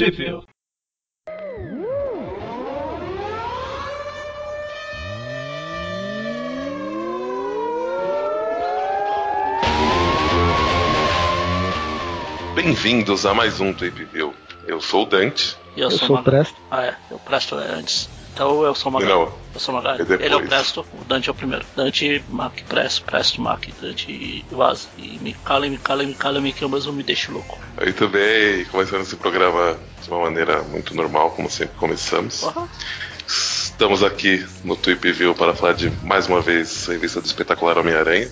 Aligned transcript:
Trivia. 0.00 0.40
Bem-vindos 12.54 13.26
a 13.26 13.34
mais 13.34 13.60
um 13.60 13.74
Tape 13.74 13.90
View. 13.90 14.32
Eu 14.66 14.80
sou 14.80 15.02
o 15.02 15.06
Dante. 15.06 15.58
E 15.76 15.80
eu, 15.80 15.88
Eu 15.88 15.90
sou, 15.90 16.06
sou 16.08 16.16
o 16.16 16.22
Presto. 16.22 16.56
Ah, 16.70 16.86
é. 16.86 16.96
Eu 17.10 17.18
Presto 17.18 17.60
é 17.60 17.70
antes. 17.70 18.08
Então 18.32 18.64
eu 18.64 18.74
sou 18.74 18.90
o 18.90 18.94
Magali. 18.94 19.12
Não. 19.12 19.32
Eu 19.52 19.60
sou. 19.60 19.78
É 19.78 19.98
depois. 19.98 20.20
Ele 20.20 20.34
é 20.34 20.36
o 20.36 20.46
Presto, 20.46 20.86
o 20.92 21.04
Dante 21.04 21.28
é 21.28 21.32
o 21.32 21.34
primeiro. 21.34 21.64
Dante, 21.76 22.24
Mac, 22.28 22.54
Presto, 22.68 23.04
Presto, 23.04 23.40
Mac, 23.40 23.66
Dante, 23.80 24.44
Vaz. 24.50 24.88
E 24.98 25.18
me 25.20 25.34
cala, 25.44 25.68
me 25.68 25.78
cala, 25.78 26.02
me 26.04 26.14
cala, 26.14 26.40
me 26.40 26.52
que 26.52 26.62
eu 26.62 26.68
mesmo 26.68 26.92
me 26.92 27.02
deixo 27.02 27.32
louco. 27.32 27.58
Muito 27.80 28.08
bem, 28.08 28.64
começando 28.66 29.02
esse 29.02 29.16
programa 29.16 29.78
de 30.02 30.10
uma 30.10 30.20
maneira 30.20 30.62
muito 30.62 30.94
normal, 30.94 31.32
como 31.32 31.50
sempre 31.50 31.76
começamos. 31.76 32.40
Porra. 32.40 32.68
Estamos 33.26 34.02
aqui 34.02 34.46
no 34.64 34.76
Tweep 34.76 35.12
View 35.12 35.34
para 35.34 35.54
falar 35.54 35.72
de 35.72 35.90
mais 36.04 36.26
uma 36.26 36.40
vez 36.40 36.88
a 36.88 36.92
revista 36.92 37.20
do 37.20 37.26
espetacular 37.26 37.78
Homem-Aranha, 37.78 38.30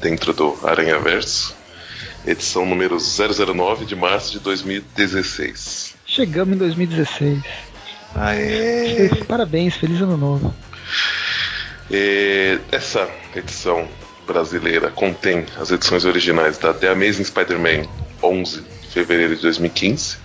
dentro 0.00 0.32
do 0.32 0.58
Aranha 0.62 0.98
Verso, 0.98 1.54
edição 2.26 2.64
número 2.64 2.96
009 2.96 3.84
de 3.84 3.94
março 3.94 4.32
de 4.32 4.38
2016. 4.38 5.94
Chegamos 6.06 6.54
em 6.54 6.58
2016. 6.58 7.42
Aê! 8.14 9.08
Parabéns, 9.26 9.74
feliz 9.74 10.00
ano 10.00 10.16
novo. 10.16 10.54
E 11.90 12.58
essa 12.70 13.08
edição 13.34 13.88
brasileira 14.26 14.90
contém 14.90 15.46
as 15.58 15.70
edições 15.70 16.04
originais 16.04 16.58
da 16.58 16.74
The 16.74 16.88
Amazing 16.88 17.24
Spider-Man 17.24 17.88
11 18.22 18.60
de 18.82 18.88
fevereiro 18.88 19.34
de 19.36 19.42
2015, 19.42 20.18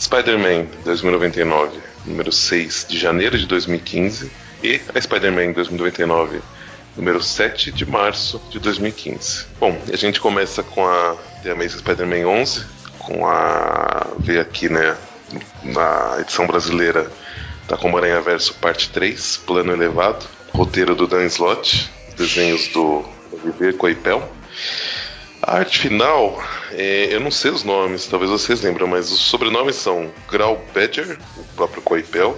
Spider-Man 0.00 0.66
2099 0.84 1.78
número 2.04 2.32
6 2.32 2.86
de 2.88 2.98
janeiro 2.98 3.38
de 3.38 3.46
2015 3.46 4.30
e 4.62 4.80
a 4.94 5.00
Spider-Man 5.00 5.52
2099 5.52 6.40
número 6.96 7.22
7 7.22 7.70
de 7.70 7.86
março 7.86 8.40
de 8.50 8.58
2015. 8.58 9.46
Bom, 9.60 9.80
a 9.92 9.96
gente 9.96 10.20
começa 10.20 10.64
com 10.64 10.84
a 10.84 11.16
The 11.44 11.52
Amazing 11.52 11.78
Spider-Man 11.78 12.26
11, 12.26 12.66
com 12.98 13.24
a 13.26 14.08
ver 14.18 14.40
aqui, 14.40 14.68
né, 14.68 14.96
na 15.62 16.18
edição 16.20 16.46
brasileira 16.46 17.10
da 17.68 17.76
Como 17.76 17.96
Aranha 17.96 18.20
Verso 18.20 18.54
parte 18.54 18.90
3, 18.90 19.38
plano 19.46 19.72
elevado, 19.72 20.26
roteiro 20.52 20.94
do 20.94 21.06
Dan 21.06 21.26
Slott, 21.26 21.90
desenhos 22.16 22.68
do 22.68 23.04
Viver 23.44 23.76
Coipel. 23.76 24.26
A 25.42 25.58
arte 25.58 25.78
final, 25.78 26.42
é, 26.72 27.08
eu 27.10 27.20
não 27.20 27.30
sei 27.30 27.50
os 27.50 27.62
nomes, 27.62 28.06
talvez 28.06 28.30
vocês 28.30 28.62
lembrem, 28.62 28.88
mas 28.88 29.12
os 29.12 29.20
sobrenomes 29.20 29.76
são 29.76 30.10
Grau 30.30 30.62
Badger, 30.74 31.18
o 31.36 31.44
próprio 31.54 31.82
Coipel, 31.82 32.36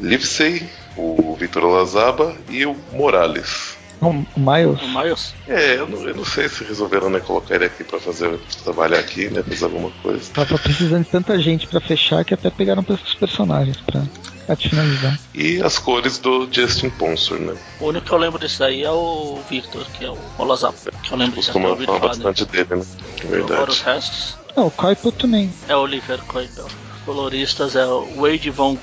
Livesey, 0.00 0.68
o 0.96 1.34
Vitor 1.36 1.64
Lazaba 1.64 2.36
e 2.50 2.66
o 2.66 2.74
Morales. 2.92 3.75
O 4.00 4.12
Miles. 4.38 4.82
O 4.82 4.88
Miles. 4.88 5.34
É, 5.48 5.76
eu 5.76 5.88
não, 5.88 6.02
eu 6.06 6.14
não 6.14 6.24
sei 6.24 6.48
se 6.48 6.62
resolveram 6.64 7.08
né, 7.08 7.18
colocar 7.20 7.54
ele 7.54 7.64
aqui 7.64 7.82
pra 7.82 7.98
fazer 7.98 8.38
trabalhar 8.62 8.98
aqui, 8.98 9.28
né, 9.30 9.42
fazer 9.42 9.64
alguma 9.64 9.90
coisa. 10.02 10.30
Tava 10.32 10.58
precisando 10.58 11.04
de 11.04 11.10
tanta 11.10 11.38
gente 11.40 11.66
pra 11.66 11.80
fechar 11.80 12.24
que 12.24 12.34
até 12.34 12.50
pegaram 12.50 12.84
os 12.86 13.14
personagens 13.14 13.78
pra, 13.78 14.02
pra 14.46 14.54
te 14.54 14.68
finalizar. 14.68 15.18
E 15.34 15.62
as 15.62 15.78
cores 15.78 16.18
do 16.18 16.46
Justin 16.50 16.90
Ponsor, 16.90 17.38
né? 17.38 17.56
O 17.80 17.86
único 17.86 18.06
que 18.06 18.12
eu 18.12 18.18
lembro 18.18 18.38
desse 18.38 18.58
daí 18.58 18.82
é 18.84 18.90
o 18.90 19.40
Victor, 19.48 19.86
que 19.98 20.04
é 20.04 20.10
o 20.10 20.18
Olazap. 20.38 20.76
Que 21.02 21.12
eu 21.12 21.16
lembro 21.16 21.40
de 21.40 21.46
Costuma 21.46 21.70
ouvido 21.70 21.86
falar 21.86 22.08
bastante 22.08 22.44
dele, 22.44 22.76
né? 22.76 22.76
dele. 22.76 23.42
Agora 23.44 23.56
Verdade. 23.56 23.70
os 23.70 23.80
restos 23.80 24.36
Não, 24.54 24.66
o 24.66 24.70
Coipo 24.70 25.10
também. 25.10 25.50
é 25.68 25.74
o 25.74 25.80
Oliver 25.80 26.20
Coipel. 26.24 26.66
Coloristas 27.06 27.76
é 27.76 27.86
o 27.86 28.04
Wade 28.20 28.50
von 28.50 28.76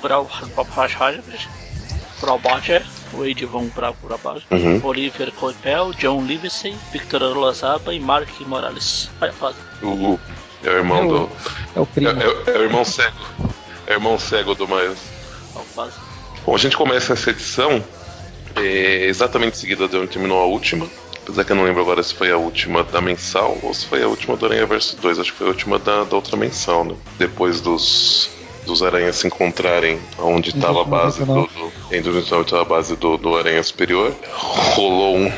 Braubacher. 2.20 2.82
Wade 3.18 3.46
von 3.46 3.66
Braubacher. 3.68 4.42
Uhum. 4.50 4.80
Oliver 4.84 5.32
Coipel, 5.32 5.92
John 5.98 6.24
Livesey, 6.24 6.74
Victor 6.92 7.22
Olazaba 7.22 7.94
e 7.94 8.00
Mark 8.00 8.28
Morales. 8.40 9.10
Olha 9.20 9.30
a 9.30 9.34
fase. 9.34 9.58
O, 9.82 10.18
é 10.62 10.68
o 10.70 10.72
irmão 10.72 10.98
É 10.98 11.04
o- 11.04 11.08
do. 11.08 11.30
É 11.76 11.80
o 11.80 11.82
É, 11.82 11.86
primo. 11.86 12.10
é- 12.10 12.50
é 12.54 12.58
o 12.58 12.62
irmão 12.62 12.84
cego. 12.84 13.16
É 13.86 13.92
o 13.92 13.94
irmão 13.94 14.18
cego 14.18 14.54
do 14.54 14.66
Miles. 14.66 14.98
Fase. 15.74 15.92
Bom, 16.46 16.54
a 16.54 16.58
gente 16.58 16.76
começa 16.76 17.12
essa 17.12 17.30
edição 17.30 17.82
é, 18.56 19.06
exatamente 19.06 19.56
em 19.56 19.60
seguida 19.60 19.88
de 19.88 19.96
onde 19.96 20.08
terminou 20.08 20.40
a 20.40 20.46
última. 20.46 20.86
Apesar 21.22 21.42
que 21.44 21.52
eu 21.52 21.56
não 21.56 21.64
lembro 21.64 21.80
agora 21.80 22.02
se 22.02 22.14
foi 22.14 22.30
a 22.30 22.36
última 22.36 22.84
da 22.84 23.00
mensal 23.00 23.58
ou 23.62 23.72
se 23.72 23.86
foi 23.86 24.02
a 24.02 24.06
última 24.08 24.36
do 24.36 24.44
Aranha 24.46 24.66
Verso 24.66 24.94
2. 25.00 25.18
Acho 25.18 25.32
que 25.32 25.38
foi 25.38 25.46
a 25.46 25.50
última 25.50 25.78
da, 25.78 26.04
da 26.04 26.14
outra 26.16 26.36
mensal, 26.36 26.84
né? 26.84 26.94
Depois 27.18 27.60
dos, 27.60 28.30
dos 28.64 28.82
aranhas 28.82 29.16
se 29.16 29.26
encontrarem 29.26 30.00
onde 30.18 30.50
estava 30.50 30.82
a 30.82 30.84
base 30.84 31.20
do, 31.20 31.26
2019. 31.26 31.70
do. 31.88 31.94
Em 31.94 32.02
2019 32.02 32.44
estava 32.44 32.62
a 32.62 32.64
base 32.64 32.96
do, 32.96 33.16
do 33.16 33.36
Aranha 33.36 33.62
Superior. 33.62 34.14
Rolou 34.74 35.16
um, 35.16 35.30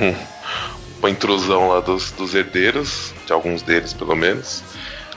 uma 0.99 1.11
intrusão 1.11 1.69
lá 1.69 1.81
dos, 1.81 2.11
dos 2.13 2.35
herdeiros, 2.35 3.13
de 3.27 3.33
alguns 3.33 3.63
deles 3.63 3.93
pelo 3.93 4.15
menos. 4.17 4.63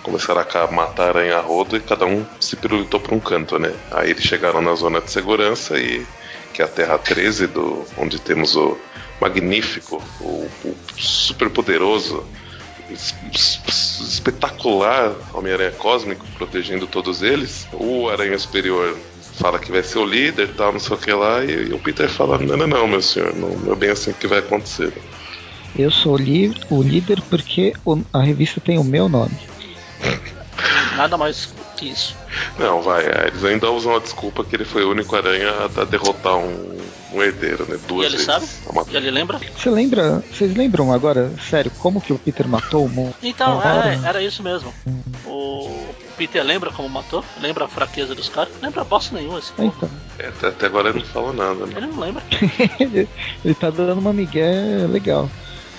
Começaram 0.04 0.42
a 0.42 0.72
matar 0.72 1.04
a 1.04 1.08
aranha 1.10 1.38
a 1.38 1.42
rodo 1.42 1.76
e 1.76 1.80
cada 1.80 2.06
um 2.06 2.26
se 2.40 2.56
pirulitou 2.56 3.00
para 3.00 3.14
um 3.14 3.20
canto, 3.20 3.60
né? 3.60 3.74
Aí 3.92 4.12
eles 4.12 4.24
chegaram 4.24 4.62
na 4.62 4.74
zona 4.74 5.02
de 5.02 5.12
segurança 5.12 5.78
e 5.78 6.06
que 6.54 6.62
é 6.62 6.66
a 6.66 6.68
Terra 6.68 6.98
13, 6.98 7.48
do, 7.48 7.86
onde 7.98 8.20
temos 8.20 8.56
o 8.56 8.78
magnífico, 9.22 10.02
o, 10.20 10.50
o 10.66 10.76
super 10.98 11.50
poderoso, 11.50 12.26
espetacular 12.92 15.14
Homem-Aranha 15.34 15.72
Cósmico 15.72 16.26
protegendo 16.38 16.88
todos 16.88 17.22
eles. 17.22 17.68
O 17.74 18.10
Aranha 18.10 18.38
Superior 18.38 18.98
fala 19.34 19.60
que 19.60 19.72
vai 19.72 19.84
ser 19.84 20.00
o 20.00 20.06
líder, 20.06 20.50
tal, 20.56 20.72
não 20.74 20.80
sei 20.80 20.96
o 20.96 21.00
que 21.00 21.12
lá, 21.14 21.44
e, 21.44 21.70
e 21.70 21.74
o 21.74 21.80
Peter 21.80 22.10
fala: 22.10 22.38
Não, 22.38 22.58
não, 22.58 22.68
não, 22.68 22.88
meu 22.88 23.02
senhor, 23.02 23.34
não, 23.36 23.50
não 23.50 23.74
é 23.74 23.76
bem 23.76 23.90
assim 23.92 24.14
que 24.14 24.28
vai 24.28 24.40
acontecer. 24.40 24.94
Eu 25.78 25.92
sou 25.92 26.14
o, 26.14 26.18
li- 26.18 26.56
o 26.70 26.82
líder 26.82 27.22
porque 27.30 27.74
o- 27.86 28.02
a 28.12 28.22
revista 28.22 28.60
tem 28.60 28.78
o 28.80 28.84
meu 28.84 29.08
nome. 29.08 29.38
Nada 30.98 31.18
mais 31.18 31.54
que 31.78 31.90
isso. 31.90 32.16
Não, 32.58 32.82
vai, 32.82 33.06
eles 33.28 33.44
ainda 33.46 33.70
usam 33.72 33.96
a 33.96 34.00
desculpa 34.00 34.44
que 34.44 34.56
ele 34.56 34.66
foi 34.66 34.84
o 34.84 34.92
único 34.92 35.16
aranha 35.16 35.50
a 35.76 35.84
derrotar 35.86 36.36
um, 36.38 36.78
um 37.14 37.22
herdeiro, 37.24 37.66
né? 37.68 37.76
E 37.84 37.88
Duas 37.88 38.06
ele 38.08 38.18
vezes. 38.18 38.26
sabe? 38.26 38.48
Matar. 38.74 38.92
E 38.94 38.98
ele 38.98 39.12
lembra? 39.12 39.40
Você 39.58 39.70
lembra? 39.70 40.24
Vocês 40.32 40.56
lembram 40.56 40.92
agora, 40.94 41.32
sério, 41.50 41.72
como 41.80 42.00
que 42.02 42.14
o 42.14 42.20
Peter 42.20 42.48
matou 42.48 42.86
o 42.86 42.90
Mo? 42.90 43.14
Então, 43.24 43.62
é, 43.62 44.00
era 44.08 44.22
isso 44.22 44.44
mesmo. 44.44 44.74
O 45.26 45.70
Peter 46.18 46.44
lembra 46.44 46.72
como 46.72 46.90
matou? 46.90 47.24
Lembra 47.42 47.66
a 47.66 47.68
fraqueza 47.68 48.14
dos 48.14 48.30
caras? 48.30 48.54
Lembra 48.62 48.84
bosta 48.84 49.16
nenhuma 49.16 49.40
esse 49.40 49.52
povo. 49.52 49.74
Então, 49.78 49.90
É, 50.20 50.48
até, 50.48 50.66
agora 50.66 50.90
ele 50.90 51.00
não 51.00 51.06
falou 51.06 51.34
nada, 51.34 51.66
né? 51.66 51.74
Ele 51.78 51.88
não 51.88 52.00
lembra. 52.00 52.24
ele, 52.80 53.08
ele 53.44 53.56
tá 53.56 53.70
dando 53.70 54.00
uma 54.00 54.14
migué 54.14 54.86
legal. 54.90 55.30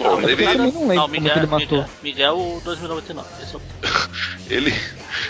Bom, 0.03 0.21
ele, 0.23 0.33
eu 0.33 0.37
também 0.53 0.73
não 0.73 0.81
lembro 0.89 0.95
não, 0.95 1.03
como 1.03 1.13
Miguel, 1.13 1.33
que 1.33 1.39
ele 1.39 1.47
matou. 1.47 1.79
Miguel, 1.79 1.91
Miguel 2.03 2.39
o 2.39 2.61
2099. 2.65 3.29
Esse 3.43 3.55
é 3.55 3.59
o... 3.59 3.63
ele, 4.49 4.75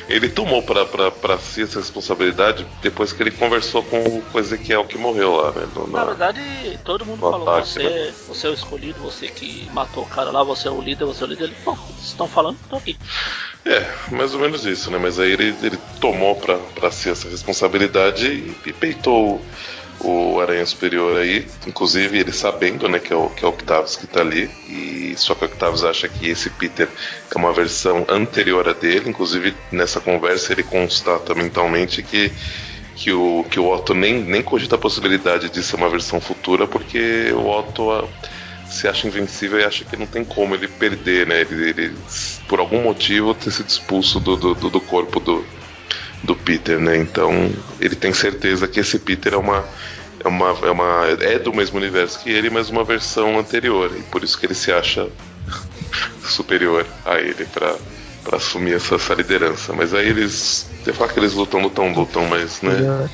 ele 0.08 0.28
tomou 0.28 0.62
pra, 0.62 0.86
pra, 0.86 1.10
pra 1.10 1.38
si 1.38 1.62
essa 1.62 1.78
responsabilidade 1.80 2.66
depois 2.80 3.12
que 3.12 3.22
ele 3.22 3.30
conversou 3.30 3.82
com 3.82 4.22
o 4.32 4.38
Ezequiel 4.38 4.84
que 4.86 4.96
morreu 4.96 5.36
lá, 5.36 5.52
né? 5.52 5.66
No- 5.74 5.86
Na 5.86 5.98
na- 6.00 6.04
verdade, 6.04 6.40
todo 6.84 7.04
mundo 7.04 7.20
No 7.24 7.30
falou: 7.30 7.48
ataque, 7.50 7.68
você, 7.68 7.82
né? 7.82 8.14
você 8.28 8.46
é 8.46 8.50
o 8.50 8.54
escolhido, 8.54 9.00
você 9.00 9.28
que 9.28 9.68
matou 9.72 10.04
o 10.04 10.08
cara 10.08 10.30
lá, 10.30 10.42
você 10.44 10.68
é 10.68 10.70
o 10.70 10.80
líder, 10.80 11.04
você 11.04 11.24
é 11.24 11.26
o 11.26 11.30
líder. 11.30 11.44
Ele, 11.44 11.56
bom, 11.64 11.74
vocês 11.74 12.08
estão 12.08 12.28
falando, 12.28 12.56
tô 12.68 12.76
aqui. 12.76 12.96
É, 13.64 13.86
mais 14.10 14.32
ou 14.34 14.40
menos 14.40 14.64
isso, 14.64 14.90
né? 14.90 14.98
Mas 14.98 15.18
aí 15.18 15.32
ele, 15.32 15.54
ele 15.62 15.78
tomou 16.00 16.34
pra, 16.36 16.56
pra 16.56 16.90
si 16.90 17.10
essa 17.10 17.28
responsabilidade 17.28 18.26
e, 18.26 18.56
e 18.70 18.72
peitou 18.72 19.44
o, 20.00 20.40
Aranha 20.40 20.64
Superior 20.66 21.16
aí. 21.18 21.46
Inclusive 21.66 22.18
ele 22.18 22.32
sabendo, 22.32 22.88
né, 22.88 22.98
que 22.98 23.12
é 23.12 23.16
o, 23.16 23.30
que 23.30 23.44
é 23.44 23.48
o 23.48 23.50
Octavius 23.50 23.96
que 23.96 24.06
tá 24.06 24.20
ali. 24.20 24.50
E 24.68 25.14
só 25.16 25.34
que 25.34 25.44
o 25.44 25.46
Octavius 25.46 25.84
acha 25.84 26.08
que 26.08 26.28
esse 26.28 26.50
Peter 26.50 26.88
é 27.34 27.38
uma 27.38 27.52
versão 27.52 28.04
anterior 28.08 28.68
a 28.68 28.72
dele. 28.72 29.08
Inclusive 29.10 29.54
nessa 29.70 30.00
conversa 30.00 30.52
ele 30.52 30.62
constata 30.62 31.34
mentalmente 31.34 32.02
que 32.02 32.32
que 32.94 33.12
o, 33.12 33.44
que 33.50 33.58
o 33.58 33.68
Otto 33.70 33.94
nem, 33.94 34.22
nem 34.24 34.42
cogita 34.42 34.74
a 34.74 34.78
possibilidade 34.78 35.48
de 35.50 35.62
ser 35.62 35.76
uma 35.76 35.88
versão 35.88 36.20
futura, 36.20 36.66
porque 36.66 37.32
o 37.32 37.46
Otto 37.48 37.90
ah, 37.90 38.06
se 38.64 38.86
acha 38.88 39.06
invencível 39.06 39.58
e 39.60 39.64
acha 39.64 39.84
que 39.84 39.96
não 39.96 40.06
tem 40.06 40.24
como 40.24 40.54
ele 40.54 40.68
perder, 40.68 41.26
né? 41.26 41.40
Ele, 41.40 41.70
ele, 41.70 41.96
por 42.46 42.60
algum 42.60 42.82
motivo, 42.82 43.34
ter 43.34 43.50
sido 43.50 43.68
expulso 43.68 44.20
do, 44.20 44.36
do- 44.36 44.54
do 44.70 44.80
corpo 44.80 45.18
do, 45.20 45.46
do 46.22 46.34
Peter, 46.34 46.78
né? 46.78 46.96
Então 46.96 47.50
ele 47.80 47.96
tem 47.96 48.12
certeza 48.12 48.68
que 48.68 48.80
esse 48.80 48.98
Peter 48.98 49.34
é 49.34 49.36
uma. 49.36 49.64
É, 50.22 50.28
uma, 50.28 50.48
é, 50.50 50.70
uma, 50.70 51.06
é 51.22 51.38
do 51.38 51.50
mesmo 51.50 51.78
universo 51.78 52.20
que 52.20 52.28
ele, 52.28 52.50
mas 52.50 52.68
uma 52.68 52.84
versão 52.84 53.38
anterior. 53.38 53.90
E 53.96 54.02
por 54.02 54.22
isso 54.22 54.38
que 54.38 54.44
ele 54.44 54.54
se 54.54 54.70
acha 54.70 55.08
superior 56.22 56.86
a 57.06 57.18
ele 57.18 57.46
pra, 57.46 57.74
pra 58.22 58.36
assumir 58.36 58.74
essa, 58.74 58.96
essa 58.96 59.14
liderança. 59.14 59.72
Mas 59.72 59.94
aí 59.94 60.08
eles. 60.08 60.70
Você 60.84 60.92
fala 60.92 61.10
que 61.10 61.18
eles 61.18 61.32
lutam, 61.32 61.60
lutam, 61.60 61.92
lutam, 61.92 62.26
mas 62.26 62.60
né? 62.60 63.08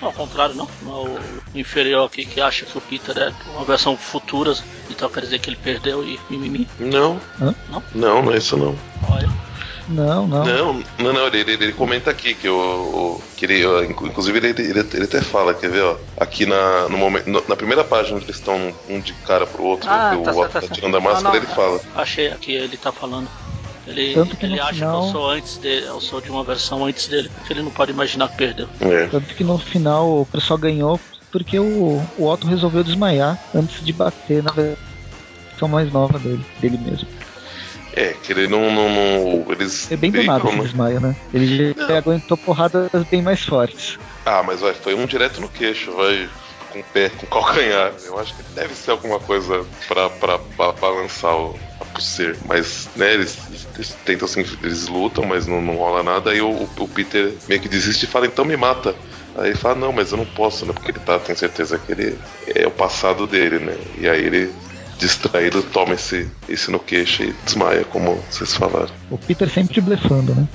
Não, 0.00 0.08
ao 0.08 0.12
contrário, 0.12 0.54
não. 0.54 0.68
Não 0.82 0.92
é 0.92 1.10
o 1.10 1.58
inferior 1.58 2.06
aqui 2.06 2.24
que 2.24 2.40
acha 2.40 2.64
que 2.64 2.78
o 2.78 2.80
Peter 2.80 3.16
é 3.18 3.32
uma 3.50 3.64
versão 3.64 3.96
futura, 3.96 4.54
então 4.88 5.10
quer 5.10 5.20
dizer 5.20 5.40
que 5.40 5.50
ele 5.50 5.58
perdeu 5.62 6.04
e 6.04 6.18
mimimi. 6.30 6.68
Não. 6.78 7.20
Hã? 7.40 7.54
Não? 7.68 7.82
Não, 7.94 8.22
não 8.22 8.32
é 8.32 8.38
isso 8.38 8.56
não. 8.56 8.76
Olha. 9.08 9.49
Não, 9.90 10.26
não. 10.26 10.44
Não, 10.44 10.84
não, 10.98 11.12
não 11.12 11.26
ele, 11.26 11.38
ele, 11.40 11.52
ele 11.52 11.72
comenta 11.72 12.10
aqui 12.10 12.34
que, 12.34 12.48
o, 12.48 12.54
o 12.56 13.22
que 13.36 13.44
ele, 13.44 13.64
inclusive 13.86 14.38
ele, 14.38 14.48
ele, 14.48 14.80
ele, 14.94 15.04
até 15.04 15.20
fala, 15.20 15.52
quer 15.52 15.68
ver, 15.70 15.82
ó, 15.82 15.96
aqui 16.18 16.46
na, 16.46 16.88
no 16.88 16.96
momento, 16.96 17.28
na 17.48 17.56
primeira 17.56 17.82
página 17.82 18.16
onde 18.16 18.26
eles 18.26 18.36
estão 18.36 18.72
um 18.88 19.00
de 19.00 19.12
cara 19.14 19.46
pro 19.46 19.64
outro, 19.64 19.88
Ah, 19.90 20.10
que 20.16 20.16
tá 20.16 20.30
o 20.30 20.34
certo, 20.34 20.36
outro 20.38 20.52
tá 20.52 20.60
tá 20.60 20.60
certo. 20.60 20.74
tirando 20.74 20.96
a 20.96 21.00
máscara, 21.00 21.24
Não, 21.24 21.30
não, 21.30 21.36
ele 21.36 21.46
fala. 21.46 21.80
Achei 21.96 22.28
aqui, 22.28 22.52
ele 22.52 22.76
tá 22.76 22.92
falando. 22.92 23.28
Ele, 23.86 24.14
Tanto 24.14 24.36
que 24.36 24.46
ele 24.46 24.60
acha 24.60 24.74
final- 24.74 25.00
que 25.00 25.08
eu 25.08 25.12
sou 25.12 25.30
antes 25.30 25.56
dele, 25.58 25.86
eu 25.86 26.00
sou 26.00 26.20
de 26.20 26.30
uma 26.30 26.44
versão 26.44 26.84
antes 26.84 27.08
dele, 27.08 27.28
porque 27.34 27.52
ele 27.52 27.62
não 27.62 27.70
pode 27.72 27.90
imaginar 27.90 28.28
que 28.28 28.36
perdeu. 28.36 28.68
É. 28.80 29.06
Tanto 29.08 29.34
que 29.34 29.42
no 29.42 29.58
final 29.58 30.20
o 30.20 30.26
pessoal 30.26 30.58
ganhou 30.58 31.00
porque 31.32 31.58
o, 31.58 32.00
o 32.18 32.26
Otto 32.28 32.46
resolveu 32.46 32.84
desmaiar 32.84 33.38
antes 33.54 33.84
de 33.84 33.92
bater 33.92 34.42
na 34.42 34.52
versão 34.52 35.66
mais 35.68 35.90
nova 35.92 36.18
dele, 36.18 36.44
dele 36.60 36.78
mesmo. 36.78 37.08
É, 37.92 38.12
que 38.12 38.32
ele 38.32 38.46
não. 38.46 38.72
não, 38.72 38.88
não 38.88 39.52
eles 39.52 39.90
É 39.90 39.96
bem 39.96 40.10
do 40.10 40.22
nada 40.22 40.48
esse 40.48 40.56
né? 40.56 40.64
desmaio, 40.64 41.00
né? 41.00 41.16
Ele 41.32 41.74
já 41.76 41.88
Não. 41.88 41.96
aguentou 41.96 42.36
porradas 42.36 42.88
bem 43.10 43.22
mais 43.22 43.44
fortes. 43.44 43.98
Ah, 44.24 44.42
mas 44.42 44.60
vai, 44.60 44.74
foi 44.74 44.94
um 44.94 45.06
direto 45.06 45.40
no 45.40 45.48
queixo, 45.48 45.92
vai 45.92 46.28
com 46.70 46.80
o 46.80 46.84
pé, 46.84 47.08
com 47.08 47.26
o 47.26 47.28
calcanhar. 47.28 47.92
Eu 48.06 48.18
acho 48.18 48.34
que 48.34 48.42
deve 48.54 48.74
ser 48.74 48.92
alguma 48.92 49.18
coisa 49.18 49.64
pra, 49.88 50.08
pra, 50.10 50.38
pra 50.38 50.72
balançar 50.72 51.34
o 51.34 51.58
o 51.96 52.00
ser. 52.00 52.36
Mas, 52.46 52.88
né, 52.96 53.14
eles, 53.14 53.38
eles 53.74 53.96
tentam 54.04 54.26
assim, 54.26 54.44
eles 54.62 54.86
lutam, 54.88 55.24
mas 55.24 55.46
não, 55.46 55.60
não 55.60 55.76
rola 55.76 56.02
nada. 56.02 56.30
Aí 56.30 56.40
o, 56.40 56.50
o 56.50 56.88
Peter 56.88 57.34
meio 57.48 57.60
que 57.60 57.68
desiste 57.68 58.04
e 58.04 58.08
fala, 58.08 58.26
então 58.26 58.44
me 58.44 58.56
mata. 58.56 58.94
Aí 59.36 59.50
ele 59.50 59.58
fala, 59.58 59.74
não, 59.76 59.92
mas 59.92 60.12
eu 60.12 60.18
não 60.18 60.24
posso, 60.24 60.66
né? 60.66 60.72
Porque 60.72 60.90
ele 60.90 61.00
tá, 61.00 61.18
tem 61.18 61.34
certeza 61.34 61.78
que 61.78 61.92
ele 61.92 62.18
é 62.54 62.66
o 62.66 62.70
passado 62.70 63.26
dele, 63.26 63.58
né? 63.58 63.74
E 63.98 64.08
aí 64.08 64.24
ele, 64.24 64.52
distraído, 65.00 65.62
toma 65.62 65.94
esse, 65.94 66.30
esse 66.48 66.70
no 66.70 66.78
queixo 66.78 67.22
e 67.22 67.32
desmaia, 67.44 67.84
como 67.84 68.22
vocês 68.30 68.54
falaram. 68.54 68.90
O 69.10 69.16
Peter 69.16 69.48
sempre 69.48 69.80
blefando, 69.80 70.34
né? 70.34 70.46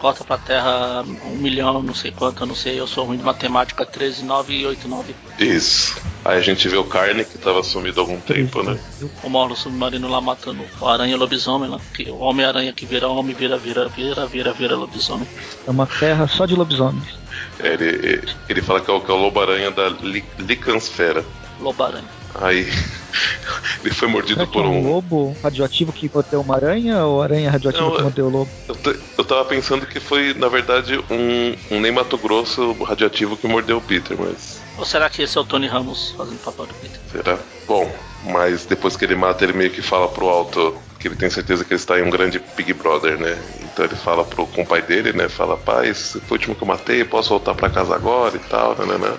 Corta 0.00 0.24
pra 0.24 0.38
terra 0.38 1.04
um 1.26 1.36
milhão, 1.36 1.82
não 1.82 1.94
sei 1.94 2.10
quanto, 2.10 2.42
eu 2.42 2.46
não 2.46 2.54
sei, 2.54 2.80
eu 2.80 2.86
sou 2.86 3.04
ruim 3.04 3.18
de 3.18 3.22
matemática, 3.22 3.84
13, 3.84 4.24
9 4.24 4.54
e 4.54 4.66
8, 4.66 4.88
9. 4.88 5.14
Isso. 5.38 6.00
Aí 6.24 6.38
a 6.38 6.40
gente 6.40 6.66
vê 6.68 6.76
o 6.76 6.84
Carne, 6.84 7.24
que 7.24 7.36
tava 7.36 7.62
sumido 7.62 8.00
há 8.00 8.02
algum 8.02 8.18
tempo, 8.18 8.62
né? 8.62 8.78
O 9.22 9.28
Morlo 9.28 9.54
submarino 9.54 10.08
lá 10.08 10.20
matando 10.20 10.64
o 10.80 10.88
aranha 10.88 11.16
lobisomem 11.16 11.68
lá. 11.68 11.78
Que 11.94 12.10
o 12.10 12.18
Homem-Aranha 12.18 12.72
que 12.72 12.86
vira 12.86 13.06
homem, 13.06 13.34
vira, 13.34 13.58
vira, 13.58 13.88
vira, 13.88 14.26
vira, 14.26 14.52
vira 14.52 14.76
lobisomem. 14.76 15.28
É 15.66 15.70
uma 15.70 15.86
terra 15.86 16.26
só 16.26 16.46
de 16.46 16.54
lobisomens. 16.54 17.20
É, 17.58 17.74
ele, 17.74 18.22
ele 18.48 18.62
fala 18.62 18.80
que 18.80 18.90
é 18.90 18.94
o, 18.94 19.00
que 19.00 19.10
é 19.10 19.14
o 19.14 19.18
lobo-aranha 19.18 19.70
da 19.70 19.88
li, 19.88 20.24
Licansfera. 20.38 21.24
Lobo-aranha. 21.60 22.19
Aí 22.34 22.66
ele 23.82 23.94
foi 23.94 24.08
mordido 24.08 24.46
por 24.46 24.64
é 24.64 24.68
um 24.68 24.78
um. 24.78 24.88
lobo 24.88 25.36
radioativo 25.42 25.92
que 25.92 26.10
mordeu 26.12 26.40
uma 26.40 26.56
aranha 26.56 27.04
ou 27.04 27.22
aranha 27.22 27.50
radioativa 27.50 27.84
Não, 27.84 27.96
que 27.96 28.02
mordeu 28.02 28.26
o 28.26 28.30
lobo? 28.30 28.50
Eu, 28.68 28.96
eu 29.18 29.24
tava 29.24 29.44
pensando 29.44 29.86
que 29.86 29.98
foi, 30.00 30.34
na 30.34 30.48
verdade, 30.48 30.98
um, 31.10 31.76
um 31.76 31.80
nem 31.80 31.92
Mato 31.92 32.16
Grosso 32.18 32.72
radioativo 32.84 33.36
que 33.36 33.46
mordeu 33.46 33.78
o 33.78 33.80
Peter, 33.82 34.16
mas 34.18 34.60
Ou 34.78 34.84
será 34.84 35.10
que 35.10 35.22
esse 35.22 35.36
é 35.36 35.40
o 35.40 35.44
Tony 35.44 35.66
Ramos 35.66 36.14
fazendo 36.16 36.38
papel 36.38 36.66
do 36.66 36.74
Peter? 36.74 37.00
será? 37.10 37.38
Bom, 37.66 37.90
mas 38.24 38.66
depois 38.66 38.96
que 38.96 39.04
ele 39.04 39.14
mata, 39.16 39.44
ele 39.44 39.52
meio 39.52 39.70
que 39.70 39.82
fala 39.82 40.08
pro 40.08 40.28
alto 40.28 40.76
que 40.98 41.08
ele 41.08 41.16
tem 41.16 41.30
certeza 41.30 41.64
que 41.64 41.72
ele 41.72 41.80
está 41.80 41.98
em 41.98 42.02
um 42.02 42.10
grande 42.10 42.40
Big 42.56 42.74
Brother, 42.74 43.18
né? 43.18 43.38
Então 43.62 43.84
ele 43.86 43.96
fala 43.96 44.22
pro 44.22 44.46
com 44.46 44.62
o 44.62 44.66
pai 44.66 44.82
dele, 44.82 45.12
né? 45.14 45.28
Fala, 45.28 45.56
pai, 45.56 45.88
esse 45.88 46.20
foi 46.20 46.30
o 46.30 46.32
último 46.34 46.54
que 46.54 46.62
eu 46.62 46.68
matei, 46.68 47.04
posso 47.04 47.30
voltar 47.30 47.54
pra 47.54 47.70
casa 47.70 47.94
agora 47.94 48.36
e 48.36 48.40
tal, 48.40 48.74
né? 48.76 49.16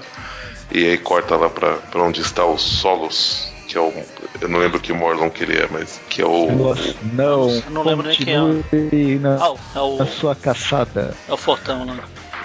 Né, 0.73 0.79
né. 0.81 0.85
E 0.87 0.91
aí 0.91 0.97
corta 0.97 1.35
lá 1.35 1.49
pra, 1.49 1.73
pra 1.77 2.03
onde 2.03 2.21
está 2.21 2.45
o 2.45 2.57
Solos, 2.57 3.51
que 3.67 3.77
é 3.77 3.81
o. 3.81 3.91
Eu 4.39 4.49
não 4.49 4.59
lembro 4.59 4.79
que 4.79 4.91
Morlon 4.93 5.29
que 5.29 5.43
ele 5.43 5.57
é, 5.57 5.67
mas 5.69 6.01
que 6.09 6.21
é 6.21 6.25
o. 6.25 6.51
Nossa, 6.51 6.95
não, 7.13 7.49
Eu 7.49 7.69
não 7.71 7.83
lembro 7.83 8.07
nem 8.07 8.17
quem 8.17 8.33
é. 8.33 9.19
na, 9.19 9.35
Ah, 9.35 9.53
é 9.75 9.79
o, 9.79 9.97
na 9.97 10.05
sua 10.05 10.35
caçada. 10.35 11.15
é 11.27 11.33
o 11.33 11.37
Fortão 11.37 11.85
lá. 11.85 11.97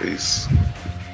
É 0.03 0.07
isso. 0.09 0.49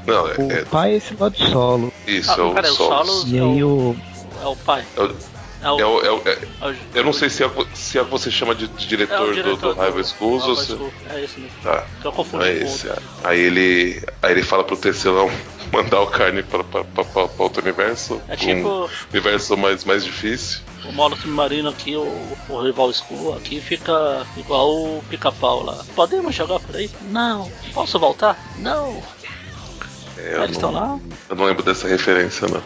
Não, 0.07 0.27
é, 0.29 0.35
O 0.37 0.53
é- 0.53 0.65
pai 0.65 0.93
é 0.95 0.97
esse 0.97 1.15
lado 1.15 1.37
solo. 1.37 1.93
isso, 2.07 2.31
Ah, 2.33 2.37
é 2.39 2.43
o 2.43 2.55
peraí, 2.55 2.71
o 2.71 2.75
Solos. 2.75 3.07
Solos- 3.09 3.33
E 3.33 3.39
aí 3.39 3.63
o. 3.65 3.97
É 4.43 4.47
o 4.47 4.57
pai. 4.57 4.85
É 4.97 5.01
o- 5.03 5.17
É 5.63 5.71
o, 5.71 5.79
é 5.81 5.85
o- 5.87 6.01
é 6.05 6.11
o- 6.11 6.23
é- 6.29 6.39
é 6.61 6.67
o- 6.73 6.77
eu 6.95 7.05
não 7.05 7.13
sei 7.13 7.31
se 7.31 7.43
é, 7.43 7.47
o- 7.47 7.67
se 7.73 7.97
é 7.97 8.03
o 8.03 8.05
que 8.07 8.11
você 8.11 8.31
chama 8.31 8.55
de, 8.55 8.67
de 8.67 8.85
é 8.85 8.89
diretor, 8.89 9.27
do, 9.29 9.33
diretor 9.35 9.75
do 9.75 9.81
Rival 9.81 10.05
Schools 10.05 10.45
ou 10.45 10.57
se. 10.57 10.73
School. 10.73 10.93
É 11.09 11.23
esse 11.23 11.39
mesmo. 11.39 11.57
Tá. 11.63 11.87
Tô 12.03 12.11
confundindo 12.13 12.51
É 12.51 12.59
com 12.59 12.65
esse. 12.67 12.89
Aí 13.23 13.39
ele, 13.41 14.03
aí 14.21 14.33
ele 14.33 14.43
fala 14.43 14.65
pro 14.65 14.77
tecelão 14.77 15.31
mandar 15.73 16.01
o 16.01 16.07
carne 16.09 16.43
pra, 16.43 16.65
pra, 16.65 16.83
pra, 16.85 17.05
pra 17.05 17.29
outro 17.39 17.63
universo. 17.63 18.21
É 18.29 18.37
pra 18.37 18.37
tipo- 18.37 18.69
Um 18.69 18.89
universo 19.13 19.57
mais, 19.57 19.85
mais 19.85 20.05
difícil. 20.05 20.61
O 20.85 20.91
Molo 20.93 21.17
Submarino 21.17 21.69
aqui, 21.69 21.95
o, 21.95 22.37
o 22.49 22.61
Rival 22.61 22.93
School 22.93 23.37
aqui 23.37 23.61
fica 23.61 24.27
igual 24.37 24.69
o 24.69 25.05
pica-pau 25.09 25.63
lá. 25.63 25.85
Podemos 25.95 26.35
jogar 26.35 26.59
por 26.59 26.75
aí? 26.75 26.91
Não. 27.03 27.49
Posso 27.73 28.01
voltar? 28.01 28.37
Não. 28.59 29.01
É, 30.19 30.39
Eles 30.43 30.51
estão 30.53 30.73
lá? 30.73 30.99
eu 31.31 31.37
não 31.37 31.45
lembro 31.45 31.63
dessa 31.63 31.87
referência, 31.89 32.47
não. 32.49 32.63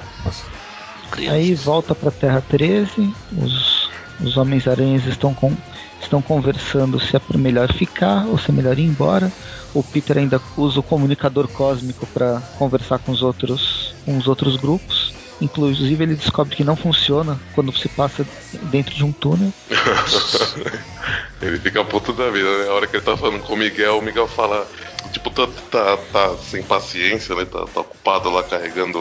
Crianças. 1.07 1.37
Aí 1.37 1.55
volta 1.55 1.95
pra 1.95 2.11
Terra 2.11 2.43
13, 2.49 3.13
os, 3.39 3.91
os 4.21 4.37
Homens-Aranhas 4.37 5.07
estão, 5.07 5.35
com, 5.35 5.57
estão 6.01 6.21
conversando 6.21 7.01
se 7.01 7.17
é 7.17 7.21
melhor 7.37 7.73
ficar 7.73 8.27
ou 8.27 8.39
se 8.39 8.51
é 8.51 8.55
melhor 8.55 8.79
ir 8.79 8.85
embora. 8.85 9.33
O 9.75 9.83
Peter 9.83 10.19
ainda 10.19 10.41
usa 10.57 10.81
o 10.81 10.83
comunicador 10.83 11.49
cósmico 11.49 12.07
para 12.07 12.41
conversar 12.59 12.99
com 12.99 13.13
os 13.13 13.23
outros, 13.23 13.95
com 14.05 14.17
os 14.17 14.27
outros 14.27 14.57
grupos. 14.57 15.15
Inclusive 15.41 16.03
ele 16.03 16.15
descobre 16.15 16.57
que 16.57 16.65
não 16.65 16.75
funciona 16.75 17.39
quando 17.55 17.71
você 17.71 17.89
passa 17.89 18.27
dentro 18.71 18.95
de 18.95 19.05
um 19.05 19.13
túnel. 19.13 19.53
ele 21.43 21.59
fica 21.59 21.85
puto 21.85 22.13
da 22.15 22.31
vida, 22.31 22.59
né? 22.59 22.69
A 22.69 22.73
hora 22.73 22.87
que 22.87 22.97
ele 22.97 23.05
tá 23.05 23.17
falando 23.17 23.43
com 23.43 23.53
o 23.53 23.57
Miguel, 23.57 23.99
o 23.99 24.03
Miguel 24.03 24.27
fala. 24.27 24.67
Tipo, 25.13 25.31
tá, 25.31 25.47
tá, 25.71 25.97
tá 26.11 26.37
sem 26.39 26.63
paciência, 26.63 27.35
né? 27.35 27.45
Tá, 27.45 27.67
tá 27.67 27.81
ocupado 27.81 28.31
lá 28.31 28.43
carregando 28.43 29.01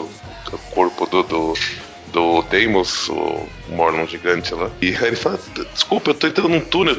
o 0.52 0.58
corpo 0.74 1.06
do. 1.06 1.22
do 1.22 1.54
do 2.16 2.40
Deimos, 2.44 3.10
o 3.10 3.46
Morlon 3.68 4.06
gigante 4.06 4.54
lá. 4.54 4.70
E 4.80 4.96
aí 4.96 5.08
ele 5.08 5.16
fala, 5.16 5.38
desculpa, 5.74 6.10
eu 6.10 6.14
tô 6.14 6.26
entrando 6.26 6.48
num 6.48 6.60
túnel. 6.60 6.96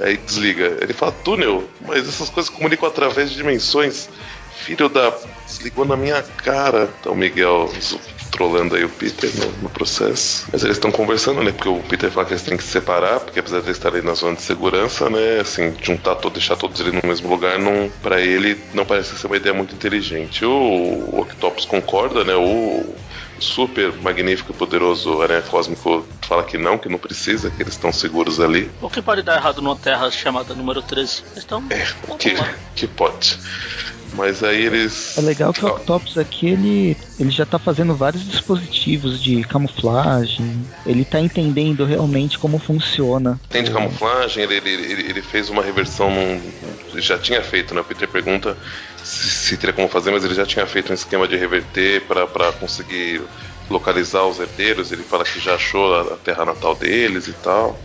Aí 0.00 0.16
desliga. 0.16 0.78
Ele 0.80 0.94
fala, 0.94 1.12
túnel? 1.12 1.68
Mas 1.82 2.08
essas 2.08 2.30
coisas 2.30 2.48
comunicam 2.48 2.88
através 2.88 3.28
de 3.28 3.36
dimensões. 3.36 4.08
Filho 4.56 4.88
da. 4.88 5.12
Desligou 5.46 5.84
na 5.84 5.98
minha 5.98 6.22
cara. 6.22 6.88
Então 6.98 7.14
Miguel 7.14 7.70
trolando 8.30 8.74
aí 8.74 8.84
o 8.84 8.88
Peter 8.88 9.30
no, 9.36 9.62
no 9.64 9.68
processo. 9.68 10.48
Mas 10.50 10.64
eles 10.64 10.76
estão 10.76 10.90
conversando, 10.90 11.42
né? 11.42 11.52
Porque 11.52 11.68
o 11.68 11.80
Peter 11.80 12.10
fala 12.10 12.26
que 12.26 12.32
eles 12.32 12.42
têm 12.42 12.56
que 12.56 12.64
se 12.64 12.70
separar, 12.70 13.20
porque 13.20 13.38
apesar 13.38 13.60
de 13.60 13.66
eles 13.66 13.76
estarem 13.76 14.02
na 14.02 14.14
zona 14.14 14.34
de 14.34 14.42
segurança, 14.42 15.10
né? 15.10 15.40
Assim, 15.40 15.74
juntar 15.82 16.16
todos, 16.16 16.38
deixar 16.38 16.56
todos 16.56 16.80
eles 16.80 16.94
no 16.94 17.06
mesmo 17.06 17.28
lugar, 17.28 17.58
não, 17.58 17.88
pra 18.02 18.20
ele 18.20 18.58
não 18.72 18.84
parece 18.84 19.16
ser 19.16 19.26
uma 19.26 19.36
ideia 19.36 19.54
muito 19.54 19.74
inteligente. 19.74 20.44
O, 20.44 20.50
o 20.50 21.20
Octopus 21.20 21.66
concorda, 21.66 22.24
né? 22.24 22.34
O 22.34 22.94
super 23.44 23.92
magnífico 24.02 24.52
e 24.52 24.54
poderoso 24.54 25.20
Aranha 25.22 25.42
Cósmico 25.42 26.04
fala 26.22 26.42
que 26.42 26.56
não, 26.58 26.78
que 26.78 26.88
não 26.88 26.98
precisa, 26.98 27.50
que 27.50 27.62
eles 27.62 27.74
estão 27.74 27.92
seguros 27.92 28.40
ali. 28.40 28.70
O 28.80 28.88
que 28.90 29.02
pode 29.02 29.22
dar 29.22 29.36
errado 29.36 29.60
numa 29.62 29.76
terra 29.76 30.10
chamada 30.10 30.54
número 30.54 30.82
13? 30.82 31.22
Eles 31.22 31.36
estão. 31.36 31.62
É, 31.70 31.86
que, 32.18 32.34
que 32.74 32.86
pode. 32.86 33.38
Mas 34.16 34.44
aí 34.44 34.64
eles. 34.64 35.18
É 35.18 35.20
legal 35.20 35.52
que 35.52 35.64
o 35.64 35.68
Octopus 35.68 36.16
aqui 36.16 36.46
ele, 36.46 36.96
ele 37.18 37.30
já 37.30 37.44
tá 37.44 37.58
fazendo 37.58 37.96
vários 37.96 38.24
dispositivos 38.24 39.20
de 39.20 39.42
camuflagem. 39.42 40.64
Ele 40.86 41.04
tá 41.04 41.20
entendendo 41.20 41.84
realmente 41.84 42.38
como 42.38 42.58
funciona. 42.58 43.40
Tem 43.50 43.64
de 43.64 43.70
o- 43.70 43.74
camuflagem, 43.74 44.44
ele, 44.44 44.54
ele, 44.56 45.02
ele, 45.10 45.20
fez 45.22 45.50
uma 45.50 45.62
reversão 45.62 46.10
num. 46.10 46.40
Já 47.00 47.18
tinha 47.18 47.42
feito, 47.42 47.74
né? 47.74 47.80
O 47.80 47.84
Peter 47.84 48.08
pergunta 48.08 48.56
se, 49.04 49.30
se 49.30 49.56
teria 49.56 49.74
como 49.74 49.88
fazer, 49.88 50.10
mas 50.10 50.24
ele 50.24 50.34
já 50.34 50.46
tinha 50.46 50.66
feito 50.66 50.90
um 50.90 50.94
esquema 50.94 51.28
de 51.28 51.36
reverter 51.36 52.02
para 52.06 52.52
conseguir 52.52 53.22
localizar 53.68 54.24
os 54.24 54.40
herdeiros. 54.40 54.90
Ele 54.90 55.02
fala 55.02 55.24
que 55.24 55.38
já 55.38 55.54
achou 55.54 55.94
a, 55.94 56.14
a 56.14 56.16
terra 56.16 56.44
natal 56.44 56.74
deles 56.74 57.28
e 57.28 57.32
tal. 57.34 57.78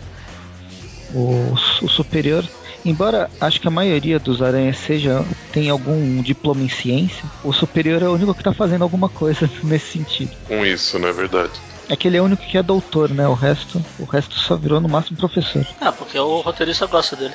O, 1.14 1.54
o 1.82 1.88
superior, 1.88 2.44
embora 2.84 3.30
acho 3.40 3.60
que 3.60 3.68
a 3.68 3.70
maioria 3.70 4.18
dos 4.18 4.40
aranhas 4.40 4.78
seja 4.78 5.24
tem 5.52 5.68
algum 5.68 6.22
diploma 6.22 6.62
em 6.62 6.68
ciência, 6.68 7.24
o 7.42 7.52
superior 7.52 8.00
é 8.00 8.08
o 8.08 8.14
único 8.14 8.32
que 8.32 8.44
tá 8.44 8.54
fazendo 8.54 8.82
alguma 8.82 9.08
coisa 9.08 9.50
nesse 9.62 9.98
sentido. 9.98 10.30
Com 10.46 10.64
isso, 10.64 10.98
não 10.98 11.08
é 11.08 11.12
verdade? 11.12 11.52
É 11.88 11.96
que 11.96 12.06
ele 12.06 12.16
é 12.16 12.20
o 12.20 12.24
único 12.24 12.46
que 12.46 12.56
é 12.56 12.62
doutor, 12.62 13.10
né? 13.10 13.26
O 13.26 13.34
resto, 13.34 13.84
o 13.98 14.04
resto 14.04 14.36
só 14.36 14.54
virou 14.54 14.80
no 14.80 14.88
máximo 14.88 15.18
professor. 15.18 15.66
Ah, 15.80 15.90
porque 15.90 16.16
o 16.16 16.40
roteirista 16.40 16.86
gosta 16.86 17.16
dele. 17.16 17.34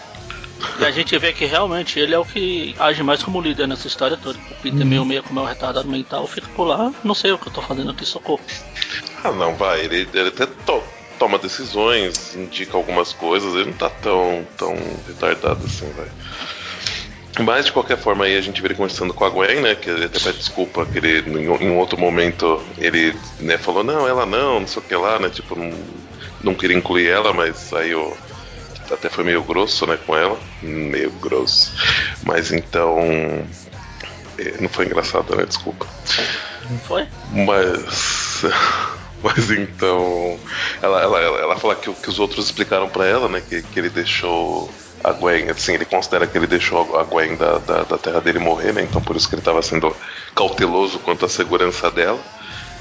E 0.80 0.86
a 0.86 0.92
gente 0.92 1.18
vê 1.18 1.34
que 1.34 1.46
realmente 1.46 2.00
ele 2.00 2.14
é 2.16 2.20
o 2.20 2.26
que 2.26 2.76
age 2.80 3.04
mais 3.04 3.22
como 3.22 3.42
líder 3.42 3.68
nessa 3.68 3.88
história 3.88 4.18
toda. 4.18 4.38
O 4.52 4.56
Peter 4.62 4.86
meio 4.86 5.06
meio 5.06 5.22
como 5.24 5.40
é 5.40 5.44
um 5.44 5.46
retardado 5.46 5.88
mental, 5.88 6.26
fica 6.28 6.48
por 6.56 6.64
lá, 6.66 6.94
não 7.04 7.14
sei 7.14 7.32
o 7.32 7.38
que 7.38 7.48
eu 7.48 7.54
tô 7.54 7.62
fazendo 7.62 7.92
aqui, 7.92 8.06
socorro. 8.06 8.42
Ah, 9.24 9.32
não, 9.32 9.56
vai. 9.56 9.82
Ele, 9.82 10.08
ele 10.14 10.30
até 10.30 10.46
to- 10.46 10.84
toma 11.20 11.38
decisões, 11.38 12.36
indica 12.36 12.78
algumas 12.78 13.12
coisas. 13.14 13.54
Ele 13.56 13.66
não 13.66 13.74
tá 13.74 13.90
tão, 13.90 14.46
tão 14.58 14.76
retardado 15.08 15.66
assim, 15.66 15.90
vai. 15.92 16.08
Mas 17.44 17.66
de 17.66 17.74
qualquer 17.74 17.98
forma 17.98 18.24
aí 18.26 18.38
a 18.38 18.42
gente 18.42 18.64
ele 18.64 18.74
conversando 18.76 19.14
com 19.14 19.26
a 19.26 19.30
Gwen, 19.30 19.60
né? 19.62 19.76
Que 19.76 19.90
ele 19.90 20.06
até 20.06 20.20
pede 20.20 20.38
desculpa, 20.38 20.86
que 20.86 20.98
ele 20.98 21.20
em, 21.30 21.44
em 21.44 21.70
um 21.70 21.78
outro 21.78 22.00
momento 22.00 22.64
ele 22.78 23.14
né, 23.42 23.58
falou, 23.58 23.84
não, 23.84 24.08
ela 24.08 24.26
não, 24.26 24.62
não 24.62 24.68
sei 24.68 24.82
o 24.82 24.86
que 24.86 24.96
lá, 24.96 25.20
né? 25.20 25.30
Tipo, 25.30 25.54
não, 25.58 25.70
não 26.42 26.56
queria 26.56 26.78
incluir 26.78 27.08
ela, 27.08 27.34
mas 27.34 27.74
aí 27.74 27.94
o. 27.94 28.16
até 28.92 29.10
foi 29.10 29.24
meio 29.24 29.44
grosso, 29.44 29.86
né, 29.88 29.98
com 30.06 30.16
ela. 30.16 30.38
Meio 30.62 31.12
grosso. 31.12 31.74
Mas 32.24 32.52
então. 32.52 33.00
é, 34.38 34.56
Não 34.60 34.70
foi 34.70 34.86
engraçado, 34.86 35.36
né? 35.36 35.46
Desculpa. 35.46 35.86
Não 36.70 36.80
foi? 36.80 37.08
Mas. 37.32 38.44
Mas 39.24 39.50
então. 39.50 40.40
Ela, 40.82 41.02
ela, 41.02 41.20
ela, 41.20 41.40
ela 41.40 41.56
fala 41.58 41.76
que, 41.76 41.92
que 41.92 42.10
os 42.10 42.20
outros 42.20 42.46
explicaram 42.46 42.88
pra 42.90 43.06
ela, 43.06 43.28
né? 43.28 43.42
Que, 43.48 43.62
que 43.62 43.80
ele 43.80 43.90
deixou 43.90 44.70
a 45.04 45.12
Gwen. 45.12 45.50
Assim, 45.50 45.74
ele 45.74 45.86
considera 45.86 46.28
que 46.28 46.38
ele 46.38 46.48
deixou 46.48 46.98
a 46.98 47.04
Gwen 47.04 47.36
da, 47.36 47.60
da, 47.60 47.84
da 47.84 47.98
terra 47.98 48.20
dele 48.20 48.40
morrer, 48.40 48.74
né? 48.74 48.82
Então 48.84 49.02
por 49.02 49.16
isso 49.16 49.30
que 49.30 49.36
ele 49.36 49.42
tava 49.42 49.62
sendo 49.62 49.96
cauteloso 50.36 51.00
quanto 51.00 51.26
à 51.26 51.30
segurança 51.30 51.90
dela. 51.92 52.20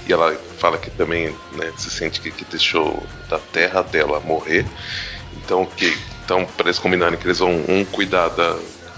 E 0.06 0.12
ela 0.12 0.34
fala 0.58 0.76
que 0.76 0.90
também 0.90 1.34
né, 1.52 1.72
se 1.78 1.90
sente 1.90 2.20
que, 2.20 2.30
que 2.30 2.44
deixou 2.44 3.02
da 3.28 3.38
terra 3.38 3.82
dela 3.82 4.20
morrer. 4.20 4.66
Então, 5.36 5.66
que, 5.66 5.96
então 6.24 6.44
para 6.56 6.66
eles 6.66 6.78
combinarem 6.78 7.18
que 7.18 7.26
eles 7.26 7.38
vão 7.38 7.64
um 7.68 7.84
cuidar 7.84 8.28
da. 8.28 8.56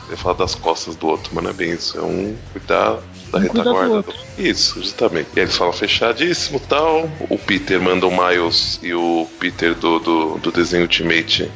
Eu 0.09 0.17
falo 0.17 0.37
das 0.37 0.55
costas 0.55 0.95
do 0.95 1.09
outro, 1.09 1.31
mas 1.35 1.43
não 1.43 1.51
é 1.51 1.55
bem 1.55 1.73
isso. 1.73 1.99
É 1.99 2.03
um 2.03 2.37
cuidar 2.53 2.99
da 3.33 3.39
Um 3.39 3.43
cuidar 3.47 3.63
do 3.65 3.69
retaguarda. 3.71 3.95
outro. 3.95 4.15
Isso, 4.39 4.81
justamente. 4.81 5.29
E 5.35 5.41
aí 5.41 5.45
eles 5.47 5.57
falam 5.57 5.73
fechadíssimo 5.73 6.61
tal. 6.61 7.11
O 7.29 7.37
Peter 7.37 7.81
manda 7.81 8.07
o 8.07 8.11
Miles 8.11 8.79
e 8.83 8.95
o 8.95 9.27
Peter 9.41 9.75
do, 9.75 9.99
do, 9.99 10.39
do 10.39 10.53
desenho 10.53 10.85
Ultimate 10.85 11.51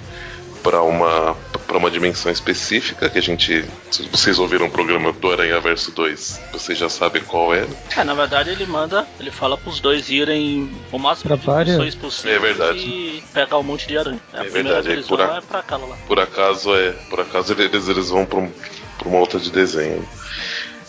para 0.63 0.83
uma 0.83 1.37
para 1.71 1.79
uma 1.79 1.89
dimensão 1.89 2.33
específica 2.33 3.09
que 3.09 3.17
a 3.17 3.23
gente 3.23 3.65
se 3.93 4.03
vocês 4.11 4.41
ouviram 4.41 4.67
o 4.67 4.71
programa 4.71 5.13
do 5.13 5.31
Aranha 5.31 5.61
Verso 5.61 5.93
2 5.93 6.41
vocês 6.53 6.77
já 6.77 6.89
sabem 6.89 7.23
qual 7.23 7.55
é 7.55 7.65
É, 7.97 8.03
na 8.03 8.13
verdade 8.13 8.51
ele 8.51 8.67
manda, 8.67 9.07
ele 9.21 9.31
fala 9.31 9.57
pros 9.57 9.79
dois 9.79 10.11
irem 10.11 10.69
o 10.91 10.99
máximo 10.99 11.29
Pra 11.29 11.37
de 11.37 11.47
várias- 11.47 11.77
dimensões 11.77 11.95
possível 11.95 12.35
É 12.35 12.39
verdade. 12.41 12.79
e 12.81 13.23
pegar 13.33 13.59
um 13.59 13.63
monte 13.63 13.87
de 13.87 13.97
aranha. 13.97 14.19
É, 14.33 14.39
a 14.39 14.41
É 14.41 14.45
primeira 14.47 14.69
verdade, 14.83 14.91
eles 14.97 15.07
por 15.07 15.19
vão 15.19 15.33
a- 15.33 15.37
é 15.37 15.41
pra 15.41 15.61
aquela 15.61 15.87
lá. 15.87 15.97
por 16.09 16.19
acaso 16.19 16.75
é 16.75 16.91
por 17.09 17.21
acaso 17.21 17.53
eles, 17.57 17.87
eles 17.89 18.09
vão 18.11 18.27
para 18.27 18.41
um, 18.41 18.51
pra 18.99 19.09
uma 19.09 19.19
outra 19.21 19.39
de 19.39 19.53
desenho 19.53 20.05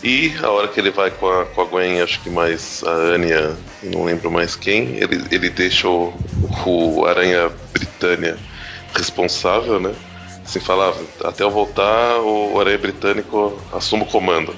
e 0.02 0.34
a 0.42 0.50
hora 0.50 0.66
que 0.66 0.80
ele 0.80 0.90
vai 0.90 1.12
com 1.12 1.28
a, 1.30 1.44
com 1.46 1.60
a 1.62 1.64
Gwen 1.64 2.00
acho 2.02 2.18
que 2.22 2.28
mais 2.28 2.82
a 2.84 2.90
Anya 2.90 3.56
não 3.84 4.02
lembro 4.02 4.32
mais 4.32 4.56
quem 4.56 4.96
ele, 4.96 5.24
ele 5.30 5.48
deixa 5.48 5.86
o, 5.86 6.12
o 6.66 7.06
Aranha 7.06 7.52
Britânia 7.72 8.36
responsável 8.96 9.78
né 9.78 9.94
assim 10.44 10.60
falava 10.60 11.00
até 11.24 11.42
eu 11.42 11.50
voltar 11.50 12.20
o 12.20 12.58
Aranha 12.60 12.78
Britânico 12.78 13.60
assume 13.72 14.02
o 14.02 14.06
comando 14.06 14.54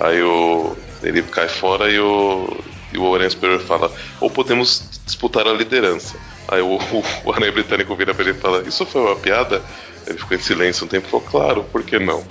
aí 0.00 0.22
o 0.22 0.76
ele 1.02 1.22
cai 1.22 1.48
fora 1.48 1.90
e 1.90 1.98
o 1.98 2.56
e 2.92 2.98
o 2.98 3.14
Aranha 3.14 3.30
Superior 3.30 3.60
fala 3.60 3.92
ou 4.20 4.30
podemos 4.30 5.00
disputar 5.04 5.46
a 5.46 5.52
liderança 5.52 6.16
aí 6.48 6.60
o, 6.60 6.78
o, 7.24 7.32
Aranha 7.32 7.52
Britânico 7.52 7.94
vira 7.94 8.14
pra 8.14 8.24
ele 8.24 8.36
e 8.36 8.40
fala 8.40 8.62
isso 8.66 8.84
foi 8.86 9.02
uma 9.02 9.16
piada 9.16 9.62
ele 10.06 10.18
ficou 10.18 10.36
em 10.36 10.40
silêncio 10.40 10.86
um 10.86 10.88
tempo 10.88 11.06
e 11.06 11.10
falou 11.10 11.26
claro 11.26 11.64
por 11.64 11.82
que 11.82 11.98
não 11.98 12.24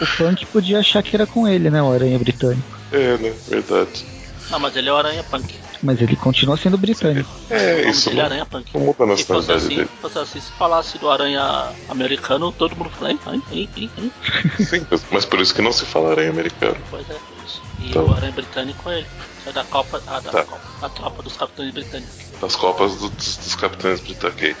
O 0.00 0.06
Punk 0.16 0.44
podia 0.46 0.80
achar 0.80 1.04
que 1.04 1.14
era 1.14 1.24
com 1.24 1.46
ele, 1.46 1.70
né? 1.70 1.80
O 1.80 1.92
Aranha 1.92 2.18
Britânico. 2.18 2.78
é 2.90 3.16
né 3.18 3.32
verdade 3.48 4.13
Não, 4.50 4.58
mas 4.60 4.76
ele 4.76 4.88
é 4.88 4.92
o 4.92 4.96
Aranha 4.96 5.24
Punk. 5.24 5.54
Mas 5.82 6.00
ele 6.00 6.16
continua 6.16 6.56
sendo 6.56 6.78
britânico. 6.78 7.30
o 7.50 7.54
é 7.54 7.76
nome 7.78 7.90
isso 7.90 8.08
dele 8.08 8.20
é 8.20 8.24
Aranha 8.24 8.46
Punk. 8.46 8.74
não 8.74 8.80
muda 8.86 9.04
a 9.12 9.16
Se 9.16 9.24
fosse 9.24 9.52
assim, 9.52 9.68
dele 9.76 9.88
fosse 10.00 10.18
assim, 10.18 10.40
se 10.40 10.52
falasse 10.52 10.98
do 10.98 11.10
Aranha 11.10 11.74
americano, 11.88 12.52
todo 12.52 12.76
mundo 12.76 12.90
fala, 12.90 13.12
hein, 13.12 13.20
hein, 13.26 13.42
hein, 13.50 13.70
hein, 13.76 13.90
hein. 13.98 14.12
Sim, 14.64 14.86
mas- 15.10 15.24
por 15.24 15.40
isso 15.40 15.54
que 15.54 15.62
não 15.62 15.72
se 15.72 15.84
fala 15.84 16.10
aranha 16.12 16.30
americano 16.30 16.76
Pois 16.90 17.08
é, 17.10 17.14
por 17.14 17.36
isso. 17.44 17.60
E 17.78 17.88
Então. 17.88 18.06
o 18.06 18.12
Aranha 18.12 18.32
Britânico 18.32 18.88
é 18.90 18.98
ele. 18.98 19.06
É 19.46 19.52
da 19.52 19.64
Copa, 19.64 20.02
ah, 20.06 20.20
da 20.20 20.30
Tá. 20.30 20.44
Copa, 20.44 20.62
da 20.80 20.88
tropa 20.88 21.22
dos 21.22 21.36
capitães 21.36 21.72
britânicos. 21.72 22.14
das 22.40 22.56
copas 22.56 22.96
do- 22.96 23.10
dos, 23.10 23.36
dos 23.38 23.54
capitães 23.56 24.00
britânicos 24.00 24.40
ok. 24.42 24.56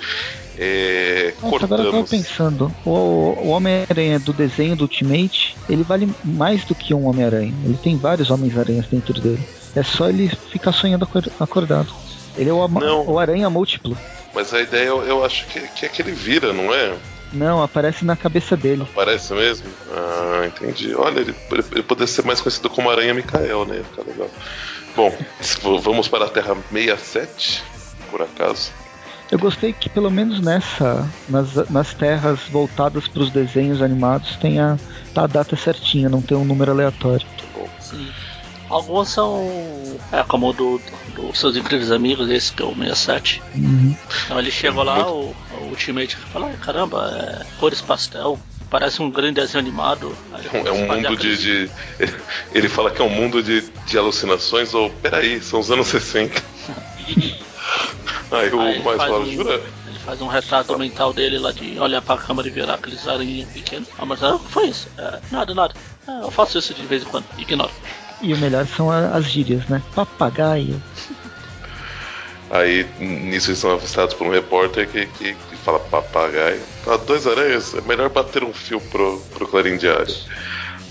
é, 0.56 1.34
Nossa, 1.42 1.64
agora 1.64 1.82
eu 1.82 1.90
tava 1.90 2.04
cortamos 2.04 2.10
pensando, 2.10 2.74
o, 2.84 2.90
o 2.90 3.48
Homem-Aranha 3.48 4.18
do 4.20 4.32
desenho 4.32 4.76
do 4.76 4.82
Ultimate, 4.82 5.56
ele 5.68 5.82
vale 5.84 6.14
mais 6.24 6.64
do 6.64 6.74
que 6.74 6.94
um 6.94 7.06
Homem-Aranha. 7.06 7.54
Ele 7.64 7.78
tem 7.78 7.96
vários 7.98 8.30
Homens-Aranhas 8.30 8.86
dentro 8.88 9.14
dele. 9.20 9.44
É 9.74 9.82
só 9.82 10.08
ele 10.08 10.28
ficar 10.50 10.72
sonhando 10.72 11.04
acor- 11.04 11.30
acordado. 11.40 11.92
Ele 12.36 12.50
é 12.50 12.52
o, 12.52 12.68
Não. 12.68 13.06
o 13.06 13.18
Aranha 13.18 13.48
múltiplo. 13.50 13.96
mas 14.34 14.52
a 14.52 14.60
ideia 14.60 14.86
eu, 14.88 15.02
eu 15.04 15.24
acho 15.24 15.46
que, 15.46 15.60
que 15.60 15.86
é 15.86 15.88
que 15.88 16.02
ele 16.02 16.12
vira 16.12 16.52
não 16.52 16.72
é 16.74 16.94
Não, 17.32 17.62
aparece 17.62 18.04
na 18.04 18.16
cabeça 18.16 18.56
dele. 18.56 18.86
Parece 18.94 19.32
mesmo? 19.34 19.68
Ah, 19.92 20.46
entendi. 20.46 20.94
Olha, 20.94 21.20
ele, 21.20 21.34
ele, 21.50 21.82
poderia 21.82 22.06
ser 22.06 22.24
mais 22.24 22.40
conhecido 22.40 22.68
como 22.70 22.90
Aranha 22.90 23.14
Micael, 23.14 23.64
né? 23.66 23.82
Tá 23.96 24.02
legal. 24.06 24.30
Bom, 24.96 25.16
vamos 25.80 26.08
para 26.08 26.24
a 26.26 26.28
Terra 26.28 26.56
67, 26.72 27.62
por 28.10 28.22
acaso. 28.22 28.72
Eu 29.30 29.38
gostei 29.38 29.72
que 29.72 29.88
pelo 29.88 30.10
menos 30.10 30.38
nessa, 30.40 31.08
nas, 31.28 31.54
nas 31.70 31.94
terras 31.94 32.40
voltadas 32.50 33.08
para 33.08 33.22
os 33.22 33.30
desenhos 33.30 33.82
animados, 33.82 34.36
tenha 34.36 34.78
tá 35.12 35.24
a 35.24 35.26
data 35.26 35.56
certinha, 35.56 36.08
não 36.08 36.20
tem 36.22 36.36
um 36.36 36.44
número 36.44 36.70
aleatório. 36.70 37.26
Sim. 37.80 38.08
Alguns 38.68 39.08
são. 39.10 39.98
É, 40.12 40.22
como 40.22 40.48
o 40.48 40.52
do, 40.52 40.78
do, 41.16 41.22
do 41.28 41.34
Seus 41.36 41.56
Incríveis 41.56 41.90
Amigos, 41.92 42.28
esse 42.30 42.52
que 42.52 42.62
é 42.62 42.66
o 42.66 42.74
67. 42.74 43.42
Uhum. 43.54 43.94
Então 44.24 44.38
ele 44.38 44.50
chegou 44.50 44.82
lá, 44.82 45.06
o, 45.10 45.34
o 45.60 45.64
Ultimate 45.70 46.16
fala, 46.16 46.46
"Ai, 46.48 46.56
caramba, 46.60 47.10
é 47.46 47.58
cores 47.60 47.80
pastel, 47.80 48.38
parece 48.70 49.00
um 49.02 49.10
grande 49.10 49.40
desenho 49.40 49.60
animado. 49.60 50.16
É 50.64 50.72
um- 50.72 50.86
mundo 50.86 51.16
de, 51.16 51.36
de- 51.36 51.70
Ele 52.52 52.68
fala 52.68 52.90
que 52.90 53.00
é 53.00 53.04
um 53.04 53.10
mundo 53.10 53.42
de, 53.42 53.60
de 53.86 53.98
alucinações, 53.98 54.74
ou 54.74 54.90
peraí, 54.90 55.40
são 55.42 55.60
os 55.60 55.70
anos 55.70 55.86
60. 55.88 56.42
Aí 58.30 58.52
o 58.52 58.60
Aí 58.60 58.82
mais 58.82 58.96
fala, 58.96 59.20
um- 59.20 59.32
jura? 59.32 59.62
Ele 59.86 59.98
faz 59.98 60.20
um 60.20 60.26
retrato 60.26 60.76
mental 60.78 61.12
dele 61.12 61.38
lá 61.38 61.52
de 61.52 61.78
olhar 61.78 62.02
pra 62.02 62.16
câmera 62.16 62.48
e 62.48 62.50
virar 62.50 62.74
aqueles 62.74 63.06
aranhinhos 63.06 63.48
pequenos. 63.50 63.88
Ah, 63.98 64.04
mas 64.04 64.22
ah, 64.22 64.34
o 64.34 64.38
que 64.40 64.50
foi 64.50 64.66
isso? 64.68 64.88
É, 64.98 65.18
nada, 65.30 65.54
nada. 65.54 65.74
É, 66.06 66.20
eu 66.24 66.30
faço 66.30 66.58
isso 66.58 66.74
de 66.74 66.82
vez 66.86 67.02
em 67.02 67.06
quando, 67.06 67.24
ignoro. 67.38 67.70
E 68.24 68.32
o 68.32 68.38
melhor 68.38 68.66
são 68.66 68.90
as 68.90 69.24
gírias, 69.26 69.66
né? 69.68 69.82
Papagaio. 69.94 70.82
Aí 72.50 72.86
nisso 72.98 73.50
eles 73.50 73.58
são 73.58 73.72
avistados 73.72 74.14
por 74.14 74.26
um 74.26 74.30
repórter 74.30 74.88
que, 74.88 75.06
que, 75.06 75.34
que 75.34 75.56
fala 75.64 75.78
papagaio. 75.78 76.60
Fala, 76.84 76.98
dois 76.98 77.26
aranhas, 77.26 77.74
é 77.74 77.80
melhor 77.82 78.08
bater 78.10 78.44
um 78.44 78.52
fio 78.52 78.80
pro, 78.80 79.20
pro 79.34 79.46
Clarim 79.46 79.76
Diário. 79.76 80.14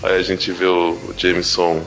Aí 0.02 0.16
a 0.18 0.22
gente 0.22 0.52
vê 0.52 0.66
o, 0.66 0.90
o 0.92 1.14
Jameson. 1.16 1.82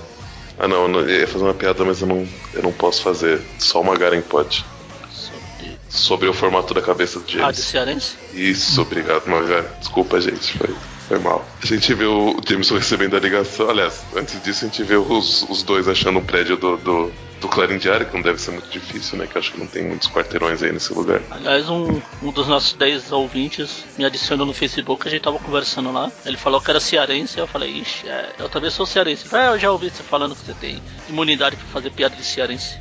Ah 0.60 0.68
não, 0.68 0.88
não, 0.88 1.02
eu 1.02 1.20
ia 1.22 1.28
fazer 1.28 1.44
uma 1.44 1.54
piada, 1.54 1.86
mas 1.86 2.02
eu 2.02 2.08
não, 2.08 2.28
eu 2.54 2.64
não 2.64 2.72
posso 2.74 3.04
fazer. 3.04 3.40
Só 3.60 3.82
o 3.82 3.86
Magaren 3.86 4.22
pode. 4.22 4.66
Sobre 5.12 5.78
Sobre 5.90 6.28
o 6.28 6.34
formato 6.34 6.74
da 6.74 6.82
cabeça 6.82 7.20
do 7.20 7.26
rádio 7.26 7.40
Jameson. 7.40 7.62
cearense. 7.62 8.16
Isso, 8.34 8.82
obrigado, 8.82 9.28
Magaren. 9.28 9.66
Desculpa, 9.80 10.20
gente, 10.20 10.58
foi, 10.58 10.76
foi 11.08 11.20
mal. 11.20 11.46
A 11.62 11.66
gente 11.66 11.94
vê 11.94 12.06
o 12.06 12.36
Jameson 12.46 12.76
recebendo 12.76 13.16
a 13.16 13.20
ligação. 13.20 13.70
Aliás, 13.70 14.04
antes 14.16 14.42
disso 14.44 14.66
a 14.66 14.68
gente 14.68 14.84
vê 14.84 14.96
os, 14.96 15.44
os 15.50 15.64
dois 15.64 15.88
achando 15.88 16.20
um 16.20 16.24
prédio 16.24 16.58
do, 16.58 16.76
do, 16.78 17.12
do 17.40 17.48
Clarim 17.48 17.78
Diário, 17.78 18.06
que 18.06 18.14
não 18.14 18.22
deve 18.22 18.40
ser 18.42 18.52
muito 18.52 18.70
difícil, 18.70 19.18
né? 19.18 19.26
Que 19.26 19.38
eu 19.38 19.40
acho 19.40 19.54
que 19.54 19.60
não 19.60 19.68
tem 19.68 19.86
muitos 19.88 20.10
quarteirões 20.10 20.62
aí 20.62 20.72
nesse 20.72 20.94
lugar. 20.94 21.22
Aliás, 21.32 21.70
um, 21.70 22.02
um 22.22 22.32
dos 22.32 22.48
nossos 22.48 22.74
10 22.74 23.12
ouvintes 23.14 23.86
me 23.98 24.04
adicionou 24.04 24.46
no 24.46 24.54
Facebook, 24.54 25.08
a 25.08 25.12
gente 25.12 25.22
tava 25.22 25.40
conversando 25.40 25.92
lá. 25.92 26.12
Ele 26.26 26.38
falou 26.38 26.60
que 26.60 26.70
era 26.70 26.80
cearense, 26.80 27.38
eu 27.38 27.48
falei, 27.48 27.72
ixi, 27.72 28.08
é, 28.08 28.34
eu 28.38 28.50
também 28.50 28.70
sou 28.70 28.86
cearense. 28.86 29.24
Ele 29.24 29.30
falou, 29.30 29.46
É, 29.46 29.50
eu 29.56 29.60
já 29.60 29.72
ouvi 29.72 29.90
você 29.90 30.04
falando 30.04 30.36
que 30.36 30.46
você 30.46 30.54
tem 30.54 30.82
imunidade 31.08 31.56
pra 31.56 31.66
fazer 31.68 31.90
piada 31.92 32.16
de 32.16 32.24
cearense. 32.24 32.78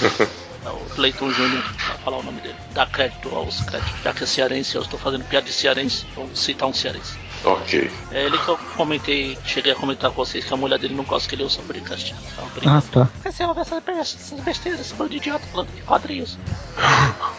É 0.66 0.70
o 0.70 0.78
Cleiton 0.96 1.30
Júnior, 1.30 1.62
pra 1.62 1.94
falar 1.98 2.16
o 2.18 2.22
nome 2.24 2.40
dele. 2.40 2.56
Dá 2.72 2.84
crédito 2.86 3.28
aos 3.34 3.60
créditos. 3.60 4.02
Já 4.02 4.12
que 4.12 4.24
é 4.24 4.26
cearense, 4.26 4.74
eu 4.74 4.82
estou 4.82 4.98
fazendo 4.98 5.24
piada 5.24 5.46
de 5.46 5.52
cearense, 5.52 6.04
vou 6.16 6.28
citar 6.34 6.68
um 6.68 6.72
cearense. 6.74 7.16
Ok. 7.44 7.90
É 8.10 8.24
ele 8.24 8.36
que 8.36 8.48
eu 8.48 8.56
comentei, 8.76 9.38
cheguei 9.44 9.72
a 9.72 9.76
comentar 9.76 10.10
com 10.10 10.16
vocês 10.24 10.44
que 10.44 10.52
a 10.52 10.56
mulher 10.56 10.78
dele 10.80 10.94
não 10.94 11.04
gosta 11.04 11.28
que 11.28 11.34
ele 11.36 11.44
ouça 11.44 11.62
podcast. 11.62 12.14
Brincando. 12.54 12.78
Ah, 12.78 12.82
tá. 12.90 13.08
Você 13.30 13.44
ouve 13.44 13.60
essas, 13.60 13.82
essas 13.88 14.40
besteiras, 14.40 14.80
esse 14.80 14.94
bando 14.94 15.10
de 15.10 15.18
idiota 15.18 15.46
falando 15.52 15.68
de 15.74 15.82
quadrinhos? 15.82 16.36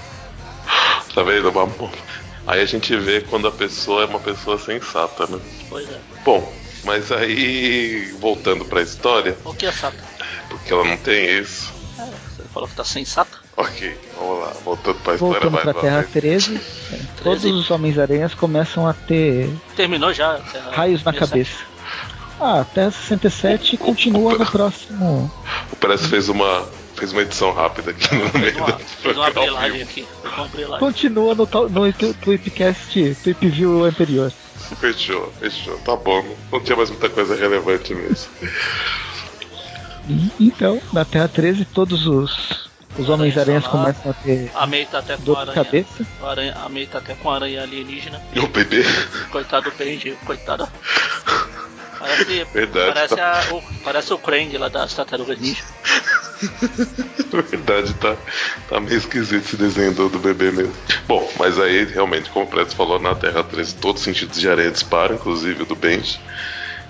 Tá 1.13 1.24
vendo? 1.24 1.50
Uma- 1.50 1.67
Aí 2.46 2.62
a 2.62 2.65
gente 2.65 2.96
vê 2.96 3.22
quando 3.22 3.48
a 3.48 3.51
pessoa 3.51 4.03
é 4.03 4.05
uma 4.05 4.19
pessoa 4.19 4.57
sensata, 4.60 5.25
né? 5.27 5.39
Pois 5.67 5.89
é. 5.89 6.00
Bom, 6.24 6.53
mas 6.84 7.12
aí, 7.12 8.15
voltando 8.19 8.63
pra 8.65 8.81
história, 8.81 9.36
O 9.43 9.53
que 9.53 9.65
é 9.65 9.72
sata? 9.72 9.98
porque 10.50 10.72
ela 10.72 10.86
não 10.86 10.98
tem 10.98 11.39
isso. 11.39 11.74
É, 11.99 12.03
você 12.03 12.43
falou 12.53 12.69
que 12.69 12.75
tá 12.75 12.83
sensata? 12.83 13.37
Ok, 13.55 13.97
vamos 14.17 14.39
lá, 14.39 14.53
voltando 14.63 14.99
pra 14.99 15.15
história, 15.15 15.39
Voltando 15.39 15.51
vai, 15.51 15.63
pra 15.63 15.73
Terra 15.73 16.01
vai. 16.01 16.21
13, 16.21 16.61
é, 16.93 16.99
todos 17.23 17.43
os 17.43 17.71
Homens-Aranhas 17.71 18.33
começam 18.35 18.87
a 18.87 18.93
ter 18.93 19.49
Terminou 19.75 20.13
já? 20.13 20.35
Terra 20.51 20.71
raios 20.71 21.03
na 21.03 21.11
67? 21.11 21.19
cabeça. 21.19 21.77
Ah, 22.39 22.63
Terra 22.71 22.91
67 22.91 23.77
continua 23.77 24.37
no 24.37 24.45
próximo. 24.45 25.31
O 25.71 25.75
Perez 25.75 26.05
fez 26.05 26.29
uma, 26.29 26.67
fez 26.95 27.11
uma 27.11 27.23
edição 27.23 27.51
rápida 27.51 27.89
aqui 27.91 28.13
no 28.13 28.39
meio 28.39 28.57
uma, 28.57 28.71
do 28.73 28.77
fez 28.83 29.17
uma 29.17 29.31
programa 29.31 29.39
ao 29.39 29.45
brilagem 29.57 29.85
vivo. 29.85 29.89
aqui. 29.89 30.07
Uma. 30.65 30.77
Continua 30.77 31.33
no, 31.33 31.45
no 31.69 31.93
Tweepcast, 31.93 33.17
Tweep 33.23 33.47
View 33.49 33.83
anterior. 33.85 34.31
Fechou, 34.79 35.33
fechou, 35.39 35.77
tá 35.79 35.95
bom. 35.95 36.23
Não 36.51 36.59
tinha 36.59 36.75
mais 36.75 36.89
muita 36.91 37.09
coisa 37.09 37.35
relevante 37.35 37.95
mesmo. 37.95 38.29
E, 40.09 40.31
então, 40.39 40.81
na 40.93 41.03
Terra 41.05 41.27
13, 41.27 41.65
todos 41.65 42.07
os, 42.07 42.69
Os 42.97 43.09
Homens-Aranhas 43.09 43.67
começam 43.67 44.11
a 44.11 44.13
ter 44.13 44.49
A 44.55 44.65
May 44.65 44.85
tá 44.85 44.99
até 44.99 45.17
com 45.17 45.23
dor 45.23 45.37
a 45.37 45.43
de 45.43 45.49
aranha. 45.51 45.65
cabeça. 45.65 46.05
A, 46.21 46.29
aranha, 46.29 46.55
a 46.63 46.69
May 46.69 46.85
tá 46.87 46.97
até 46.99 47.13
com 47.15 47.29
a 47.29 47.35
aranha 47.35 47.61
alienígena. 47.63 48.21
E 48.33 48.39
o 48.39 48.47
bebê. 48.47 48.83
Coitado 49.31 49.69
do 49.69 49.77
Benji, 49.77 50.17
coitado. 50.25 50.67
Parece, 51.99 52.43
Verdade, 52.53 52.93
parece, 52.93 53.15
tá. 53.15 53.39
a- 53.49 53.53
o, 53.55 53.63
parece 53.83 54.13
o 54.13 54.17
Krang 54.19 54.55
lá 54.57 54.67
das 54.69 54.93
Tartarugas 54.93 55.39
Ninja. 55.39 55.63
Verdade, 57.49 57.93
tá, 57.95 58.15
tá 58.69 58.79
meio 58.79 58.97
esquisito 58.97 59.43
esse 59.45 59.57
desenho 59.57 59.93
do, 59.93 60.07
do 60.09 60.19
bebê 60.19 60.51
mesmo. 60.51 60.73
Bom, 61.07 61.27
mas 61.39 61.59
aí, 61.59 61.85
realmente, 61.85 62.29
como 62.29 62.45
o 62.45 62.47
Preto 62.47 62.75
falou, 62.75 62.99
na 62.99 63.15
Terra 63.15 63.43
13 63.43 63.75
todos 63.75 64.01
os 64.01 64.05
sentidos 64.05 64.39
de 64.39 64.47
aranha 64.47 64.69
disparam, 64.71 65.15
inclusive 65.15 65.63
o 65.63 65.65
do 65.65 65.75
Benji. 65.75 66.19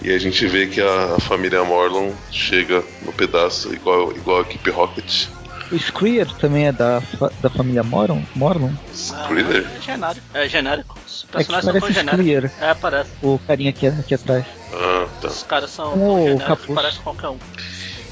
E 0.01 0.11
a 0.11 0.17
gente 0.19 0.45
vê 0.47 0.67
que 0.67 0.79
a 0.81 1.19
família 1.19 1.63
Morlon 1.63 2.11
chega 2.31 2.83
no 3.01 3.11
pedaço 3.11 3.73
igual, 3.73 4.11
igual 4.11 4.39
a 4.39 4.41
equipe 4.41 4.69
Rocket. 4.69 5.27
O 5.71 5.77
Screer 5.77 6.31
também 6.37 6.67
é 6.67 6.71
da, 6.71 7.01
fa- 7.01 7.31
da 7.41 7.49
família 7.49 7.83
Moron, 7.83 8.21
Morlon. 8.35 8.69
Screeder? 8.93 9.65
É 9.75 9.81
genérico. 9.81 10.25
É 10.33 10.47
genérico. 10.47 10.97
Os 11.05 11.23
É 11.23 11.25
que 11.25 11.33
personagens 11.47 11.83
são 11.83 11.91
genéricos. 11.91 12.25
Screer, 12.25 12.51
É, 12.61 12.73
parece. 12.73 13.09
o 13.21 13.37
carinha 13.39 13.69
aqui, 13.71 13.87
aqui 13.87 14.13
atrás. 14.15 14.45
Ah, 14.71 15.07
tá. 15.19 15.27
Os 15.27 15.43
caras 15.43 15.71
são 15.71 15.91
Com 15.91 15.99
tão 15.99 16.23
o 16.23 16.27
genéricos 16.39 16.65
parece 16.75 16.99
qualquer 16.99 17.27
um. 17.29 17.37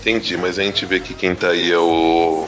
Entendi, 0.01 0.36
mas 0.38 0.60
a 0.60 0.63
gente 0.63 0.86
vê 0.86 1.00
que 1.00 1.13
quem 1.13 1.34
tá 1.34 1.50
aí 1.50 1.72
é 1.72 1.77
o. 1.77 2.46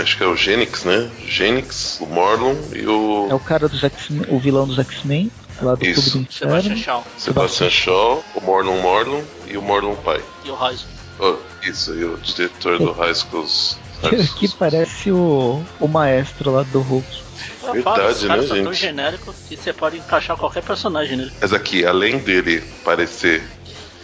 Acho 0.00 0.16
que 0.16 0.22
é 0.22 0.26
o 0.26 0.36
Genix, 0.36 0.84
né? 0.84 1.10
Genix, 1.28 1.98
o 2.00 2.06
Morlon 2.06 2.54
e 2.74 2.86
o 2.86 3.28
É 3.30 3.34
o 3.34 3.40
cara 3.40 3.68
dos 3.68 3.82
X-Men, 3.84 4.24
o 4.30 4.38
vilão 4.38 4.66
dos 4.66 4.78
X-Men, 4.78 5.30
lá 5.60 5.74
do 5.74 5.84
Isso. 5.84 6.10
Clube 6.12 6.26
do 6.26 6.32
Sebastian 6.32 6.72
Inferno. 6.72 6.82
Shaw 6.82 7.06
Sebastian 7.16 7.70
Shaw, 7.70 8.24
o 8.34 8.40
Morlon 8.40 8.80
Morlon 8.80 9.22
e 9.46 9.56
o 9.56 9.62
Morlon 9.62 9.94
Pai. 9.96 10.20
e 10.44 10.50
o 10.50 10.54
Raizo. 10.54 10.86
Oh, 11.18 11.36
isso, 11.62 11.94
e 11.94 12.04
o 12.04 12.16
diretor 12.18 12.78
do 12.78 12.90
High 12.92 13.14
Schools. 13.14 13.78
High 14.02 14.26
Que, 14.38 14.48
parece 14.56 15.12
o, 15.12 15.62
o 15.78 15.86
maestro 15.88 16.50
lá 16.50 16.62
do 16.64 16.80
Hulk. 16.80 17.06
Eu 17.62 17.72
Verdade, 17.74 18.26
falo, 18.26 18.42
né, 18.42 18.46
são 18.48 18.56
tão 18.62 18.72
gente? 18.72 18.80
genéricos 18.80 19.36
que 19.48 19.56
você 19.56 19.72
pode 19.72 19.96
encaixar 19.98 20.36
qualquer 20.36 20.62
personagem 20.62 21.16
nele. 21.16 21.32
Mas 21.40 21.52
aqui, 21.52 21.86
além 21.86 22.18
dele 22.18 22.62
parecer 22.84 23.42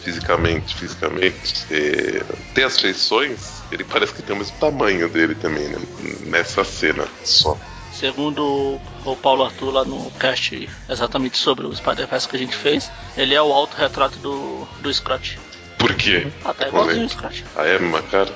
fisicamente, 0.02 0.75
fisicamente, 0.75 1.66
é, 1.71 2.23
ter 2.54 2.64
as 2.64 2.78
feições, 2.80 3.62
ele 3.71 3.85
parece 3.85 4.14
que 4.14 4.23
tem 4.23 4.35
o 4.35 4.38
mesmo 4.38 4.57
tamanho 4.59 5.09
dele 5.09 5.35
também, 5.35 5.69
né? 5.69 5.78
Nessa 6.26 6.64
cena 6.64 7.07
só. 7.25 7.57
Segundo 8.00 8.80
o 9.04 9.14
Paulo 9.16 9.45
Arthur 9.45 9.71
lá 9.73 9.85
no 9.85 10.11
cast 10.12 10.66
exatamente 10.88 11.37
sobre 11.37 11.66
o 11.66 11.76
Spider-Verse 11.76 12.26
que 12.26 12.35
a 12.37 12.38
gente 12.38 12.57
fez, 12.57 12.90
ele 13.14 13.35
é 13.35 13.42
o 13.42 13.52
autorretrato 13.52 14.19
do, 14.21 14.66
do 14.80 14.92
Scott. 14.92 15.38
Por 15.78 15.95
quê? 15.95 16.26
Não 16.42 16.50
igualzinho 16.69 16.97
o 16.97 17.00
lembro. 17.00 17.09
Scott. 17.11 17.45
Ah, 17.54 17.66
é 17.66 17.76
a 17.76 17.78
mesma 17.78 18.00
cara? 18.02 18.35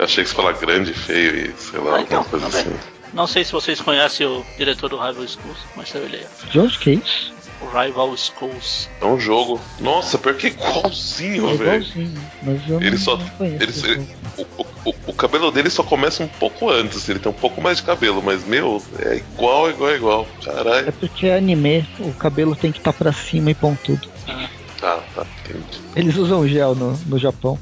Eu 0.00 0.04
achei 0.04 0.24
que 0.24 0.30
você 0.30 0.34
falar 0.36 0.52
grande, 0.54 0.92
feio 0.92 1.36
e 1.36 1.54
sei 1.56 1.78
lá, 1.78 1.92
Ah, 1.92 1.98
alguma 1.98 2.00
então, 2.02 2.24
coisa 2.24 2.50
tá 2.50 2.58
assim. 2.58 2.76
Não 3.12 3.28
sei 3.28 3.44
se 3.44 3.52
vocês 3.52 3.80
conhecem 3.80 4.26
o 4.26 4.44
diretor 4.58 4.88
do 4.90 4.96
Rival 4.96 5.28
Schools, 5.28 5.58
mas 5.76 5.94
eu 5.94 6.02
ele 6.02 6.16
é. 6.16 6.26
É 6.58 6.90
isso? 6.90 7.32
O 7.62 7.66
Rival 7.66 8.16
Schools. 8.16 8.90
É 9.00 9.04
um 9.04 9.20
jogo. 9.20 9.60
Nossa, 9.78 10.18
pior 10.18 10.34
que 10.34 10.48
é 10.48 10.50
igualzinho, 10.50 11.48
É 11.50 11.54
velho. 11.54 11.82
igualzinho, 11.84 12.30
mas 12.42 12.68
eu 12.68 12.80
Ele 12.80 12.90
não, 12.90 12.98
só. 12.98 13.16
não 13.16 13.28
conheço. 13.30 13.86
Ele, 13.86 13.92
ele-. 13.94 14.08
O, 14.38 14.66
o- 14.90 14.94
o 15.06 15.12
cabelo 15.12 15.50
dele 15.50 15.70
só 15.70 15.82
começa 15.82 16.22
um 16.22 16.28
pouco 16.28 16.68
antes, 16.70 17.08
ele 17.08 17.18
tem 17.18 17.30
um 17.30 17.34
pouco 17.34 17.60
mais 17.60 17.78
de 17.78 17.82
cabelo, 17.84 18.22
mas 18.22 18.44
meu, 18.44 18.82
é 18.98 19.16
igual, 19.16 19.70
igual, 19.70 19.94
igual. 19.94 20.28
É 20.42 20.44
Caralho. 20.44 20.92
porque 20.94 21.26
é 21.26 21.36
anime, 21.36 21.86
o 21.98 22.12
cabelo 22.14 22.54
tem 22.56 22.70
que 22.72 22.78
estar 22.78 22.92
pra 22.92 23.12
cima 23.12 23.50
e 23.50 23.54
pontudo. 23.54 24.08
Ah, 24.28 24.48
Tá, 24.80 25.02
tá, 25.14 25.26
entendi. 25.44 25.80
Eles 25.96 26.16
usam 26.16 26.46
gel 26.46 26.74
no, 26.74 26.92
no 27.06 27.18
Japão. 27.18 27.58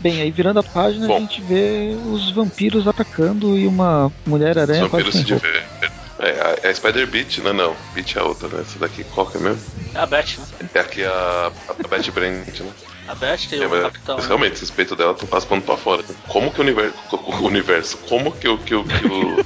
Bem, 0.00 0.20
aí 0.20 0.30
virando 0.30 0.58
a 0.60 0.62
página 0.62 1.06
Bom. 1.06 1.16
a 1.16 1.20
gente 1.20 1.40
vê 1.40 1.96
os 2.12 2.30
vampiros 2.32 2.86
atacando 2.86 3.56
e 3.56 3.66
uma 3.66 4.06
Os 4.08 4.12
mulher-aranha 4.26 4.86
quase 4.88 5.10
sem 5.12 5.22
roupa. 5.22 5.36
divertem. 5.46 5.90
É, 6.18 6.68
a, 6.68 6.74
Spider 6.74 7.06
Beat, 7.06 7.38
né? 7.38 7.52
Não, 7.52 7.74
Beat 7.94 8.14
é 8.16 8.20
a 8.20 8.24
outra, 8.24 8.48
né? 8.48 8.60
Essa 8.60 8.78
daqui, 8.78 9.02
qual 9.04 9.26
que 9.26 9.38
é 9.38 9.40
mesmo? 9.40 9.62
é 9.94 9.98
a 9.98 10.06
Beth, 10.06 10.38
né? 10.38 10.68
É 10.74 10.80
aqui 10.80 11.02
a, 11.04 11.50
a 11.68 11.88
Betty 11.88 12.10
Brent, 12.10 12.60
né? 12.60 12.70
A 13.06 13.14
Beth 13.14 13.38
tem 13.50 13.62
É, 13.62 13.66
o 13.66 13.82
Capitão. 13.82 14.16
mas 14.16 14.26
realmente, 14.26 14.62
esse 14.62 14.72
peito 14.72 14.96
dela 14.96 15.14
tá 15.14 15.26
passando 15.26 15.62
pra 15.62 15.76
fora. 15.76 16.02
Como 16.28 16.50
que 16.52 16.60
o 16.60 16.62
universo. 16.62 16.94
O 17.12 17.46
universo 17.46 17.98
como 18.08 18.32
que 18.32 18.48
o. 18.48 18.56
Que 18.58 18.74
o, 18.74 18.84
que 18.84 19.06
o, 19.06 19.44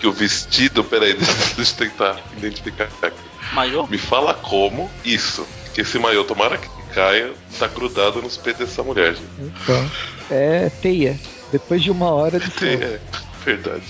que 0.00 0.06
o 0.06 0.12
vestido. 0.12 0.82
Peraí, 0.82 1.14
deixa 1.56 1.72
eu 1.72 1.76
tentar 1.88 2.20
identificar 2.36 2.88
aqui. 3.02 3.16
Maior? 3.52 3.88
Me 3.90 3.98
fala 3.98 4.34
como 4.34 4.90
isso. 5.04 5.46
Que 5.74 5.82
esse 5.82 5.98
maiô, 5.98 6.24
tomara 6.24 6.58
que 6.58 6.68
caia, 6.92 7.32
tá 7.58 7.68
grudado 7.68 8.20
nos 8.20 8.36
peitos 8.36 8.66
dessa 8.68 8.82
mulher. 8.82 9.14
gente. 9.14 9.28
Então, 9.38 9.90
é 10.30 10.68
teia. 10.82 11.18
Depois 11.52 11.82
de 11.82 11.90
uma 11.90 12.10
hora 12.10 12.40
de 12.40 12.46
sol. 12.50 12.68
É, 12.68 12.98
verdade. 13.44 13.84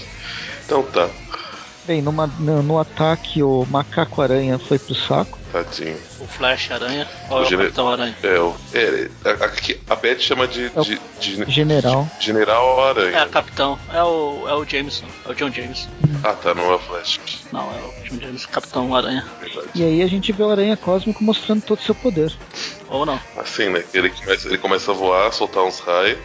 Então 0.67 0.83
tá, 0.83 1.09
Bem, 1.87 2.01
numa, 2.03 2.27
no, 2.39 2.63
no 2.63 2.79
ataque 2.79 3.43
o 3.43 3.67
macaco-aranha 3.71 4.59
foi 4.59 4.79
pro 4.79 4.95
saco. 4.95 5.40
Tadinho. 5.51 5.97
O 6.21 6.27
Flash 6.27 6.71
Aranha 6.71 7.07
ou 7.29 7.37
O 7.37 7.41
é 7.41 7.43
o 7.43 7.45
gene- 7.45 7.63
Capitão 7.65 7.89
Aranha? 7.89 8.17
É, 8.23 8.39
o, 8.39 8.55
é 8.73 9.09
a- 9.25 9.45
aqui, 9.47 9.81
a 9.89 9.97
Beth 9.97 10.19
chama 10.21 10.47
de, 10.49 10.67
É 10.67 10.81
o 10.81 10.83
de, 10.83 11.01
de- 11.21 11.51
General. 11.51 12.09
General 12.21 12.79
É, 12.87 12.91
Aranha. 12.91 13.23
a 13.23 13.27
Capitão. 13.29 13.79
É 13.93 14.03
o, 14.03 14.49
é 14.49 14.55
o 14.55 14.65
Jameson. 14.65 15.07
É 15.27 15.31
o 15.31 15.35
John 15.35 15.51
Jameson. 15.51 15.89
Ah, 16.25 16.33
tá, 16.35 16.55
não 16.55 16.71
é 16.71 16.75
o 16.75 16.79
Flash. 16.79 17.21
Não, 17.53 17.61
é 17.73 17.79
o 17.83 18.09
John 18.09 18.21
Jameson, 18.21 18.49
Capitão 18.51 18.95
Aranha. 18.95 19.27
Verdade. 19.41 19.69
E 19.75 19.83
aí 19.85 20.03
a 20.03 20.07
gente 20.07 20.33
vê 20.33 20.43
o 20.43 20.51
Aranha 20.51 20.77
Cósmico 20.77 21.23
mostrando 21.25 21.63
todo 21.63 21.79
o 21.79 21.83
seu 21.83 21.95
poder. 21.95 22.33
Ou 22.89 23.05
não. 23.07 23.21
Assim, 23.37 23.69
né? 23.69 23.85
Ele 23.95 24.11
começa, 24.11 24.49
ele 24.49 24.59
começa 24.59 24.91
a 24.91 24.95
voar, 24.95 25.33
soltar 25.33 25.63
uns 25.65 25.79
raios. 25.81 26.19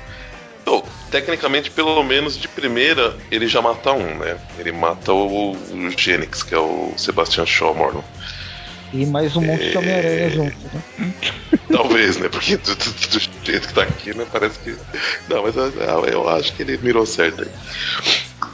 Então, 0.61 0.83
tecnicamente, 1.11 1.69
pelo 1.69 2.01
menos 2.03 2.35
de 2.35 2.47
primeira, 2.47 3.15
ele 3.29 3.47
já 3.47 3.61
mata 3.61 3.91
um, 3.91 4.17
né? 4.17 4.35
Ele 4.57 4.71
mata 4.71 5.13
o, 5.13 5.51
o 5.51 5.91
Genix, 5.95 6.41
que 6.41 6.55
é 6.55 6.57
o 6.57 6.91
Sebastian 6.97 7.45
Shaw 7.45 7.75
Morlon. 7.75 8.01
E 8.97 9.05
mais 9.05 9.35
um 9.35 9.41
monte 9.41 9.63
de 9.69 9.75
É. 9.75 9.77
Homem-Aranha 9.79 10.29
junto, 10.29 10.55
né? 10.73 11.13
Talvez, 11.71 12.17
né? 12.17 12.29
Porque 12.29 12.55
do, 12.57 12.75
do- 12.75 12.91
do 13.09 13.19
jeito 13.45 13.67
que 13.67 13.73
tá 13.73 13.83
aqui, 13.83 14.15
né? 14.15 14.25
Parece 14.31 14.59
que. 14.59 14.75
Não, 15.27 15.43
mas 15.43 15.55
eu, 15.55 15.71
eu 16.11 16.29
acho 16.29 16.53
que 16.53 16.61
ele 16.61 16.77
mirou 16.77 17.05
certo 17.05 17.41
aí. 17.43 17.49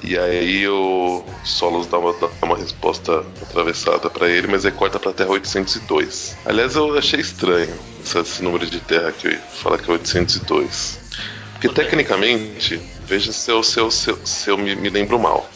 E 0.03 0.17
aí 0.17 0.67
o 0.67 1.23
Solos 1.43 1.85
dá 1.87 1.99
uma, 1.99 2.13
dá 2.13 2.27
uma 2.41 2.57
resposta 2.57 3.19
atravessada 3.41 4.09
pra 4.09 4.27
ele, 4.29 4.47
mas 4.47 4.65
aí 4.65 4.71
corta 4.71 4.99
pra 4.99 5.13
Terra 5.13 5.29
802. 5.29 6.35
Aliás, 6.45 6.75
eu 6.75 6.97
achei 6.97 7.19
estranho 7.19 7.77
esse, 8.03 8.17
esse 8.17 8.43
número 8.43 8.65
de 8.65 8.79
Terra 8.79 9.09
aqui, 9.09 9.37
fala 9.61 9.77
que 9.77 9.89
é 9.89 9.93
802. 9.93 10.99
Porque 11.53 11.69
tecnicamente, 11.69 12.81
veja 13.05 13.31
se 13.31 13.51
eu, 13.51 13.61
se 13.61 13.79
eu, 13.79 13.91
se 13.91 14.09
eu, 14.09 14.19
se 14.25 14.49
eu 14.49 14.57
me, 14.57 14.75
me 14.75 14.89
lembro 14.89 15.19
mal. 15.19 15.47